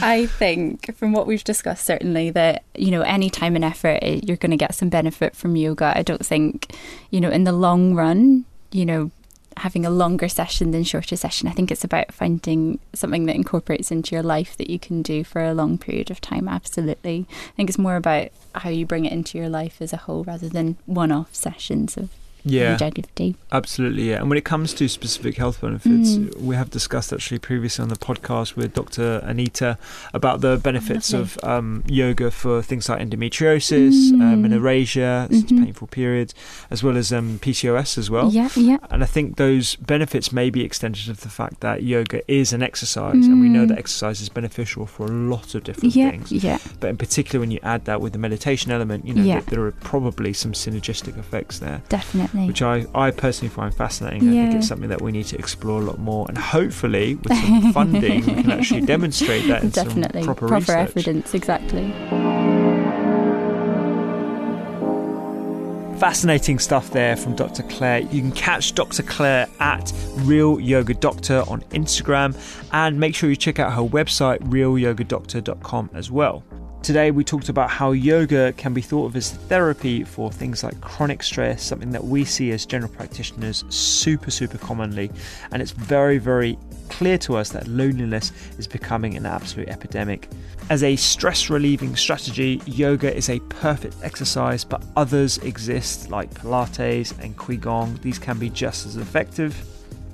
I 0.01 0.25
think 0.39 0.95
from 0.95 1.13
what 1.13 1.27
we've 1.27 1.43
discussed, 1.43 1.85
certainly 1.85 2.31
that, 2.31 2.63
you 2.75 2.89
know, 2.91 3.01
any 3.03 3.29
time 3.29 3.55
and 3.55 3.63
effort, 3.63 3.99
eh, 4.01 4.19
you're 4.23 4.37
going 4.37 4.49
to 4.51 4.57
get 4.57 4.73
some 4.73 4.89
benefit 4.89 5.35
from 5.35 5.55
yoga. 5.55 5.93
I 5.95 6.01
don't 6.01 6.25
think, 6.25 6.75
you 7.11 7.21
know, 7.21 7.29
in 7.29 7.43
the 7.43 7.51
long 7.51 7.93
run, 7.93 8.45
you 8.71 8.85
know, 8.85 9.11
having 9.57 9.85
a 9.85 9.89
longer 9.89 10.27
session 10.27 10.71
than 10.71 10.83
shorter 10.83 11.15
session. 11.15 11.47
I 11.47 11.51
think 11.51 11.71
it's 11.71 11.83
about 11.83 12.13
finding 12.13 12.79
something 12.93 13.25
that 13.25 13.35
incorporates 13.35 13.91
into 13.91 14.15
your 14.15 14.23
life 14.23 14.57
that 14.57 14.69
you 14.69 14.79
can 14.79 15.01
do 15.01 15.23
for 15.23 15.43
a 15.43 15.53
long 15.53 15.77
period 15.77 16.11
of 16.11 16.21
time. 16.21 16.47
Absolutely. 16.47 17.27
I 17.29 17.51
think 17.55 17.69
it's 17.69 17.77
more 17.77 17.95
about 17.95 18.29
how 18.55 18.69
you 18.69 18.85
bring 18.85 19.05
it 19.05 19.13
into 19.13 19.37
your 19.37 19.49
life 19.49 19.81
as 19.81 19.93
a 19.93 19.97
whole 19.97 20.23
rather 20.23 20.49
than 20.49 20.77
one 20.85 21.11
off 21.11 21.33
sessions 21.35 21.97
of 21.97 22.09
yeah, 22.45 22.77
longevity. 22.79 23.35
absolutely. 23.51 24.09
Yeah. 24.09 24.17
And 24.21 24.29
when 24.29 24.37
it 24.37 24.45
comes 24.45 24.73
to 24.75 24.87
specific 24.87 25.37
health 25.37 25.61
benefits, 25.61 26.15
Mm. 26.17 26.37
we 26.41 26.55
have 26.55 26.69
discussed 26.69 27.11
actually 27.13 27.39
previously 27.39 27.83
on 27.83 27.89
the 27.89 27.95
podcast 27.95 28.55
with 28.55 28.73
Dr. 28.73 29.19
Anita 29.23 29.77
about 30.13 30.41
the 30.41 30.57
benefits 30.57 31.13
Lovely. 31.13 31.23
of 31.23 31.43
um, 31.43 31.83
yoga 31.87 32.31
for 32.31 32.61
things 32.61 32.89
like 32.89 32.99
endometriosis, 32.99 34.11
uh, 34.13 34.35
Mm. 34.35 34.41
menorrhagia, 34.45 35.27
such 35.33 35.49
Mhm. 35.51 35.63
painful 35.65 35.87
periods, 35.87 36.33
as 36.69 36.83
well 36.83 36.97
as 36.97 37.11
um, 37.13 37.39
PCOS 37.41 37.97
as 37.97 38.09
well. 38.09 38.31
Yeah, 38.31 38.49
yeah. 38.55 38.77
And 38.89 39.03
I 39.03 39.05
think 39.05 39.37
those 39.37 39.75
benefits 39.77 40.31
may 40.31 40.49
be 40.49 40.61
extended 40.63 41.05
to 41.05 41.13
the 41.13 41.29
fact 41.29 41.59
that 41.61 41.83
yoga 41.83 42.21
is 42.31 42.53
an 42.53 42.61
exercise, 42.63 43.25
and 43.25 43.39
we 43.41 43.49
know 43.49 43.65
Mm. 43.65 43.69
that 43.69 43.77
exercise 43.79 44.21
is 44.21 44.29
beneficial 44.29 44.85
for 44.85 45.05
a 45.05 45.11
lot 45.11 45.55
of 45.55 45.63
different 45.63 45.95
Yeah, 45.95 46.11
things. 46.11 46.31
yeah. 46.31 46.57
But 46.79 46.89
in 46.89 46.97
particular, 46.97 47.39
when 47.39 47.51
you 47.51 47.59
add 47.63 47.85
that 47.85 48.01
with 48.01 48.13
the 48.13 48.19
meditation 48.19 48.71
element, 48.71 49.07
you 49.07 49.13
know, 49.13 49.23
Yeah. 49.23 49.39
that 49.39 49.47
there 49.47 49.61
are 49.65 49.71
probably 49.71 50.33
some 50.33 50.53
synergistic 50.53 51.17
effects 51.17 51.59
there, 51.59 51.81
Definitely. 51.89 52.32
Which 52.33 52.61
I, 52.61 52.85
I 52.95 53.11
personally 53.11 53.53
find 53.53 53.73
fascinating. 53.73 54.29
I 54.29 54.31
think 54.31 54.55
it's 54.55 54.67
something 54.67 54.89
that 54.89 55.01
we 55.01 55.11
need 55.11 55.25
to 55.27 55.37
explore 55.37 55.81
a 55.81 55.83
lot 55.85 55.99
more, 55.99 56.25
and 56.27 56.37
hopefully, 56.37 57.15
with 57.15 57.33
some 57.33 57.73
funding, 57.73 58.25
we 58.25 58.43
can 58.43 58.51
actually 58.51 58.81
demonstrate 58.85 59.47
that 59.47 59.63
in 59.63 59.69
Definitely. 59.69 60.23
some 60.23 60.35
proper, 60.35 60.53
research. 60.53 60.89
evidence, 60.89 61.33
exactly. 61.33 61.93
Fascinating 65.99 66.59
stuff 66.59 66.89
there 66.89 67.15
from 67.15 67.33
Dr. 67.35 67.63
Claire. 67.63 67.99
You 67.99 68.19
can 68.21 68.31
catch 68.33 68.73
Dr. 68.75 69.03
Claire 69.03 69.47
at 69.61 69.93
Real 70.17 70.59
Yoga 70.59 70.93
Doctor 70.93 71.43
on 71.47 71.61
Instagram 71.71 72.35
and 72.73 72.99
make 72.99 73.15
sure 73.15 73.29
you 73.29 73.37
check 73.37 73.57
out 73.57 73.71
her 73.71 73.83
website, 73.83 74.39
realyogadoctor.com, 74.39 75.91
as 75.93 76.11
well. 76.11 76.43
Today, 76.83 77.11
we 77.11 77.23
talked 77.23 77.47
about 77.47 77.69
how 77.69 77.93
yoga 77.93 78.51
can 78.51 78.73
be 78.73 78.81
thought 78.81 79.05
of 79.05 79.15
as 79.15 79.31
therapy 79.31 80.03
for 80.03 80.29
things 80.29 80.65
like 80.65 80.81
chronic 80.81 81.23
stress, 81.23 81.63
something 81.63 81.91
that 81.91 82.03
we 82.03 82.25
see 82.25 82.51
as 82.51 82.65
general 82.65 82.91
practitioners 82.91 83.63
super, 83.69 84.29
super 84.29 84.57
commonly. 84.57 85.09
And 85.53 85.61
it's 85.61 85.71
very, 85.71 86.17
very 86.17 86.59
clear 86.89 87.17
to 87.19 87.37
us 87.37 87.51
that 87.51 87.69
loneliness 87.69 88.33
is 88.57 88.67
becoming 88.67 89.15
an 89.15 89.25
absolute 89.25 89.69
epidemic. 89.69 90.27
As 90.69 90.83
a 90.83 90.97
stress 90.97 91.49
relieving 91.49 91.95
strategy, 91.95 92.61
yoga 92.65 93.15
is 93.15 93.29
a 93.29 93.39
perfect 93.39 93.95
exercise, 94.03 94.65
but 94.65 94.83
others 94.97 95.37
exist 95.37 96.09
like 96.09 96.33
Pilates 96.33 97.17
and 97.23 97.37
Qigong. 97.37 98.01
These 98.01 98.19
can 98.19 98.37
be 98.37 98.49
just 98.49 98.85
as 98.85 98.97
effective. 98.97 99.55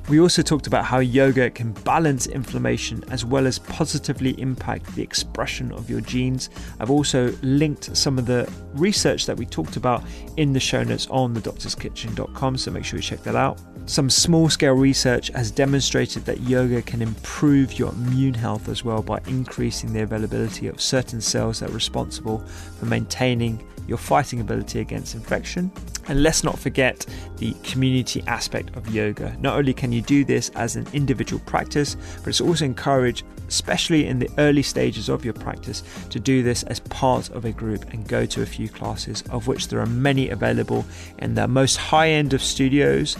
We 0.10 0.20
also 0.20 0.42
talked 0.42 0.66
about 0.66 0.86
how 0.86 0.98
yoga 0.98 1.52
can 1.52 1.72
balance 1.72 2.26
inflammation 2.26 3.04
as 3.12 3.24
well 3.24 3.46
as 3.46 3.60
positively 3.60 4.32
impact 4.42 4.96
the 4.96 5.04
expression 5.04 5.72
of 5.72 5.88
your 5.88 6.02
genes. 6.02 6.50
I've 6.80 6.90
also 6.90 7.32
linked 7.44 7.96
some 7.96 8.18
of 8.18 8.26
the 8.26 8.52
research 8.74 9.28
that 9.28 9.38
we 9.38 9.46
talked 9.46 9.76
about 9.76 10.04
in 10.38 10.52
the 10.52 10.60
show 10.60 10.82
notes 10.82 11.06
on 11.12 11.36
thedoctorskitchen.com, 11.36 12.58
so 12.58 12.72
make 12.72 12.86
sure 12.86 12.98
you 12.98 13.04
check 13.04 13.22
that 13.22 13.36
out. 13.36 13.62
Some 13.86 14.10
small 14.10 14.50
scale 14.50 14.74
research 14.74 15.28
has 15.36 15.52
demonstrated 15.52 16.26
that 16.26 16.42
yoga 16.42 16.82
can 16.82 17.04
improve 17.04 17.78
your 17.78 17.92
immune 17.92 18.34
health 18.34 18.68
as 18.68 18.84
well 18.84 19.04
by 19.04 19.22
increasing 19.28 19.94
the 19.94 20.02
availability 20.02 20.68
of 20.68 20.82
certain 20.82 21.22
cells 21.22 21.60
that 21.60 21.70
are 21.70 21.74
responsible 21.74 22.40
for 22.80 22.88
maintaining 22.88 23.64
your 23.90 23.98
fighting 23.98 24.40
ability 24.40 24.80
against 24.80 25.16
infection. 25.16 25.72
And 26.08 26.24
let's 26.24 26.44
not 26.44 26.58
forget 26.58 27.06
the 27.38 27.54
community 27.64 28.24
aspect 28.28 28.76
of 28.78 28.88
yoga. 28.94 29.36
Not 29.42 29.58
only 29.58 29.74
can 29.74 29.92
you 29.92 30.02
do 30.02 30.24
this 30.24 30.50
as 30.50 30.76
an 30.76 30.88
individual 30.94 31.42
practice, 31.46 31.98
but 32.20 32.28
it's 32.28 32.42
also 32.42 32.66
encouraged, 32.66 33.26
especially 33.48 34.06
in 34.06 34.20
the 34.20 34.30
early 34.38 34.64
stages 34.64 35.10
of 35.10 35.26
your 35.26 35.34
practice, 35.34 35.84
to 36.10 36.20
do 36.20 36.44
this 36.44 36.64
as 36.64 36.80
part 36.80 37.30
of 37.32 37.46
a 37.46 37.52
group 37.52 37.92
and 37.92 38.08
go 38.08 38.26
to 38.26 38.42
a 38.42 38.46
few 38.46 38.70
classes, 38.70 39.24
of 39.30 39.48
which 39.48 39.68
there 39.68 39.80
are 39.80 39.86
many 39.88 40.30
available 40.30 40.86
in 41.18 41.36
the 41.36 41.48
most 41.48 41.76
high 41.76 42.10
end 42.10 42.34
of 42.34 42.42
studios 42.42 43.18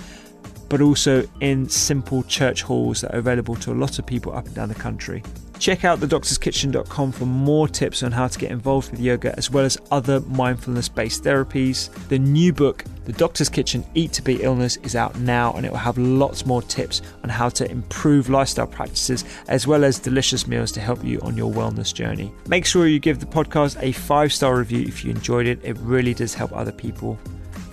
but 0.70 0.82
also 0.82 1.28
in 1.42 1.68
simple 1.68 2.22
church 2.24 2.62
halls 2.62 3.02
that 3.02 3.12
are 3.16 3.18
available 3.18 3.56
to 3.56 3.72
a 3.72 3.74
lot 3.74 3.98
of 3.98 4.06
people 4.06 4.32
up 4.36 4.46
and 4.46 4.54
down 4.54 4.70
the 4.70 4.76
country. 4.76 5.24
Check 5.60 5.84
out 5.84 6.00
thedoctorskitchen.com 6.00 7.12
for 7.12 7.26
more 7.26 7.68
tips 7.68 8.02
on 8.02 8.14
how 8.14 8.28
to 8.28 8.40
get 8.40 8.50
involved 8.50 8.92
with 8.92 9.00
yoga 9.02 9.36
as 9.38 9.52
well 9.52 9.66
as 9.66 9.78
other 9.92 10.22
mindfulness 10.22 10.88
based 10.88 11.26
therapies. 11.26 11.90
The 12.08 12.18
new 12.18 12.54
book, 12.54 12.86
The 13.04 13.12
Doctor's 13.12 13.50
Kitchen 13.50 13.86
Eat 13.94 14.14
to 14.14 14.22
Beat 14.22 14.40
Illness, 14.40 14.78
is 14.78 14.96
out 14.96 15.20
now 15.20 15.52
and 15.54 15.66
it 15.66 15.72
will 15.72 15.78
have 15.78 15.98
lots 15.98 16.46
more 16.46 16.62
tips 16.62 17.02
on 17.24 17.30
how 17.30 17.50
to 17.50 17.70
improve 17.70 18.30
lifestyle 18.30 18.68
practices 18.68 19.26
as 19.50 19.68
well 19.68 19.84
as 19.84 20.00
delicious 20.00 20.48
meals 20.48 20.72
to 20.72 20.80
help 20.80 21.04
you 21.04 21.20
on 21.22 21.36
your 21.36 21.52
wellness 21.52 21.94
journey. 21.94 22.32
Make 22.48 22.66
sure 22.66 22.88
you 22.88 23.00
give 23.00 23.20
the 23.20 23.26
podcast 23.26 23.78
a 23.84 23.92
five 23.92 24.32
star 24.32 24.58
review 24.58 24.84
if 24.88 25.04
you 25.04 25.12
enjoyed 25.12 25.46
it, 25.46 25.60
it 25.64 25.78
really 25.80 26.14
does 26.14 26.34
help 26.34 26.54
other 26.54 26.72
people. 26.72 27.20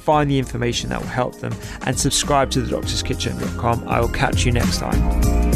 Find 0.00 0.28
the 0.28 0.38
information 0.38 0.90
that 0.90 1.00
will 1.00 1.08
help 1.08 1.38
them 1.38 1.54
and 1.82 1.96
subscribe 1.96 2.50
to 2.50 2.62
thedoctorskitchen.com. 2.62 3.86
I 3.86 4.00
will 4.00 4.08
catch 4.08 4.44
you 4.44 4.50
next 4.50 4.78
time. 4.78 5.55